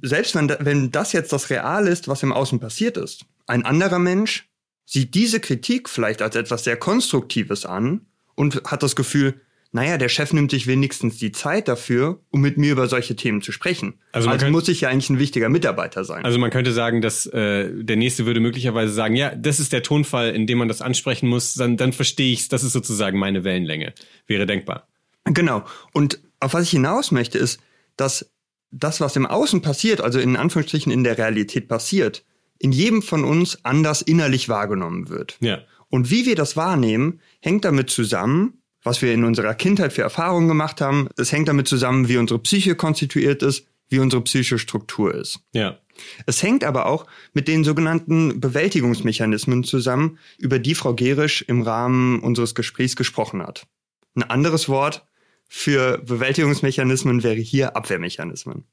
selbst 0.00 0.34
wenn, 0.34 0.48
wenn 0.60 0.90
das 0.90 1.12
jetzt 1.12 1.32
das 1.32 1.50
Real 1.50 1.86
ist, 1.86 2.08
was 2.08 2.22
im 2.22 2.32
Außen 2.32 2.60
passiert 2.60 2.96
ist, 2.96 3.24
ein 3.46 3.64
anderer 3.64 3.98
Mensch 3.98 4.48
sieht 4.84 5.14
diese 5.14 5.40
Kritik 5.40 5.88
vielleicht 5.88 6.22
als 6.22 6.36
etwas 6.36 6.64
sehr 6.64 6.76
Konstruktives 6.76 7.66
an 7.66 8.06
und 8.34 8.62
hat 8.64 8.82
das 8.82 8.96
Gefühl, 8.96 9.40
naja, 9.70 9.98
der 9.98 10.08
Chef 10.08 10.32
nimmt 10.32 10.50
sich 10.50 10.66
wenigstens 10.66 11.18
die 11.18 11.30
Zeit 11.30 11.68
dafür, 11.68 12.20
um 12.30 12.40
mit 12.40 12.56
mir 12.56 12.72
über 12.72 12.88
solche 12.88 13.16
Themen 13.16 13.42
zu 13.42 13.52
sprechen. 13.52 14.00
Also, 14.12 14.30
also 14.30 14.48
muss 14.48 14.66
ich 14.68 14.80
ja 14.80 14.88
eigentlich 14.88 15.10
ein 15.10 15.18
wichtiger 15.18 15.50
Mitarbeiter 15.50 16.04
sein. 16.04 16.24
Also 16.24 16.38
man 16.38 16.50
könnte 16.50 16.72
sagen, 16.72 17.02
dass 17.02 17.26
äh, 17.26 17.70
der 17.74 17.96
Nächste 17.96 18.24
würde 18.24 18.40
möglicherweise 18.40 18.94
sagen, 18.94 19.14
ja, 19.14 19.34
das 19.34 19.60
ist 19.60 19.74
der 19.74 19.82
Tonfall, 19.82 20.30
in 20.30 20.46
dem 20.46 20.56
man 20.56 20.68
das 20.68 20.80
ansprechen 20.80 21.28
muss, 21.28 21.52
dann, 21.52 21.76
dann 21.76 21.92
verstehe 21.92 22.32
ich's, 22.32 22.48
das 22.48 22.64
ist 22.64 22.72
sozusagen 22.72 23.18
meine 23.18 23.44
Wellenlänge. 23.44 23.92
Wäre 24.26 24.46
denkbar. 24.46 24.88
Genau. 25.24 25.66
Und 25.92 26.20
auf 26.40 26.54
was 26.54 26.64
ich 26.64 26.70
hinaus 26.70 27.10
möchte, 27.10 27.36
ist, 27.36 27.60
dass 27.96 28.30
das, 28.70 29.00
was 29.00 29.16
im 29.16 29.26
Außen 29.26 29.62
passiert, 29.62 30.00
also 30.00 30.18
in 30.18 30.36
Anführungsstrichen 30.36 30.92
in 30.92 31.04
der 31.04 31.18
Realität 31.18 31.68
passiert, 31.68 32.24
in 32.58 32.72
jedem 32.72 33.02
von 33.02 33.24
uns 33.24 33.64
anders 33.64 34.02
innerlich 34.02 34.48
wahrgenommen 34.48 35.08
wird. 35.08 35.36
Ja. 35.40 35.60
Und 35.88 36.10
wie 36.10 36.26
wir 36.26 36.34
das 36.34 36.56
wahrnehmen, 36.56 37.20
hängt 37.40 37.64
damit 37.64 37.90
zusammen, 37.90 38.62
was 38.82 39.00
wir 39.02 39.12
in 39.12 39.24
unserer 39.24 39.54
Kindheit 39.54 39.92
für 39.92 40.02
Erfahrungen 40.02 40.48
gemacht 40.48 40.80
haben. 40.80 41.08
Es 41.16 41.32
hängt 41.32 41.48
damit 41.48 41.68
zusammen, 41.68 42.08
wie 42.08 42.18
unsere 42.18 42.40
Psyche 42.40 42.74
konstituiert 42.74 43.42
ist, 43.42 43.66
wie 43.88 43.98
unsere 43.98 44.22
psychische 44.22 44.58
Struktur 44.58 45.14
ist. 45.14 45.40
Ja. 45.52 45.78
Es 46.26 46.42
hängt 46.42 46.62
aber 46.62 46.86
auch 46.86 47.06
mit 47.32 47.48
den 47.48 47.64
sogenannten 47.64 48.40
Bewältigungsmechanismen 48.40 49.64
zusammen, 49.64 50.18
über 50.38 50.58
die 50.58 50.74
Frau 50.74 50.94
Gerisch 50.94 51.42
im 51.42 51.62
Rahmen 51.62 52.20
unseres 52.20 52.54
Gesprächs 52.54 52.94
gesprochen 52.94 53.42
hat. 53.42 53.66
Ein 54.14 54.22
anderes 54.24 54.68
Wort 54.68 55.06
für 55.48 55.98
Bewältigungsmechanismen 55.98 57.22
wäre 57.22 57.40
hier 57.40 57.74
Abwehrmechanismen. 57.74 58.64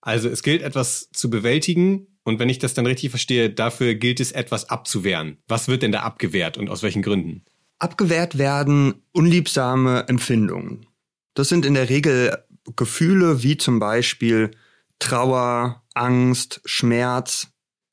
Also 0.00 0.28
es 0.28 0.42
gilt 0.42 0.62
etwas 0.62 1.10
zu 1.12 1.28
bewältigen 1.28 2.06
und 2.22 2.38
wenn 2.38 2.48
ich 2.48 2.58
das 2.58 2.74
dann 2.74 2.86
richtig 2.86 3.10
verstehe, 3.10 3.50
dafür 3.50 3.94
gilt 3.94 4.20
es 4.20 4.32
etwas 4.32 4.70
abzuwehren. 4.70 5.38
Was 5.48 5.68
wird 5.68 5.82
denn 5.82 5.92
da 5.92 6.00
abgewehrt 6.00 6.56
und 6.56 6.70
aus 6.70 6.82
welchen 6.82 7.02
Gründen? 7.02 7.44
Abgewehrt 7.78 8.38
werden 8.38 9.02
unliebsame 9.12 10.08
Empfindungen. 10.08 10.86
Das 11.34 11.48
sind 11.48 11.64
in 11.64 11.74
der 11.74 11.88
Regel 11.88 12.36
Gefühle 12.76 13.42
wie 13.42 13.56
zum 13.56 13.78
Beispiel 13.78 14.50
Trauer, 14.98 15.82
Angst, 15.94 16.60
Schmerz. 16.64 17.48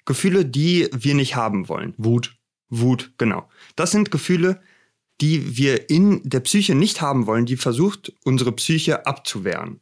Gefühle, 0.05 0.45
die 0.45 0.89
wir 0.93 1.15
nicht 1.15 1.35
haben 1.35 1.67
wollen. 1.67 1.93
Wut. 1.97 2.37
Wut, 2.69 3.13
genau. 3.17 3.49
Das 3.75 3.91
sind 3.91 4.11
Gefühle, 4.11 4.61
die 5.21 5.57
wir 5.57 5.89
in 5.89 6.21
der 6.23 6.41
Psyche 6.41 6.75
nicht 6.75 7.01
haben 7.01 7.25
wollen, 7.25 7.45
die 7.45 7.57
versucht, 7.57 8.13
unsere 8.23 8.51
Psyche 8.51 9.05
abzuwehren. 9.05 9.79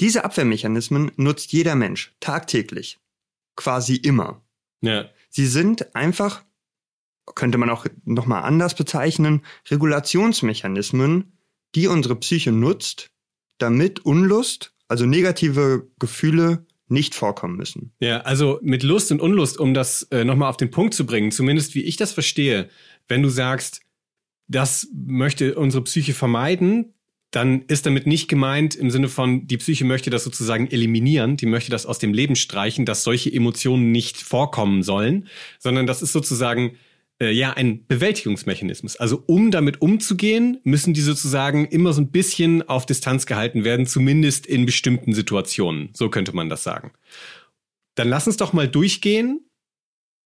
Diese 0.00 0.24
Abwehrmechanismen 0.24 1.12
nutzt 1.16 1.52
jeder 1.52 1.74
Mensch 1.74 2.14
tagtäglich. 2.20 2.98
Quasi 3.56 3.96
immer. 3.96 4.42
Ja. 4.82 5.06
Sie 5.30 5.46
sind 5.46 5.94
einfach, 5.94 6.44
könnte 7.34 7.58
man 7.58 7.70
auch 7.70 7.86
nochmal 8.04 8.42
anders 8.42 8.74
bezeichnen, 8.74 9.42
Regulationsmechanismen, 9.70 11.32
die 11.74 11.88
unsere 11.88 12.16
Psyche 12.16 12.52
nutzt, 12.52 13.10
damit 13.58 14.04
Unlust, 14.04 14.74
also 14.88 15.06
negative 15.06 15.88
Gefühle, 15.98 16.66
nicht 16.88 17.14
vorkommen 17.14 17.56
müssen. 17.56 17.92
Ja, 17.98 18.20
also 18.20 18.60
mit 18.62 18.82
Lust 18.82 19.10
und 19.10 19.20
Unlust, 19.20 19.58
um 19.58 19.74
das 19.74 20.04
äh, 20.04 20.24
nochmal 20.24 20.50
auf 20.50 20.56
den 20.56 20.70
Punkt 20.70 20.94
zu 20.94 21.04
bringen, 21.04 21.32
zumindest 21.32 21.74
wie 21.74 21.82
ich 21.82 21.96
das 21.96 22.12
verstehe, 22.12 22.68
wenn 23.08 23.22
du 23.22 23.28
sagst, 23.28 23.80
das 24.48 24.88
möchte 24.94 25.54
unsere 25.56 25.84
Psyche 25.84 26.14
vermeiden, 26.14 26.94
dann 27.30 27.62
ist 27.66 27.86
damit 27.86 28.06
nicht 28.06 28.28
gemeint 28.28 28.74
im 28.76 28.90
Sinne 28.90 29.08
von, 29.08 29.46
die 29.46 29.58
Psyche 29.58 29.84
möchte 29.84 30.10
das 30.10 30.24
sozusagen 30.24 30.70
eliminieren, 30.70 31.36
die 31.36 31.46
möchte 31.46 31.70
das 31.70 31.84
aus 31.84 31.98
dem 31.98 32.14
Leben 32.14 32.36
streichen, 32.36 32.86
dass 32.86 33.04
solche 33.04 33.32
Emotionen 33.32 33.92
nicht 33.92 34.16
vorkommen 34.16 34.82
sollen, 34.82 35.28
sondern 35.58 35.86
das 35.86 36.02
ist 36.02 36.12
sozusagen 36.12 36.76
äh, 37.20 37.30
ja 37.30 37.52
ein 37.52 37.86
Bewältigungsmechanismus. 37.86 38.96
Also 38.96 39.22
um 39.26 39.50
damit 39.50 39.82
umzugehen, 39.82 40.60
müssen 40.64 40.94
die 40.94 41.00
sozusagen 41.00 41.66
immer 41.66 41.92
so 41.92 42.00
ein 42.00 42.10
bisschen 42.10 42.66
auf 42.68 42.86
Distanz 42.86 43.26
gehalten 43.26 43.64
werden, 43.64 43.86
zumindest 43.86 44.46
in 44.46 44.64
bestimmten 44.64 45.12
Situationen. 45.12 45.90
So 45.94 46.08
könnte 46.08 46.34
man 46.34 46.48
das 46.48 46.62
sagen. 46.62 46.92
Dann 47.96 48.08
lass 48.08 48.26
uns 48.26 48.36
doch 48.36 48.52
mal 48.52 48.68
durchgehen, 48.68 49.40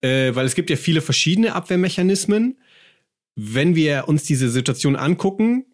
äh, 0.03 0.35
weil 0.35 0.47
es 0.47 0.55
gibt 0.55 0.71
ja 0.71 0.77
viele 0.77 1.01
verschiedene 1.01 1.55
Abwehrmechanismen. 1.55 2.59
Wenn 3.43 3.75
wir 3.75 4.09
uns 4.09 4.25
diese 4.25 4.51
Situation 4.51 4.97
angucken, 4.97 5.65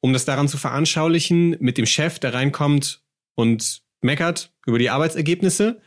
um 0.00 0.12
das 0.12 0.24
daran 0.24 0.48
zu 0.48 0.58
veranschaulichen, 0.58 1.56
mit 1.60 1.78
dem 1.78 1.86
Chef, 1.86 2.18
der 2.18 2.34
reinkommt 2.34 3.02
und 3.34 3.82
meckert 4.02 4.52
über 4.66 4.78
die 4.78 4.90
Arbeitsergebnisse, 4.90 5.80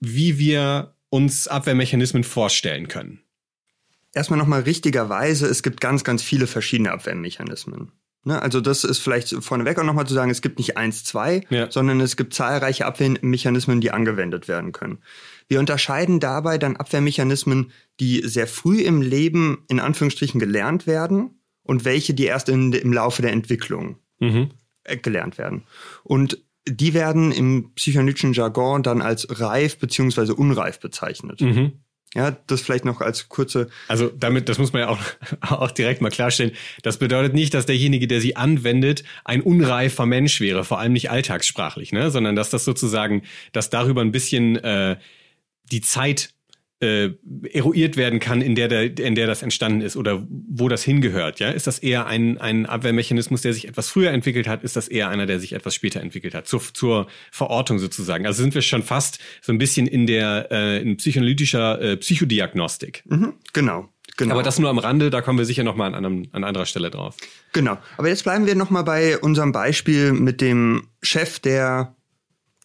wie 0.00 0.38
wir 0.38 0.94
uns 1.10 1.46
Abwehrmechanismen 1.46 2.24
vorstellen 2.24 2.88
können 2.88 3.20
erstmal 4.14 4.38
nochmal 4.38 4.62
richtigerweise, 4.62 5.46
es 5.46 5.62
gibt 5.62 5.80
ganz, 5.80 6.04
ganz 6.04 6.22
viele 6.22 6.46
verschiedene 6.46 6.92
Abwehrmechanismen. 6.92 7.92
Ne, 8.24 8.40
also 8.40 8.60
das 8.60 8.84
ist 8.84 8.98
vielleicht 8.98 9.30
vorneweg 9.42 9.78
auch 9.78 9.84
nochmal 9.84 10.06
zu 10.06 10.12
sagen, 10.12 10.30
es 10.30 10.42
gibt 10.42 10.58
nicht 10.58 10.76
eins, 10.76 11.04
zwei, 11.04 11.46
Ja. 11.48 11.70
sondern 11.70 12.00
es 12.00 12.16
gibt 12.16 12.34
zahlreiche 12.34 12.84
Abwehrmechanismen, 12.84 13.80
die 13.80 13.92
angewendet 13.92 14.46
werden 14.46 14.72
können. 14.72 14.98
Wir 15.50 15.58
unterscheiden 15.58 16.20
dabei 16.20 16.58
dann 16.58 16.76
Abwehrmechanismen, 16.76 17.72
die 17.98 18.22
sehr 18.24 18.46
früh 18.46 18.82
im 18.82 19.02
Leben 19.02 19.64
in 19.68 19.80
Anführungsstrichen 19.80 20.38
gelernt 20.38 20.86
werden 20.86 21.42
und 21.64 21.84
welche, 21.84 22.14
die 22.14 22.24
erst 22.24 22.48
in, 22.48 22.72
im 22.72 22.92
Laufe 22.92 23.20
der 23.20 23.32
Entwicklung 23.32 23.96
Mhm. 24.20 24.50
äh, 24.84 24.96
gelernt 24.96 25.38
werden. 25.38 25.64
Und 26.04 26.38
die 26.68 26.94
werden 26.94 27.32
im 27.32 27.72
psychoanalytischen 27.74 28.32
Jargon 28.32 28.84
dann 28.84 29.02
als 29.02 29.26
reif 29.40 29.78
beziehungsweise 29.78 30.36
unreif 30.36 30.78
bezeichnet. 30.78 31.40
Mhm. 31.40 31.72
Ja, 32.14 32.36
das 32.46 32.60
vielleicht 32.60 32.84
noch 32.84 33.00
als 33.00 33.28
kurze 33.28 33.68
Also 33.88 34.08
damit, 34.08 34.48
das 34.48 34.58
muss 34.58 34.72
man 34.72 34.82
ja 34.82 34.88
auch, 34.88 35.00
auch 35.40 35.70
direkt 35.72 36.00
mal 36.00 36.10
klarstellen. 36.10 36.52
Das 36.82 36.98
bedeutet 36.98 37.34
nicht, 37.34 37.54
dass 37.54 37.66
derjenige, 37.66 38.06
der 38.06 38.20
sie 38.20 38.36
anwendet, 38.36 39.02
ein 39.24 39.40
unreifer 39.40 40.06
Mensch 40.06 40.40
wäre, 40.40 40.64
vor 40.64 40.78
allem 40.78 40.92
nicht 40.92 41.10
alltagssprachlich, 41.10 41.92
ne? 41.92 42.10
sondern 42.12 42.36
dass 42.36 42.50
das 42.50 42.64
sozusagen, 42.64 43.22
dass 43.52 43.70
darüber 43.70 44.00
ein 44.02 44.12
bisschen 44.12 44.56
äh, 44.56 44.96
die 45.70 45.80
Zeit 45.80 46.30
äh, 46.80 47.10
eruiert 47.52 47.96
werden 47.96 48.20
kann, 48.20 48.40
in 48.40 48.54
der, 48.54 48.68
der, 48.68 48.98
in 48.98 49.14
der 49.14 49.26
das 49.26 49.42
entstanden 49.42 49.82
ist 49.82 49.96
oder 49.96 50.26
wo 50.28 50.68
das 50.68 50.82
hingehört. 50.82 51.38
Ja, 51.38 51.50
ist 51.50 51.66
das 51.66 51.78
eher 51.78 52.06
ein, 52.06 52.38
ein 52.38 52.64
Abwehrmechanismus, 52.64 53.42
der 53.42 53.52
sich 53.52 53.68
etwas 53.68 53.90
früher 53.90 54.10
entwickelt 54.12 54.48
hat? 54.48 54.64
Ist 54.64 54.76
das 54.76 54.88
eher 54.88 55.10
einer, 55.10 55.26
der 55.26 55.40
sich 55.40 55.52
etwas 55.52 55.74
später 55.74 56.00
entwickelt 56.00 56.34
hat? 56.34 56.46
Zur, 56.46 56.62
zur 56.72 57.06
Verortung 57.30 57.78
sozusagen. 57.78 58.26
Also 58.26 58.42
sind 58.42 58.54
wir 58.54 58.62
schon 58.62 58.82
fast 58.82 59.18
so 59.42 59.52
ein 59.52 59.58
bisschen 59.58 59.86
in 59.86 60.06
der 60.06 60.48
äh, 60.50 60.80
in 60.80 60.96
psychoanalytischer 60.96 61.80
äh, 61.82 61.96
Psychodiagnostik. 61.98 63.02
Mhm, 63.06 63.34
genau. 63.52 63.88
Genau. 64.16 64.34
Aber 64.34 64.42
das 64.42 64.58
nur 64.58 64.68
am 64.68 64.78
Rande, 64.78 65.10
da 65.10 65.22
kommen 65.22 65.38
wir 65.38 65.46
sicher 65.46 65.62
noch 65.62 65.76
mal 65.76 65.86
an, 65.86 65.94
einem, 65.94 66.28
an 66.32 66.44
anderer 66.44 66.66
Stelle 66.66 66.90
drauf. 66.90 67.16
Genau. 67.52 67.78
Aber 67.96 68.08
jetzt 68.08 68.24
bleiben 68.24 68.46
wir 68.46 68.54
noch 68.54 68.70
mal 68.70 68.82
bei 68.82 69.18
unserem 69.18 69.52
Beispiel 69.52 70.12
mit 70.12 70.40
dem 70.40 70.88
Chef, 71.02 71.38
der 71.38 71.94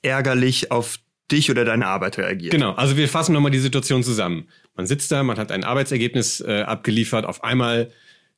ärgerlich 0.02 0.72
auf 0.72 1.00
dich 1.32 1.50
oder 1.50 1.66
deine 1.66 1.88
Arbeit 1.88 2.18
reagiert. 2.18 2.52
Genau, 2.52 2.72
also 2.74 2.98
wir 2.98 3.10
fassen 3.10 3.34
nochmal 3.34 3.52
die 3.52 3.60
Situation 3.60 4.04
zusammen. 4.04 4.48
Man 4.76 4.86
sitzt 4.86 5.12
da, 5.12 5.24
man 5.24 5.38
hat 5.38 5.52
ein 5.52 5.64
Arbeitsergebnis 5.64 6.42
äh, 6.42 6.62
abgeliefert, 6.62 7.26
auf 7.26 7.44
einmal 7.44 7.92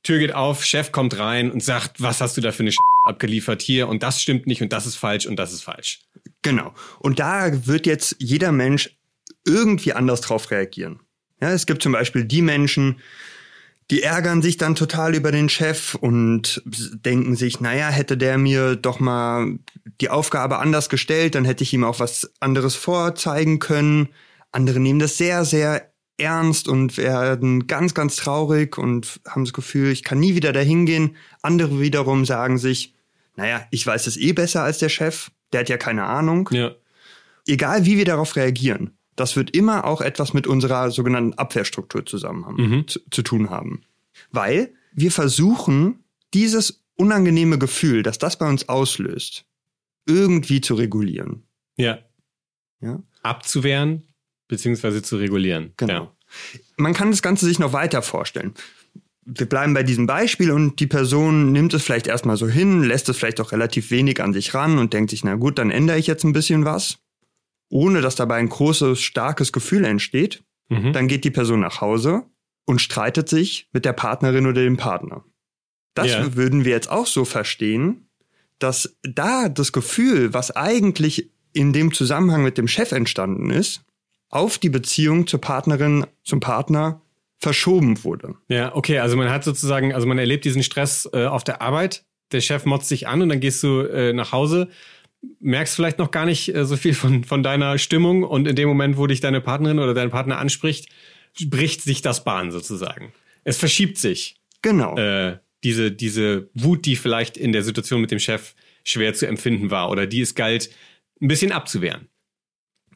Tür 0.04 0.20
geht 0.20 0.34
auf, 0.34 0.64
Chef 0.64 0.92
kommt 0.92 1.18
rein 1.20 1.52
und 1.52 1.64
sagt, 1.64 2.02
was 2.02 2.22
hast 2.22 2.38
du 2.38 2.42
da 2.42 2.52
für 2.52 2.64
eine 2.64 2.72
Sch 2.72 2.78
abgeliefert 3.06 3.62
hier 3.62 3.88
und 3.88 4.04
das 4.04 4.22
stimmt 4.22 4.48
nicht 4.48 4.62
und 4.62 4.72
das 4.72 4.86
ist 4.86 4.96
falsch 4.96 5.26
und 5.26 5.38
das 5.38 5.52
ist 5.52 5.64
falsch. 5.64 6.00
Genau. 6.42 6.74
Und 7.00 7.20
da 7.20 7.66
wird 7.68 7.86
jetzt 7.86 8.16
jeder 8.20 8.52
Mensch 8.52 8.98
irgendwie 9.46 9.94
anders 9.94 10.22
drauf 10.22 10.52
reagieren. 10.52 11.00
Ja, 11.42 11.52
es 11.52 11.66
gibt 11.66 11.84
zum 11.84 11.92
Beispiel 11.92 12.26
die 12.26 12.42
Menschen, 12.42 13.00
die 13.90 14.04
ärgern 14.04 14.42
sich 14.42 14.58
dann 14.58 14.76
total 14.76 15.16
über 15.16 15.32
den 15.32 15.48
Chef 15.48 15.96
und 15.96 16.62
denken 16.66 17.36
sich, 17.36 17.62
naja, 17.62 17.90
hätte 17.90 18.18
der 18.18 18.38
mir 18.38 18.76
doch 18.76 19.00
mal 19.00 19.60
die 20.02 20.10
Aufgabe 20.10 20.60
anders 20.60 20.90
gestellt, 20.90 21.36
dann 21.36 21.46
hätte 21.46 21.64
ich 21.64 21.74
ihm 21.74 21.86
auch 21.86 22.00
was 22.00 22.30
anderes 22.40 22.76
vorzeigen 22.76 23.60
können. 23.60 24.10
Andere 24.52 24.80
nehmen 24.80 25.00
das 25.00 25.18
sehr, 25.18 25.46
sehr 25.46 25.92
ernst 26.18 26.68
und 26.68 26.98
werden 26.98 27.68
ganz, 27.68 27.94
ganz 27.94 28.18
traurig 28.18 28.78
und 28.78 29.22
haben 29.28 29.46
das 29.46 29.54
Gefühl, 29.54 29.92
ich 29.92 30.04
kann 30.04 30.20
nie 30.20 30.36
wieder 30.36 30.52
dahin 30.52 30.86
gehen. 30.86 31.16
Andere 31.42 31.80
wiederum 31.80 32.26
sagen 32.26 32.58
sich, 32.58 32.94
naja, 33.36 33.66
ich 33.72 33.86
weiß 33.86 34.08
es 34.08 34.18
eh 34.18 34.34
besser 34.34 34.64
als 34.64 34.80
der 34.80 34.90
Chef, 34.90 35.30
der 35.54 35.62
hat 35.62 35.70
ja 35.70 35.78
keine 35.78 36.06
Ahnung. 36.06 36.50
Ja. 36.52 36.72
Egal 37.46 37.86
wie 37.86 37.98
wir 37.98 38.06
darauf 38.06 38.36
reagieren, 38.36 38.97
das 39.18 39.36
wird 39.36 39.56
immer 39.56 39.84
auch 39.84 40.00
etwas 40.00 40.34
mit 40.34 40.48
unserer 40.48 40.90
sogenannten 40.92 41.34
Abwehrstruktur 41.34 42.06
zusammen 42.06 42.46
haben, 42.46 42.56
Mhm. 42.70 42.88
zu, 42.88 43.00
zu 43.12 43.22
tun 43.24 43.50
haben. 43.50 43.82
Weil 44.32 44.74
wir 44.94 45.12
versuchen, 45.12 46.04
dieses 46.34 46.84
unangenehme 46.96 47.60
Gefühl, 47.60 48.02
das 48.04 48.18
das 48.18 48.40
bei 48.40 48.48
uns 48.48 48.70
auslöst, 48.70 49.46
irgendwie 50.06 50.62
zu 50.62 50.76
regulieren. 50.76 51.44
Ja. 51.76 52.00
Ja? 52.80 53.02
Abzuwehren 53.24 54.04
beziehungsweise 54.48 55.02
zu 55.02 55.18
regulieren. 55.18 55.74
Genau. 55.78 55.94
Ja. 55.94 56.12
Man 56.78 56.94
kann 56.94 57.12
das 57.12 57.22
Ganze 57.22 57.46
sich 57.46 57.60
noch 57.60 57.74
weiter 57.74 58.02
vorstellen. 58.02 58.54
Wir 59.26 59.46
bleiben 59.48 59.74
bei 59.74 59.84
diesem 59.84 60.08
Beispiel 60.08 60.52
und 60.52 60.80
die 60.80 60.88
Person 60.88 61.52
nimmt 61.52 61.74
es 61.74 61.84
vielleicht 61.84 62.08
erstmal 62.08 62.38
so 62.38 62.48
hin, 62.48 62.84
lässt 62.84 63.10
es 63.10 63.18
vielleicht 63.18 63.42
auch 63.42 63.52
relativ 63.52 63.92
wenig 63.92 64.22
an 64.22 64.32
sich 64.32 64.54
ran 64.54 64.78
und 64.78 64.94
denkt 64.94 65.10
sich, 65.12 65.24
na 65.26 65.36
gut, 65.36 65.58
dann 65.58 65.70
ändere 65.70 65.98
ich 65.98 66.08
jetzt 66.08 66.24
ein 66.24 66.32
bisschen 66.34 66.64
was, 66.64 67.00
ohne 67.70 68.02
dass 68.02 68.16
dabei 68.16 68.36
ein 68.36 68.50
großes, 68.50 69.00
starkes 69.02 69.52
Gefühl 69.52 69.86
entsteht. 69.86 70.44
Mhm. 70.70 70.94
Dann 70.94 71.08
geht 71.08 71.24
die 71.24 71.32
Person 71.32 71.60
nach 71.62 71.82
Hause 71.82 72.24
und 72.66 72.82
streitet 72.82 73.30
sich 73.30 73.70
mit 73.74 73.86
der 73.86 73.94
Partnerin 73.94 74.46
oder 74.46 74.62
dem 74.62 74.78
Partner. 74.78 75.24
Das 75.94 76.08
Ja. 76.12 76.36
würden 76.36 76.66
wir 76.66 76.72
jetzt 76.72 76.90
auch 76.90 77.08
so 77.08 77.26
verstehen, 77.26 78.10
dass 78.60 78.98
da 79.04 79.50
das 79.50 79.72
Gefühl, 79.72 80.34
was 80.34 80.56
eigentlich 80.56 81.30
in 81.54 81.74
dem 81.74 81.94
Zusammenhang 81.94 82.44
mit 82.44 82.58
dem 82.58 82.68
Chef 82.68 82.92
entstanden 82.92 83.50
ist, 83.50 83.82
auf 84.30 84.58
die 84.58 84.70
Beziehung 84.70 85.26
zur 85.28 85.42
Partnerin, 85.42 86.06
zum 86.24 86.40
Partner 86.40 87.02
verschoben 87.40 88.04
wurde. 88.04 88.36
Ja, 88.48 88.76
okay, 88.76 89.00
also 89.00 89.16
man 89.16 89.30
hat 89.30 89.44
sozusagen, 89.44 89.94
also 89.94 90.08
man 90.08 90.18
erlebt 90.18 90.44
diesen 90.44 90.64
Stress 90.64 91.08
äh, 91.14 91.26
auf 91.26 91.44
der 91.44 91.62
Arbeit, 91.62 92.04
der 92.32 92.42
Chef 92.42 92.66
motzt 92.66 92.90
sich 92.90 93.08
an 93.08 93.22
und 93.22 93.30
dann 93.30 93.40
gehst 93.40 93.64
du 93.64 93.82
äh, 93.82 94.12
nach 94.14 94.32
Hause, 94.32 94.70
merkst 95.40 95.76
vielleicht 95.76 96.00
noch 96.00 96.12
gar 96.12 96.26
nicht 96.26 96.54
äh, 96.54 96.66
so 96.66 96.78
viel 96.78 96.94
von, 96.94 97.24
von 97.24 97.44
deiner 97.44 97.78
Stimmung 97.78 98.24
und 98.24 98.48
in 98.48 98.56
dem 98.56 98.68
Moment, 98.68 98.98
wo 98.98 99.08
dich 99.08 99.20
deine 99.20 99.42
Partnerin 99.42 99.80
oder 99.80 99.94
dein 99.94 100.10
Partner 100.10 100.38
anspricht, 100.38 100.90
bricht 101.46 101.82
sich 101.82 102.02
das 102.02 102.24
Bahn 102.24 102.52
sozusagen. 102.52 103.14
Es 103.44 103.58
verschiebt 103.58 103.98
sich 103.98 104.36
Genau. 104.62 104.98
äh, 104.98 105.38
diese, 105.64 105.92
diese 105.92 106.50
Wut, 106.54 106.86
die 106.86 106.96
vielleicht 106.96 107.38
in 107.38 107.52
der 107.52 107.64
Situation 107.64 108.02
mit 108.02 108.12
dem 108.12 108.20
Chef 108.20 108.56
schwer 108.84 109.14
zu 109.14 109.28
empfinden 109.28 109.70
war 109.72 109.90
oder 109.90 110.08
die 110.08 110.22
es 110.22 110.36
galt, 110.36 110.70
ein 111.22 111.28
bisschen 111.28 111.52
abzuwehren. 111.52 112.08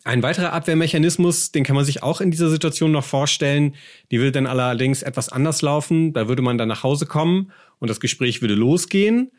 Ein 0.03 0.23
weiterer 0.23 0.53
Abwehrmechanismus, 0.53 1.51
den 1.51 1.63
kann 1.63 1.75
man 1.75 1.85
sich 1.85 2.01
auch 2.01 2.21
in 2.21 2.31
dieser 2.31 2.49
Situation 2.49 2.91
noch 2.91 3.03
vorstellen. 3.03 3.75
Die 4.09 4.17
würde 4.17 4.31
dann 4.31 4.47
allerdings 4.47 5.03
etwas 5.03 5.29
anders 5.29 5.61
laufen. 5.61 6.13
Da 6.13 6.27
würde 6.27 6.41
man 6.41 6.57
dann 6.57 6.69
nach 6.69 6.81
Hause 6.81 7.05
kommen 7.05 7.51
und 7.77 7.87
das 7.87 7.99
Gespräch 7.99 8.41
würde 8.41 8.55
losgehen 8.55 9.31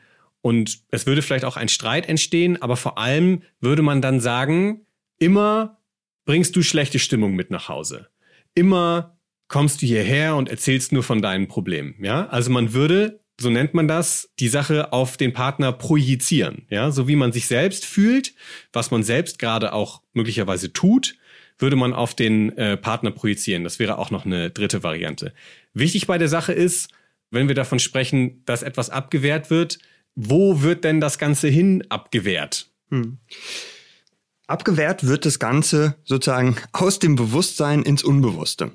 und 0.43 0.81
es 0.91 1.07
würde 1.07 1.23
vielleicht 1.23 1.45
auch 1.45 1.57
ein 1.57 1.69
Streit 1.69 2.09
entstehen, 2.09 2.61
aber 2.61 2.77
vor 2.77 2.99
allem 2.99 3.43
würde 3.61 3.83
man 3.83 4.03
dann 4.03 4.21
sagen, 4.21 4.87
immer 5.19 5.79
bringst 6.25 6.55
du 6.55 6.63
schlechte 6.63 6.99
Stimmung 6.99 7.35
mit 7.35 7.51
nach 7.51 7.69
Hause. 7.69 8.09
Immer 8.55 9.17
kommst 9.49 9.83
du 9.83 9.87
hierher 9.87 10.37
und 10.37 10.49
erzählst 10.49 10.93
nur 10.93 11.03
von 11.03 11.23
deinen 11.23 11.49
Problemen. 11.49 11.95
Ja, 12.03 12.27
also 12.27 12.51
man 12.51 12.75
würde 12.75 13.23
so 13.41 13.51
nennt 13.51 13.75
man 13.75 13.89
das, 13.89 14.31
die 14.39 14.49
Sache 14.49 14.93
auf 14.93 15.17
den 15.17 15.33
Partner 15.33 15.73
projizieren. 15.73 16.67
Ja, 16.71 16.91
so 16.91 17.09
wie 17.09 17.17
man 17.17 17.33
sich 17.33 17.47
selbst 17.47 17.85
fühlt, 17.85 18.35
was 18.73 18.91
man 18.91 19.03
selbst 19.03 19.39
gerade 19.39 19.73
auch 19.73 20.03
möglicherweise 20.13 20.73
tut, 20.73 21.17
würde 21.59 21.77
man 21.77 21.93
auf 21.93 22.15
den 22.15 22.57
äh, 22.57 22.77
Partner 22.77 23.11
projizieren. 23.11 23.65
Das 23.65 23.79
wäre 23.79 23.99
auch 23.99 24.11
noch 24.11 24.25
eine 24.25 24.51
dritte 24.51 24.83
Variante. 24.83 25.33
Wichtig 25.75 26.07
bei 26.07 26.19
der 26.19 26.29
Sache 26.29 26.53
ist, 26.53 26.91
wenn 27.31 27.49
wir 27.49 27.55
davon 27.55 27.79
sprechen, 27.79 28.43
dass 28.45 28.63
etwas 28.63 28.91
abgewehrt 28.91 29.51
wird, 29.51 29.79
wo 30.15 30.63
wird 30.63 30.85
denn 30.85 31.01
das 31.01 31.19
Ganze 31.19 31.49
hin 31.49 31.85
abgewehrt? 31.89 32.71
Hm. 32.91 33.19
Abgewehrt 34.47 35.07
wird 35.07 35.25
das 35.25 35.39
Ganze 35.39 35.97
sozusagen 36.05 36.57
aus 36.73 36.99
dem 36.99 37.17
Bewusstsein 37.17 37.83
ins 37.83 38.03
Unbewusste. 38.03 38.73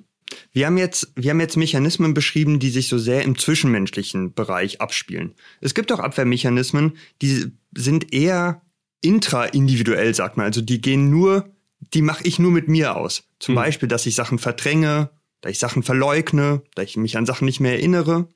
Wir 0.51 0.65
haben 0.65 0.77
jetzt, 0.77 1.11
wir 1.15 1.31
haben 1.31 1.39
jetzt 1.39 1.55
Mechanismen 1.55 2.13
beschrieben, 2.13 2.59
die 2.59 2.69
sich 2.69 2.87
so 2.87 2.97
sehr 2.97 3.23
im 3.23 3.37
zwischenmenschlichen 3.37 4.33
Bereich 4.33 4.81
abspielen. 4.81 5.35
Es 5.61 5.73
gibt 5.73 5.91
auch 5.91 5.99
Abwehrmechanismen, 5.99 6.97
die 7.21 7.51
sind 7.75 8.13
eher 8.13 8.61
intraindividuell, 9.01 10.13
sagt 10.13 10.37
man. 10.37 10.47
Also 10.47 10.61
die 10.61 10.81
gehen 10.81 11.09
nur, 11.09 11.53
die 11.93 12.01
mache 12.01 12.23
ich 12.25 12.39
nur 12.39 12.51
mit 12.51 12.67
mir 12.67 12.95
aus. 12.95 13.23
Zum 13.39 13.53
mhm. 13.53 13.57
Beispiel, 13.57 13.87
dass 13.87 14.05
ich 14.05 14.15
Sachen 14.15 14.39
verdränge, 14.39 15.11
dass 15.41 15.51
ich 15.51 15.59
Sachen 15.59 15.83
verleugne, 15.83 16.63
dass 16.75 16.85
ich 16.85 16.97
mich 16.97 17.17
an 17.17 17.25
Sachen 17.25 17.45
nicht 17.45 17.59
mehr 17.59 17.73
erinnere. 17.73 18.27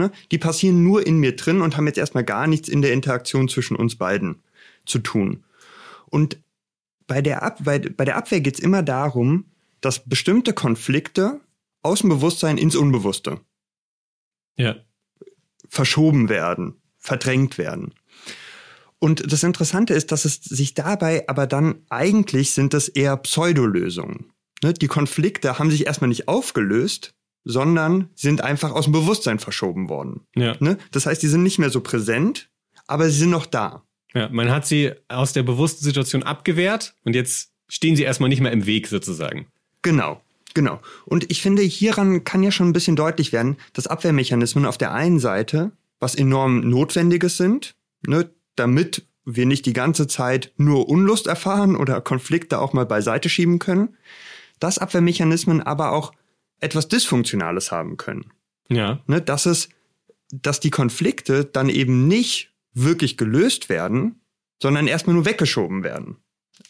Ne? 0.00 0.10
Die 0.32 0.38
passieren 0.38 0.82
nur 0.82 1.06
in 1.06 1.18
mir 1.18 1.36
drin 1.36 1.60
und 1.60 1.76
haben 1.76 1.86
jetzt 1.86 1.98
erstmal 1.98 2.24
gar 2.24 2.46
nichts 2.46 2.68
in 2.68 2.80
der 2.80 2.94
Interaktion 2.94 3.48
zwischen 3.48 3.76
uns 3.76 3.96
beiden 3.96 4.42
zu 4.86 4.98
tun. 4.98 5.44
Und 6.06 6.38
bei 7.06 7.20
der, 7.20 7.42
Ab 7.42 7.58
bei, 7.62 7.78
bei 7.78 8.06
der 8.06 8.16
Abwehr 8.16 8.40
geht's 8.40 8.60
immer 8.60 8.82
darum, 8.82 9.44
dass 9.82 10.08
bestimmte 10.08 10.54
Konflikte 10.54 11.40
aus 11.82 12.00
dem 12.00 12.08
Bewusstsein 12.08 12.56
ins 12.56 12.76
Unbewusste 12.76 13.40
ja. 14.56 14.76
verschoben 15.68 16.30
werden, 16.30 16.80
verdrängt 16.96 17.58
werden. 17.58 17.94
Und 18.98 19.30
das 19.30 19.42
Interessante 19.42 19.92
ist, 19.92 20.12
dass 20.12 20.24
es 20.24 20.36
sich 20.36 20.74
dabei 20.74 21.28
aber 21.28 21.46
dann 21.46 21.82
eigentlich 21.90 22.52
sind 22.52 22.72
das 22.72 22.88
eher 22.88 23.16
Pseudolösungen. 23.18 24.32
Ne? 24.62 24.72
Die 24.72 24.88
Konflikte 24.88 25.58
haben 25.58 25.70
sich 25.70 25.86
erstmal 25.86 26.08
nicht 26.08 26.28
aufgelöst, 26.28 27.14
sondern 27.44 28.10
sind 28.14 28.42
einfach 28.42 28.72
aus 28.72 28.84
dem 28.84 28.92
Bewusstsein 28.92 29.38
verschoben 29.38 29.88
worden. 29.88 30.26
Ja. 30.34 30.56
Ne? 30.60 30.78
Das 30.90 31.06
heißt, 31.06 31.22
die 31.22 31.28
sind 31.28 31.42
nicht 31.42 31.58
mehr 31.58 31.70
so 31.70 31.80
präsent, 31.80 32.50
aber 32.86 33.08
sie 33.08 33.18
sind 33.18 33.30
noch 33.30 33.46
da. 33.46 33.82
Ja, 34.14 34.28
man 34.28 34.50
hat 34.50 34.66
sie 34.66 34.92
aus 35.08 35.32
der 35.32 35.44
bewussten 35.44 35.84
Situation 35.84 36.22
abgewehrt 36.22 36.94
und 37.04 37.14
jetzt 37.14 37.52
stehen 37.68 37.96
sie 37.96 38.02
erstmal 38.02 38.28
nicht 38.28 38.40
mehr 38.40 38.52
im 38.52 38.66
Weg 38.66 38.88
sozusagen. 38.88 39.46
Genau. 39.82 40.20
Genau. 40.54 40.80
Und 41.04 41.30
ich 41.30 41.42
finde, 41.42 41.62
hieran 41.62 42.24
kann 42.24 42.42
ja 42.42 42.50
schon 42.50 42.68
ein 42.68 42.72
bisschen 42.72 42.96
deutlich 42.96 43.32
werden, 43.32 43.56
dass 43.72 43.86
Abwehrmechanismen 43.86 44.66
auf 44.66 44.78
der 44.78 44.92
einen 44.92 45.20
Seite 45.20 45.70
was 46.00 46.14
enorm 46.14 46.68
Notwendiges 46.68 47.36
sind, 47.36 47.76
ne, 48.06 48.30
damit 48.56 49.06
wir 49.24 49.46
nicht 49.46 49.66
die 49.66 49.74
ganze 49.74 50.06
Zeit 50.06 50.52
nur 50.56 50.88
Unlust 50.88 51.26
erfahren 51.26 51.76
oder 51.76 52.00
Konflikte 52.00 52.58
auch 52.58 52.72
mal 52.72 52.86
beiseite 52.86 53.28
schieben 53.28 53.58
können, 53.58 53.96
dass 54.58 54.78
Abwehrmechanismen 54.78 55.60
aber 55.60 55.92
auch 55.92 56.12
etwas 56.60 56.88
Dysfunktionales 56.88 57.72
haben 57.72 57.96
können. 57.96 58.32
Ja. 58.68 59.00
Ne, 59.06 59.20
dass 59.20 59.46
es, 59.46 59.68
dass 60.30 60.60
die 60.60 60.70
Konflikte 60.70 61.44
dann 61.44 61.68
eben 61.68 62.06
nicht 62.06 62.52
wirklich 62.72 63.16
gelöst 63.16 63.68
werden, 63.68 64.20
sondern 64.62 64.86
erstmal 64.86 65.14
nur 65.14 65.24
weggeschoben 65.24 65.82
werden, 65.82 66.18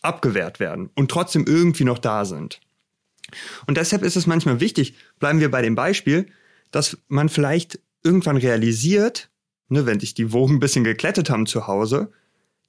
abgewehrt 0.01 0.61
werden 0.61 0.91
und 0.95 1.11
trotzdem 1.11 1.45
irgendwie 1.47 1.85
noch 1.85 1.99
da 1.99 2.25
sind. 2.25 2.61
Und 3.67 3.77
deshalb 3.77 4.03
ist 4.03 4.17
es 4.17 4.27
manchmal 4.27 4.61
wichtig, 4.61 4.95
bleiben 5.19 5.41
wir 5.41 5.51
bei 5.51 5.63
dem 5.63 5.75
Beispiel, 5.75 6.27
dass 6.71 6.99
man 7.09 7.29
vielleicht 7.29 7.81
irgendwann 8.03 8.37
realisiert, 8.37 9.31
ne, 9.69 9.87
wenn 9.87 10.01
sich 10.01 10.15
die 10.15 10.33
Wogen 10.33 10.55
ein 10.57 10.61
bisschen 10.61 10.85
geklettet 10.85 11.31
haben 11.31 11.47
zu 11.47 11.67
Hause, 11.67 12.13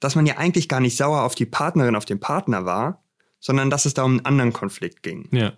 dass 0.00 0.16
man 0.16 0.26
ja 0.26 0.36
eigentlich 0.36 0.68
gar 0.68 0.80
nicht 0.80 0.96
sauer 0.96 1.22
auf 1.22 1.34
die 1.34 1.46
Partnerin, 1.46 1.96
auf 1.96 2.04
den 2.04 2.20
Partner 2.20 2.64
war, 2.64 3.02
sondern 3.38 3.70
dass 3.70 3.86
es 3.86 3.94
da 3.94 4.02
um 4.02 4.12
einen 4.12 4.26
anderen 4.26 4.52
Konflikt 4.52 5.02
ging. 5.02 5.28
Ja. 5.30 5.52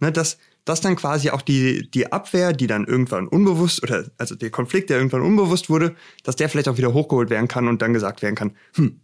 Ne, 0.00 0.12
dass, 0.12 0.38
dass 0.68 0.82
dann 0.82 0.96
quasi 0.96 1.30
auch 1.30 1.40
die, 1.40 1.90
die 1.90 2.12
Abwehr, 2.12 2.52
die 2.52 2.66
dann 2.66 2.86
irgendwann 2.86 3.26
unbewusst, 3.26 3.82
oder 3.82 4.04
also 4.18 4.34
der 4.34 4.50
Konflikt, 4.50 4.90
der 4.90 4.98
irgendwann 4.98 5.22
unbewusst 5.22 5.70
wurde, 5.70 5.96
dass 6.24 6.36
der 6.36 6.50
vielleicht 6.50 6.68
auch 6.68 6.76
wieder 6.76 6.92
hochgeholt 6.92 7.30
werden 7.30 7.48
kann 7.48 7.68
und 7.68 7.80
dann 7.80 7.94
gesagt 7.94 8.20
werden 8.20 8.34
kann, 8.34 8.54
hm, 8.74 9.00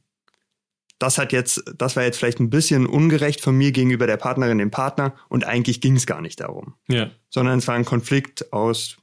das 0.98 1.16
hat 1.16 1.32
jetzt, 1.32 1.64
das 1.76 1.96
war 1.96 2.02
jetzt 2.02 2.18
vielleicht 2.18 2.38
ein 2.38 2.50
bisschen 2.50 2.86
ungerecht 2.86 3.40
von 3.40 3.56
mir 3.56 3.72
gegenüber 3.72 4.06
der 4.06 4.18
Partnerin, 4.18 4.58
dem 4.58 4.70
Partner 4.70 5.14
und 5.28 5.44
eigentlich 5.44 5.80
ging 5.80 5.96
es 5.96 6.06
gar 6.06 6.20
nicht 6.20 6.40
darum. 6.40 6.74
Ja. 6.88 7.10
Sondern 7.30 7.58
es 7.58 7.66
war 7.66 7.74
ein 7.74 7.86
Konflikt 7.86 8.52
aus 8.52 8.98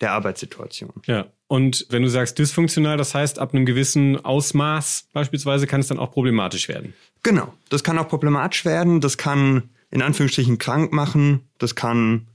der 0.00 0.12
Arbeitssituation. 0.12 0.92
Ja. 1.06 1.26
Und 1.48 1.86
wenn 1.90 2.02
du 2.02 2.08
sagst 2.08 2.38
dysfunktional, 2.38 2.96
das 2.96 3.14
heißt, 3.14 3.40
ab 3.40 3.54
einem 3.54 3.66
gewissen 3.66 4.24
Ausmaß 4.24 5.08
beispielsweise 5.12 5.66
kann 5.66 5.80
es 5.80 5.88
dann 5.88 5.98
auch 5.98 6.12
problematisch 6.12 6.68
werden. 6.68 6.94
Genau. 7.22 7.52
Das 7.70 7.82
kann 7.82 7.98
auch 7.98 8.08
problematisch 8.08 8.64
werden. 8.64 9.00
Das 9.00 9.18
kann 9.18 9.70
in 9.94 10.02
Anführungsstrichen 10.02 10.58
krank 10.58 10.92
machen. 10.92 11.48
Das 11.58 11.76
kann 11.76 12.26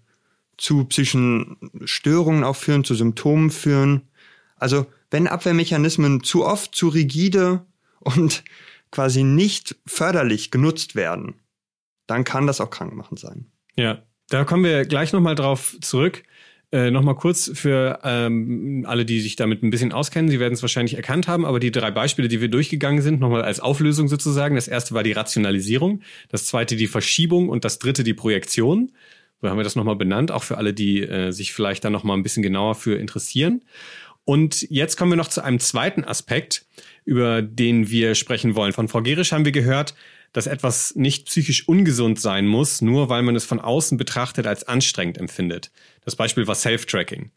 zu 0.57 0.86
psychischen 0.86 1.57
Störungen 1.84 2.45
auch 2.45 2.55
führen, 2.55 2.86
zu 2.86 2.95
Symptomen 2.95 3.51
führen. 3.51 4.07
Also, 4.55 4.86
wenn 5.12 5.28
Abwehrmechanismen 5.28 6.24
zu 6.24 6.45
oft, 6.45 6.74
zu 6.74 6.88
rigide 6.88 7.66
und 7.99 8.45
quasi 8.91 9.24
nicht 9.24 9.76
förderlich 9.86 10.51
genutzt 10.51 10.95
werden, 10.95 11.36
dann 12.07 12.24
kann 12.24 12.47
das 12.47 12.62
auch 12.62 12.70
krankmachend 12.70 13.20
sein. 13.20 13.51
Ja, 13.76 14.03
da 14.30 14.45
kommen 14.45 14.64
wir 14.64 14.86
gleich 14.86 15.12
nochmal 15.12 15.36
drauf 15.36 15.76
zurück. 15.82 16.24
Äh, 16.72 16.91
nochmal 16.91 17.15
kurz 17.15 17.49
für 17.55 17.99
ähm, 18.03 18.86
alle, 18.88 19.03
die 19.03 19.22
sich 19.22 19.36
damit 19.36 19.63
ein 19.63 19.72
bisschen 19.72 19.91
auskennen. 19.91 20.30
Sie 20.30 20.39
werden 20.39 20.53
es 20.53 20.61
wahrscheinlich 20.61 20.95
erkannt 20.95 21.28
haben, 21.28 21.43
aber 21.43 21.59
die 21.59 21.72
drei 21.72 21.89
Beispiele, 21.89 22.28
die 22.28 22.41
wir 22.41 22.47
durchgegangen 22.47 23.01
sind, 23.01 23.20
nochmal 23.20 23.41
als 23.41 23.59
Auflösung 23.59 24.07
sozusagen. 24.07 24.53
Das 24.53 24.67
erste 24.67 24.93
war 24.93 25.01
die 25.01 25.13
Rationalisierung, 25.13 26.01
das 26.30 26.45
zweite 26.45 26.76
die 26.76 26.86
Verschiebung 26.86 27.49
und 27.49 27.65
das 27.65 27.80
dritte 27.80 28.03
die 28.03 28.13
Projektion. 28.13 28.91
So 29.41 29.49
haben 29.49 29.57
wir 29.57 29.63
das 29.63 29.76
nochmal 29.76 29.95
benannt, 29.95 30.32
auch 30.32 30.43
für 30.43 30.57
alle, 30.57 30.74
die 30.74 31.01
äh, 31.01 31.32
sich 31.32 31.53
vielleicht 31.53 31.86
da 31.86 31.89
nochmal 31.89 32.17
ein 32.17 32.24
bisschen 32.24 32.43
genauer 32.43 32.76
für 32.76 32.95
interessieren. 32.95 33.63
Und 34.24 34.70
jetzt 34.70 34.95
kommen 34.95 35.11
wir 35.11 35.17
noch 35.17 35.30
zu 35.30 35.43
einem 35.43 35.59
zweiten 35.59 36.03
Aspekt, 36.03 36.65
über 37.03 37.41
den 37.41 37.89
wir 37.89 38.13
sprechen 38.13 38.53
wollen. 38.53 38.74
Von 38.74 38.88
Frau 38.88 39.01
Gerisch 39.01 39.32
haben 39.32 39.45
wir 39.45 39.51
gehört, 39.51 39.95
dass 40.34 40.47
etwas 40.47 40.95
nicht 40.95 41.25
psychisch 41.25 41.67
ungesund 41.67 42.19
sein 42.19 42.47
muss, 42.47 42.82
nur 42.82 43.09
weil 43.09 43.23
man 43.23 43.36
es 43.36 43.45
von 43.45 43.59
außen 43.59 43.97
betrachtet 43.97 44.47
als 44.47 44.67
anstrengend 44.67 45.17
empfindet. 45.17 45.71
Das 46.05 46.15
Beispiel 46.15 46.47
war 46.47 46.55
Self-Tracking. 46.55 47.32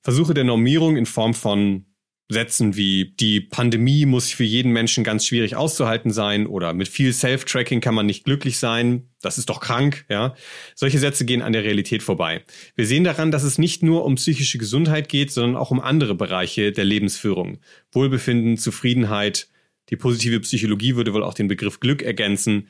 Versuche 0.00 0.34
der 0.34 0.44
Normierung 0.44 0.96
in 0.96 1.06
Form 1.06 1.34
von 1.34 1.86
Sätzen 2.32 2.76
wie 2.76 3.14
die 3.20 3.40
Pandemie 3.40 4.06
muss 4.06 4.32
für 4.32 4.44
jeden 4.44 4.72
Menschen 4.72 5.04
ganz 5.04 5.26
schwierig 5.26 5.54
auszuhalten 5.54 6.10
sein 6.10 6.46
oder 6.46 6.72
mit 6.72 6.88
viel 6.88 7.12
Self-Tracking 7.12 7.80
kann 7.80 7.94
man 7.94 8.06
nicht 8.06 8.24
glücklich 8.24 8.58
sein, 8.58 9.08
das 9.20 9.38
ist 9.38 9.50
doch 9.50 9.60
krank, 9.60 10.04
ja. 10.08 10.34
Solche 10.74 10.98
Sätze 10.98 11.24
gehen 11.24 11.42
an 11.42 11.52
der 11.52 11.62
Realität 11.64 12.02
vorbei. 12.02 12.42
Wir 12.74 12.86
sehen 12.86 13.04
daran, 13.04 13.30
dass 13.30 13.42
es 13.42 13.58
nicht 13.58 13.82
nur 13.82 14.04
um 14.04 14.16
psychische 14.16 14.58
Gesundheit 14.58 15.08
geht, 15.08 15.30
sondern 15.30 15.56
auch 15.56 15.70
um 15.70 15.80
andere 15.80 16.14
Bereiche 16.14 16.72
der 16.72 16.84
Lebensführung. 16.84 17.58
Wohlbefinden, 17.92 18.56
Zufriedenheit, 18.56 19.48
die 19.92 19.96
positive 19.96 20.40
Psychologie 20.40 20.96
würde 20.96 21.14
wohl 21.14 21.22
auch 21.22 21.34
den 21.34 21.46
Begriff 21.46 21.78
Glück 21.78 22.02
ergänzen. 22.02 22.66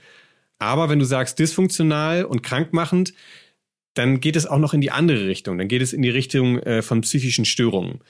Aber 0.59 0.91
wenn 0.91 0.99
du 0.99 1.07
sagst 1.07 1.39
dysfunktional 1.39 2.27
und 2.27 2.43
krankmachend, 2.43 3.15
dann 3.95 4.21
geht 4.21 4.37
es 4.37 4.47
auch 4.47 4.59
noch 4.59 4.75
in 4.75 4.83
die 4.83 4.91
andere 4.91 5.27
Richtung. 5.27 5.57
Dann 5.57 5.69
geht 5.69 5.81
es 5.81 5.95
in 5.95 6.03
die 6.03 6.11
Richtung 6.11 6.59
äh, 6.59 6.83
von 6.83 7.01
psychischen 7.01 7.47
Störungen 7.47 8.01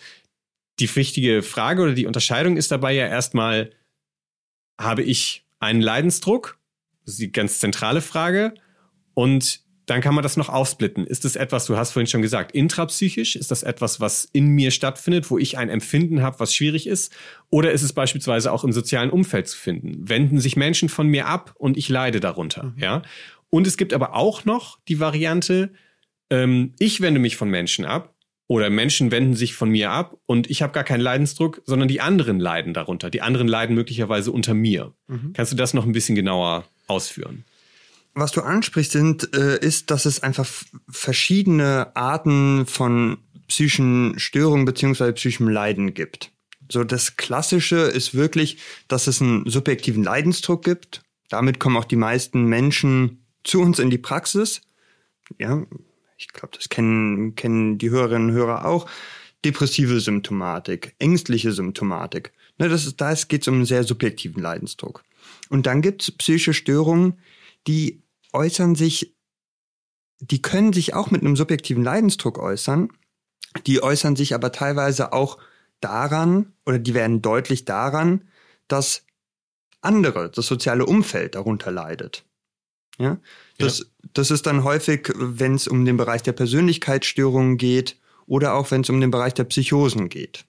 die 0.81 0.97
wichtige 0.97 1.43
Frage 1.43 1.83
oder 1.83 1.93
die 1.93 2.07
Unterscheidung 2.07 2.57
ist 2.57 2.71
dabei 2.71 2.93
ja 2.93 3.07
erstmal, 3.07 3.71
habe 4.81 5.03
ich 5.03 5.45
einen 5.61 5.81
Leidensdruck? 5.81 6.59
Das 7.05 7.15
ist 7.15 7.21
die 7.21 7.33
ganz 7.33 7.59
zentrale 7.59 8.01
Frage. 8.01 8.55
Und 9.15 9.61
dann 9.87 10.01
kann 10.01 10.15
man 10.15 10.23
das 10.23 10.37
noch 10.37 10.49
aufsplitten. 10.49 11.07
Ist 11.07 11.25
es 11.25 11.37
etwas, 11.37 11.67
du 11.67 11.77
hast 11.77 11.93
vorhin 11.93 12.07
schon 12.07 12.23
gesagt, 12.23 12.53
intrapsychisch? 12.53 13.37
Ist 13.37 13.51
das 13.51 13.63
etwas, 13.63 14.01
was 14.01 14.29
in 14.33 14.49
mir 14.49 14.71
stattfindet, 14.71 15.31
wo 15.31 15.39
ich 15.39 15.59
ein 15.59 15.69
Empfinden 15.69 16.23
habe, 16.23 16.39
was 16.41 16.55
schwierig 16.55 16.87
ist? 16.87 17.13
Oder 17.51 17.73
ist 17.73 17.83
es 17.83 17.93
beispielsweise 17.93 18.53
auch 18.53 18.65
im 18.65 18.73
sozialen 18.73 19.11
Umfeld 19.11 19.49
zu 19.49 19.59
finden? 19.59 20.09
Wenden 20.09 20.41
sich 20.41 20.57
Menschen 20.57 20.89
von 20.89 21.09
mir 21.09 21.27
ab 21.27 21.55
und 21.59 21.77
ich 21.77 21.89
leide 21.89 22.21
darunter, 22.21 22.65
mhm. 22.65 22.75
ja? 22.79 23.03
Und 23.51 23.67
es 23.67 23.77
gibt 23.77 23.93
aber 23.93 24.15
auch 24.15 24.47
noch 24.47 24.79
die 24.89 24.99
Variante, 24.99 25.73
ähm, 26.31 26.73
ich 26.79 27.03
wende 27.03 27.21
mich 27.21 27.37
von 27.37 27.51
Menschen 27.51 27.85
ab 27.85 28.15
Oder 28.49 28.71
Menschen 28.71 29.11
wenden 29.11 29.35
sich 29.35 29.55
von 29.55 29.71
mir 29.71 29.91
ab 29.91 30.17
und 30.27 30.51
ich 30.51 30.63
habe 30.63 30.73
gar 30.73 30.85
keinen 30.85 31.01
Leidensdruck, 31.01 31.63
sondern 31.65 31.89
die 31.89 32.01
anderen 32.01 32.41
leiden 32.41 32.75
darunter. 32.75 33.11
Die 33.11 33.23
anderen 33.23 33.49
leiden 33.49 33.75
möglicherweise 33.75 34.33
unter 34.33 34.55
mir. 34.55 34.93
Mhm. 35.07 35.33
Kannst 35.35 35.53
du 35.53 35.57
das 35.57 35.75
noch 35.75 35.87
ein 35.87 35.93
bisschen 35.93 36.15
genauer 36.15 36.65
ausführen? 36.87 37.45
Was 38.15 38.33
du 38.33 38.43
ansprichst, 38.43 38.93
sind, 38.93 39.35
äh, 39.35 39.59
ist, 39.59 39.91
dass 39.91 40.05
es 40.05 40.23
einfach 40.23 40.47
verschiedene 40.89 41.95
Arten 41.97 42.67
von 42.67 43.19
psychischen 43.49 44.19
Störungen 44.19 44.65
beziehungsweise 44.65 45.13
psychischem 45.15 45.49
Leiden 45.49 45.95
gibt. 45.95 46.31
So 46.71 46.85
das 46.85 47.17
Klassische 47.17 47.77
ist 47.77 48.15
wirklich, 48.15 48.59
dass 48.89 49.07
es 49.07 49.21
einen 49.21 49.49
subjektiven 49.49 50.03
Leidensdruck 50.03 50.65
gibt. 50.65 51.03
Damit 51.29 51.59
kommen 51.59 51.77
auch 51.77 51.85
die 51.85 51.97
meisten 51.97 52.45
Menschen 52.45 53.25
zu 53.45 53.61
uns 53.61 53.79
in 53.79 53.91
die 53.91 53.99
Praxis. 53.99 54.63
Ja, 55.39 55.67
ich 56.17 56.29
glaube, 56.29 56.57
das 56.57 56.69
kennen, 56.69 57.35
kennen 57.35 57.79
die 57.79 57.91
Hörerinnen 57.91 58.31
und 58.31 58.35
Hörer 58.35 58.65
auch. 58.65 58.89
Depressive 59.45 60.01
Symptomatik, 60.01 60.95
ängstliche 60.99 61.53
Symptomatik. 61.53 62.33
Ne, 62.59 62.69
das 62.69 62.87
ist, 62.87 63.01
da 63.01 63.13
geht 63.15 63.43
es 63.43 63.49
um 63.49 63.55
einen 63.55 63.65
sehr 63.65 63.85
subjektiven 63.85 64.43
Leidensdruck. 64.43 65.03
Und 65.49 65.67
dann 65.67 65.83
gibt 65.83 66.03
es 66.03 66.11
psychische 66.13 66.55
Störungen, 66.55 67.19
die 67.67 68.03
äußern 68.33 68.75
sich, 68.75 69.15
die 70.21 70.43
können 70.43 70.73
sich 70.73 70.95
auch 70.95 71.11
mit 71.11 71.23
einem 71.23 71.37
subjektiven 71.37 71.83
Leidensdruck 71.83 72.39
äußern, 72.39 72.91
die 73.67 73.83
äußern 73.83 74.17
sich 74.17 74.35
aber 74.35 74.53
teilweise 74.53 75.13
auch 75.13 75.39
daran 75.81 76.53
oder 76.65 76.79
die 76.79 76.95
werden 76.95 77.23
deutlich 77.23 77.65
daran, 77.65 78.29
dass 78.69 79.05
andere, 79.81 80.31
das 80.31 80.47
soziale 80.47 80.87
Umfeld 80.87 81.35
darunter 81.35 81.71
leidet. 81.71 82.25
Ja, 82.99 83.19
das, 83.59 83.81
ja. 83.81 83.85
das 84.13 84.31
ist 84.31 84.47
dann 84.47 84.65
häufig, 84.65 85.13
wenn 85.17 85.55
es 85.55 85.67
um 85.67 85.85
den 85.85 85.97
Bereich 85.97 86.23
der 86.23 86.33
Persönlichkeitsstörungen 86.33 87.57
geht 87.59 87.99
oder 88.27 88.55
auch 88.55 88.71
wenn 88.71 88.83
es 88.83 88.91
um 88.91 89.01
den 89.01 89.11
Bereich 89.11 89.35
der 89.35 89.45
Psychosen 89.45 90.09
geht. 90.09 90.47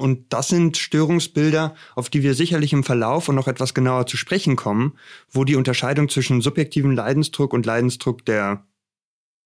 Und 0.00 0.32
das 0.32 0.48
sind 0.48 0.78
Störungsbilder, 0.78 1.74
auf 1.94 2.08
die 2.08 2.22
wir 2.22 2.34
sicherlich 2.34 2.72
im 2.72 2.84
Verlauf 2.84 3.28
und 3.28 3.34
noch 3.34 3.48
etwas 3.48 3.74
genauer 3.74 4.06
zu 4.06 4.16
sprechen 4.16 4.56
kommen, 4.56 4.96
wo 5.30 5.44
die 5.44 5.56
Unterscheidung 5.56 6.08
zwischen 6.08 6.40
subjektivem 6.40 6.92
Leidensdruck 6.92 7.52
und 7.52 7.66
Leidensdruck 7.66 8.24
der 8.24 8.64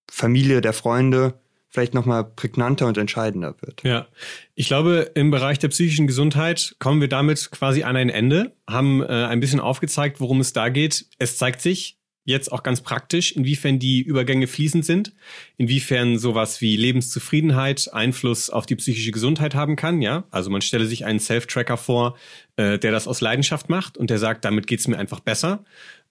Familie, 0.09 0.61
der 0.61 0.73
Freunde 0.73 1.41
vielleicht 1.69 1.93
nochmal 1.93 2.23
prägnanter 2.23 2.87
und 2.87 2.97
entscheidender 2.97 3.57
wird. 3.61 3.83
Ja, 3.83 4.07
ich 4.55 4.69
glaube, 4.69 5.11
im 5.15 5.33
Bereich 5.33 5.59
der 5.59 5.69
psychischen 5.69 6.07
Gesundheit 6.07 6.77
kommen 6.79 7.01
wir 7.01 7.09
damit 7.09 7.51
quasi 7.51 7.83
an 7.83 7.97
ein 7.97 8.11
Ende, 8.11 8.55
haben 8.71 9.03
äh, 9.03 9.07
ein 9.07 9.41
bisschen 9.41 9.59
aufgezeigt, 9.59 10.21
worum 10.21 10.39
es 10.39 10.53
da 10.53 10.69
geht. 10.69 11.07
Es 11.19 11.37
zeigt 11.37 11.61
sich 11.61 11.99
jetzt 12.25 12.51
auch 12.51 12.63
ganz 12.63 12.81
praktisch, 12.81 13.33
inwiefern 13.33 13.79
die 13.79 14.01
Übergänge 14.03 14.47
fließend 14.47 14.85
sind, 14.85 15.13
inwiefern 15.57 16.19
sowas 16.19 16.61
wie 16.61 16.77
Lebenszufriedenheit 16.77 17.93
Einfluss 17.93 18.51
auf 18.51 18.67
die 18.67 18.77
psychische 18.77 19.13
Gesundheit 19.13 19.55
haben 19.55 19.77
kann, 19.77 20.01
ja. 20.03 20.25
Also 20.31 20.51
man 20.51 20.63
stelle 20.63 20.87
sich 20.87 21.05
einen 21.05 21.21
Self-Tracker 21.21 21.77
vor, 21.77 22.17
äh, 22.57 22.79
der 22.79 22.93
das 22.93 23.07
aus 23.07 23.21
Leidenschaft 23.21 23.69
macht 23.69 23.99
und 23.99 24.11
der 24.11 24.19
sagt, 24.19 24.45
damit 24.45 24.67
geht's 24.67 24.89
mir 24.89 24.99
einfach 24.99 25.21
besser. 25.21 25.65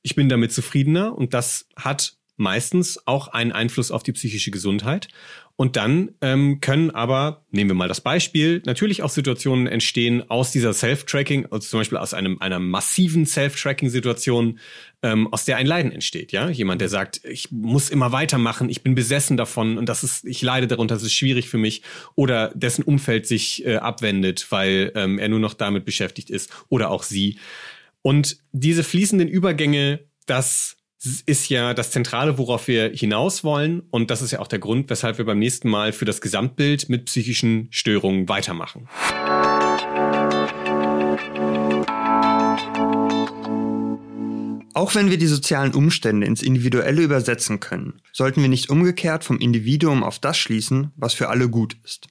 Ich 0.03 0.15
bin 0.15 0.29
damit 0.29 0.51
zufriedener 0.51 1.17
und 1.17 1.33
das 1.33 1.67
hat 1.75 2.17
meistens 2.43 3.07
auch 3.07 3.29
einen 3.29 3.51
Einfluss 3.51 3.89
auf 3.89 4.03
die 4.03 4.11
psychische 4.11 4.51
Gesundheit. 4.51 5.07
Und 5.55 5.75
dann 5.75 6.11
ähm, 6.21 6.61
können 6.61 6.89
aber, 6.89 7.45
nehmen 7.51 7.69
wir 7.69 7.75
mal 7.75 7.87
das 7.87 8.01
Beispiel, 8.01 8.63
natürlich 8.65 9.03
auch 9.03 9.11
Situationen 9.11 9.67
entstehen 9.67 10.27
aus 10.29 10.51
dieser 10.51 10.73
Self-Tracking, 10.73 11.45
also 11.45 11.67
zum 11.67 11.79
Beispiel 11.79 11.99
aus 11.99 12.15
einem, 12.15 12.41
einer 12.41 12.57
massiven 12.57 13.27
Self-Tracking-Situation, 13.27 14.59
ähm, 15.03 15.31
aus 15.31 15.45
der 15.45 15.57
ein 15.57 15.67
Leiden 15.67 15.91
entsteht. 15.91 16.31
Ja, 16.31 16.49
jemand, 16.49 16.81
der 16.81 16.89
sagt, 16.89 17.21
ich 17.23 17.51
muss 17.51 17.91
immer 17.91 18.11
weitermachen, 18.11 18.67
ich 18.67 18.81
bin 18.81 18.95
besessen 18.95 19.37
davon 19.37 19.77
und 19.77 19.87
das 19.87 20.03
ist, 20.03 20.25
ich 20.25 20.41
leide 20.41 20.65
darunter, 20.65 20.95
das 20.95 21.03
ist 21.03 21.13
schwierig 21.13 21.49
für 21.49 21.59
mich, 21.59 21.83
oder 22.15 22.51
dessen 22.55 22.83
Umfeld 22.83 23.27
sich 23.27 23.63
äh, 23.63 23.75
abwendet, 23.75 24.47
weil 24.49 24.91
ähm, 24.95 25.19
er 25.19 25.29
nur 25.29 25.39
noch 25.39 25.53
damit 25.53 25.85
beschäftigt 25.85 26.31
ist, 26.31 26.51
oder 26.69 26.89
auch 26.89 27.03
sie. 27.03 27.37
Und 28.01 28.37
diese 28.51 28.83
fließenden 28.83 29.27
Übergänge, 29.29 29.99
das 30.25 30.77
ist 31.05 31.49
ja 31.49 31.73
das 31.73 31.91
Zentrale, 31.91 32.37
worauf 32.37 32.67
wir 32.67 32.89
hinaus 32.89 33.43
wollen. 33.43 33.83
Und 33.91 34.09
das 34.09 34.21
ist 34.21 34.31
ja 34.31 34.39
auch 34.39 34.47
der 34.47 34.59
Grund, 34.59 34.89
weshalb 34.89 35.17
wir 35.17 35.25
beim 35.25 35.39
nächsten 35.39 35.69
Mal 35.69 35.91
für 35.91 36.05
das 36.05 36.21
Gesamtbild 36.21 36.89
mit 36.89 37.05
psychischen 37.05 37.67
Störungen 37.71 38.29
weitermachen. 38.29 38.87
Auch 44.75 44.95
wenn 44.95 45.11
wir 45.11 45.17
die 45.17 45.27
sozialen 45.27 45.73
Umstände 45.75 46.25
ins 46.25 46.41
Individuelle 46.41 47.03
übersetzen 47.03 47.59
können, 47.59 48.01
sollten 48.11 48.41
wir 48.41 48.49
nicht 48.49 48.69
umgekehrt 48.69 49.23
vom 49.23 49.37
Individuum 49.39 50.03
auf 50.03 50.19
das 50.19 50.37
schließen, 50.37 50.91
was 50.95 51.13
für 51.13 51.29
alle 51.29 51.47
gut 51.47 51.77
ist. 51.83 52.07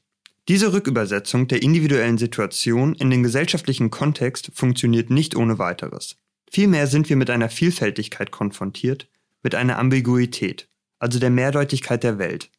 Diese 0.49 0.73
Rückübersetzung 0.73 1.49
der 1.49 1.63
individuellen 1.63 2.19
Situation 2.19 2.95
in 2.95 3.11
den 3.11 3.23
gesellschaftlichen 3.23 3.91
Kontext 3.91 4.51
funktioniert 4.55 5.11
nicht 5.11 5.37
ohne 5.37 5.59
weiteres. 5.59 6.17
Vielmehr 6.55 6.87
sind 6.87 7.09
wir 7.09 7.17
mit 7.17 7.31
einer 7.31 7.49
Vielfältigkeit 7.49 8.31
konfrontiert, 8.31 9.09
mit 9.43 9.55
einer 9.55 9.79
Ambiguität, 9.79 10.69
also 10.99 11.19
der 11.19 11.31
Mehrdeutigkeit 11.31 12.05
der 12.05 12.19
Welt. 12.19 12.51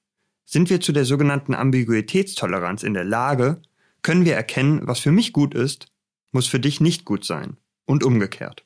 Sind 0.45 0.71
wir 0.71 0.81
zu 0.81 0.93
der 0.93 1.05
sogenannten 1.05 1.53
Ambiguitätstoleranz 1.53 2.81
in 2.81 2.95
der 2.95 3.03
Lage, 3.03 3.61
können 4.01 4.25
wir 4.25 4.33
erkennen, 4.33 4.81
was 4.87 4.99
für 4.99 5.11
mich 5.11 5.31
gut 5.31 5.53
ist, 5.53 5.85
muss 6.31 6.47
für 6.47 6.59
dich 6.59 6.81
nicht 6.81 7.05
gut 7.05 7.23
sein 7.23 7.57
und 7.85 8.03
umgekehrt. 8.03 8.65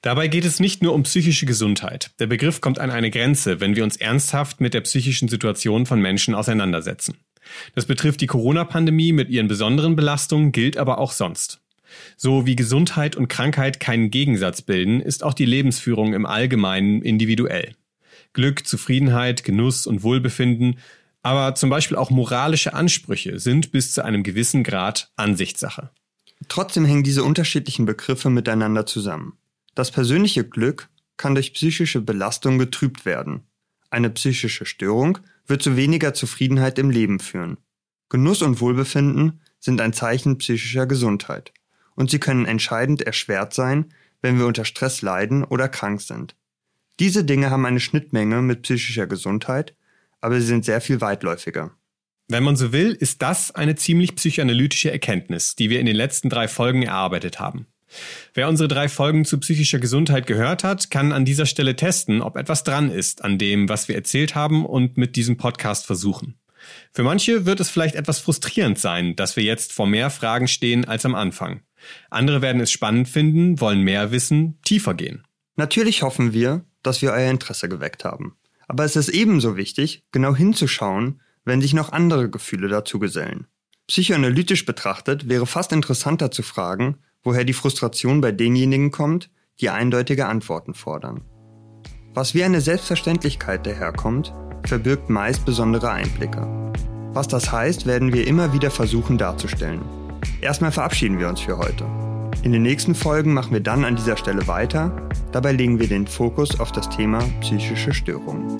Dabei 0.00 0.28
geht 0.28 0.44
es 0.44 0.60
nicht 0.60 0.80
nur 0.80 0.94
um 0.94 1.02
psychische 1.02 1.44
Gesundheit. 1.44 2.12
Der 2.20 2.28
Begriff 2.28 2.60
kommt 2.60 2.78
an 2.78 2.92
eine 2.92 3.10
Grenze, 3.10 3.60
wenn 3.60 3.74
wir 3.74 3.82
uns 3.82 3.96
ernsthaft 3.96 4.60
mit 4.60 4.74
der 4.74 4.82
psychischen 4.82 5.26
Situation 5.26 5.86
von 5.86 6.00
Menschen 6.00 6.36
auseinandersetzen. 6.36 7.16
Das 7.74 7.86
betrifft 7.86 8.20
die 8.20 8.28
Corona-Pandemie 8.28 9.10
mit 9.10 9.28
ihren 9.28 9.48
besonderen 9.48 9.96
Belastungen, 9.96 10.52
gilt 10.52 10.76
aber 10.76 10.98
auch 10.98 11.10
sonst. 11.10 11.60
So 12.16 12.46
wie 12.46 12.56
Gesundheit 12.56 13.16
und 13.16 13.28
Krankheit 13.28 13.80
keinen 13.80 14.10
Gegensatz 14.10 14.62
bilden, 14.62 15.00
ist 15.00 15.22
auch 15.22 15.34
die 15.34 15.44
Lebensführung 15.44 16.14
im 16.14 16.26
Allgemeinen 16.26 17.02
individuell. 17.02 17.74
Glück, 18.32 18.66
Zufriedenheit, 18.66 19.44
Genuss 19.44 19.86
und 19.86 20.02
Wohlbefinden, 20.02 20.78
aber 21.22 21.54
zum 21.54 21.70
Beispiel 21.70 21.96
auch 21.96 22.10
moralische 22.10 22.74
Ansprüche 22.74 23.38
sind 23.38 23.72
bis 23.72 23.92
zu 23.92 24.04
einem 24.04 24.22
gewissen 24.22 24.62
Grad 24.62 25.10
Ansichtssache. 25.16 25.90
Trotzdem 26.48 26.84
hängen 26.84 27.02
diese 27.02 27.24
unterschiedlichen 27.24 27.84
Begriffe 27.84 28.30
miteinander 28.30 28.86
zusammen. 28.86 29.34
Das 29.74 29.90
persönliche 29.90 30.44
Glück 30.44 30.88
kann 31.16 31.34
durch 31.34 31.52
psychische 31.52 32.00
Belastung 32.00 32.58
getrübt 32.58 33.04
werden. 33.04 33.42
Eine 33.90 34.10
psychische 34.10 34.66
Störung 34.66 35.18
wird 35.46 35.62
zu 35.62 35.76
weniger 35.76 36.14
Zufriedenheit 36.14 36.78
im 36.78 36.90
Leben 36.90 37.18
führen. 37.18 37.56
Genuss 38.08 38.42
und 38.42 38.60
Wohlbefinden 38.60 39.40
sind 39.58 39.80
ein 39.80 39.92
Zeichen 39.92 40.38
psychischer 40.38 40.86
Gesundheit 40.86 41.52
und 41.98 42.12
sie 42.12 42.20
können 42.20 42.46
entscheidend 42.46 43.02
erschwert 43.02 43.52
sein, 43.52 43.86
wenn 44.22 44.38
wir 44.38 44.46
unter 44.46 44.64
Stress 44.64 45.02
leiden 45.02 45.42
oder 45.42 45.68
krank 45.68 46.00
sind. 46.00 46.36
Diese 47.00 47.24
Dinge 47.24 47.50
haben 47.50 47.66
eine 47.66 47.80
Schnittmenge 47.80 48.40
mit 48.40 48.62
psychischer 48.62 49.08
Gesundheit, 49.08 49.74
aber 50.20 50.40
sie 50.40 50.46
sind 50.46 50.64
sehr 50.64 50.80
viel 50.80 51.00
weitläufiger. 51.00 51.72
Wenn 52.28 52.44
man 52.44 52.54
so 52.54 52.72
will, 52.72 52.92
ist 52.92 53.20
das 53.22 53.50
eine 53.52 53.74
ziemlich 53.74 54.14
psychoanalytische 54.14 54.92
Erkenntnis, 54.92 55.56
die 55.56 55.70
wir 55.70 55.80
in 55.80 55.86
den 55.86 55.96
letzten 55.96 56.28
drei 56.28 56.46
Folgen 56.46 56.82
erarbeitet 56.82 57.40
haben. 57.40 57.66
Wer 58.32 58.48
unsere 58.48 58.68
drei 58.68 58.88
Folgen 58.88 59.24
zu 59.24 59.40
psychischer 59.40 59.80
Gesundheit 59.80 60.28
gehört 60.28 60.62
hat, 60.62 60.90
kann 60.90 61.10
an 61.10 61.24
dieser 61.24 61.46
Stelle 61.46 61.74
testen, 61.74 62.22
ob 62.22 62.36
etwas 62.36 62.62
dran 62.62 62.92
ist 62.92 63.24
an 63.24 63.38
dem, 63.38 63.68
was 63.68 63.88
wir 63.88 63.96
erzählt 63.96 64.36
haben 64.36 64.64
und 64.64 64.96
mit 64.98 65.16
diesem 65.16 65.36
Podcast 65.36 65.84
versuchen. 65.84 66.38
Für 66.92 67.02
manche 67.02 67.44
wird 67.44 67.58
es 67.58 67.70
vielleicht 67.70 67.96
etwas 67.96 68.20
frustrierend 68.20 68.78
sein, 68.78 69.16
dass 69.16 69.34
wir 69.34 69.42
jetzt 69.42 69.72
vor 69.72 69.86
mehr 69.86 70.10
Fragen 70.10 70.46
stehen 70.46 70.84
als 70.84 71.04
am 71.04 71.16
Anfang. 71.16 71.62
Andere 72.10 72.42
werden 72.42 72.60
es 72.60 72.70
spannend 72.70 73.08
finden, 73.08 73.60
wollen 73.60 73.82
mehr 73.82 74.10
wissen, 74.10 74.58
tiefer 74.62 74.94
gehen. 74.94 75.24
Natürlich 75.56 76.02
hoffen 76.02 76.32
wir, 76.32 76.64
dass 76.82 77.02
wir 77.02 77.12
euer 77.12 77.30
Interesse 77.30 77.68
geweckt 77.68 78.04
haben. 78.04 78.36
Aber 78.68 78.84
es 78.84 78.96
ist 78.96 79.08
ebenso 79.08 79.56
wichtig, 79.56 80.04
genau 80.12 80.34
hinzuschauen, 80.34 81.20
wenn 81.44 81.60
sich 81.60 81.74
noch 81.74 81.92
andere 81.92 82.28
Gefühle 82.30 82.68
dazu 82.68 82.98
gesellen. 82.98 83.46
Psychoanalytisch 83.86 84.66
betrachtet 84.66 85.28
wäre 85.28 85.46
fast 85.46 85.72
interessanter 85.72 86.30
zu 86.30 86.42
fragen, 86.42 86.98
woher 87.22 87.44
die 87.44 87.54
Frustration 87.54 88.20
bei 88.20 88.32
denjenigen 88.32 88.90
kommt, 88.90 89.30
die 89.60 89.70
eindeutige 89.70 90.26
Antworten 90.26 90.74
fordern. 90.74 91.22
Was 92.14 92.34
wie 92.34 92.44
eine 92.44 92.60
Selbstverständlichkeit 92.60 93.66
daherkommt, 93.66 94.32
verbirgt 94.64 95.08
meist 95.08 95.44
besondere 95.44 95.90
Einblicke. 95.90 96.42
Was 97.12 97.28
das 97.28 97.50
heißt, 97.50 97.86
werden 97.86 98.12
wir 98.12 98.26
immer 98.26 98.52
wieder 98.52 98.70
versuchen 98.70 99.18
darzustellen. 99.18 99.82
Erstmal 100.40 100.72
verabschieden 100.72 101.18
wir 101.18 101.28
uns 101.28 101.40
für 101.40 101.58
heute. 101.58 101.84
In 102.42 102.52
den 102.52 102.62
nächsten 102.62 102.94
Folgen 102.94 103.34
machen 103.34 103.52
wir 103.52 103.60
dann 103.60 103.84
an 103.84 103.96
dieser 103.96 104.16
Stelle 104.16 104.46
weiter. 104.46 105.08
Dabei 105.32 105.52
legen 105.52 105.78
wir 105.78 105.88
den 105.88 106.06
Fokus 106.06 106.60
auf 106.60 106.72
das 106.72 106.88
Thema 106.88 107.18
psychische 107.40 107.92
Störungen. 107.92 108.56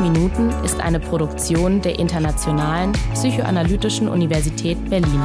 Minuten 0.00 0.50
ist 0.64 0.80
eine 0.80 1.00
Produktion 1.00 1.80
der 1.80 1.98
Internationalen 1.98 2.92
Psychoanalytischen 3.14 4.08
Universität 4.08 4.78
Berlin. 4.90 5.20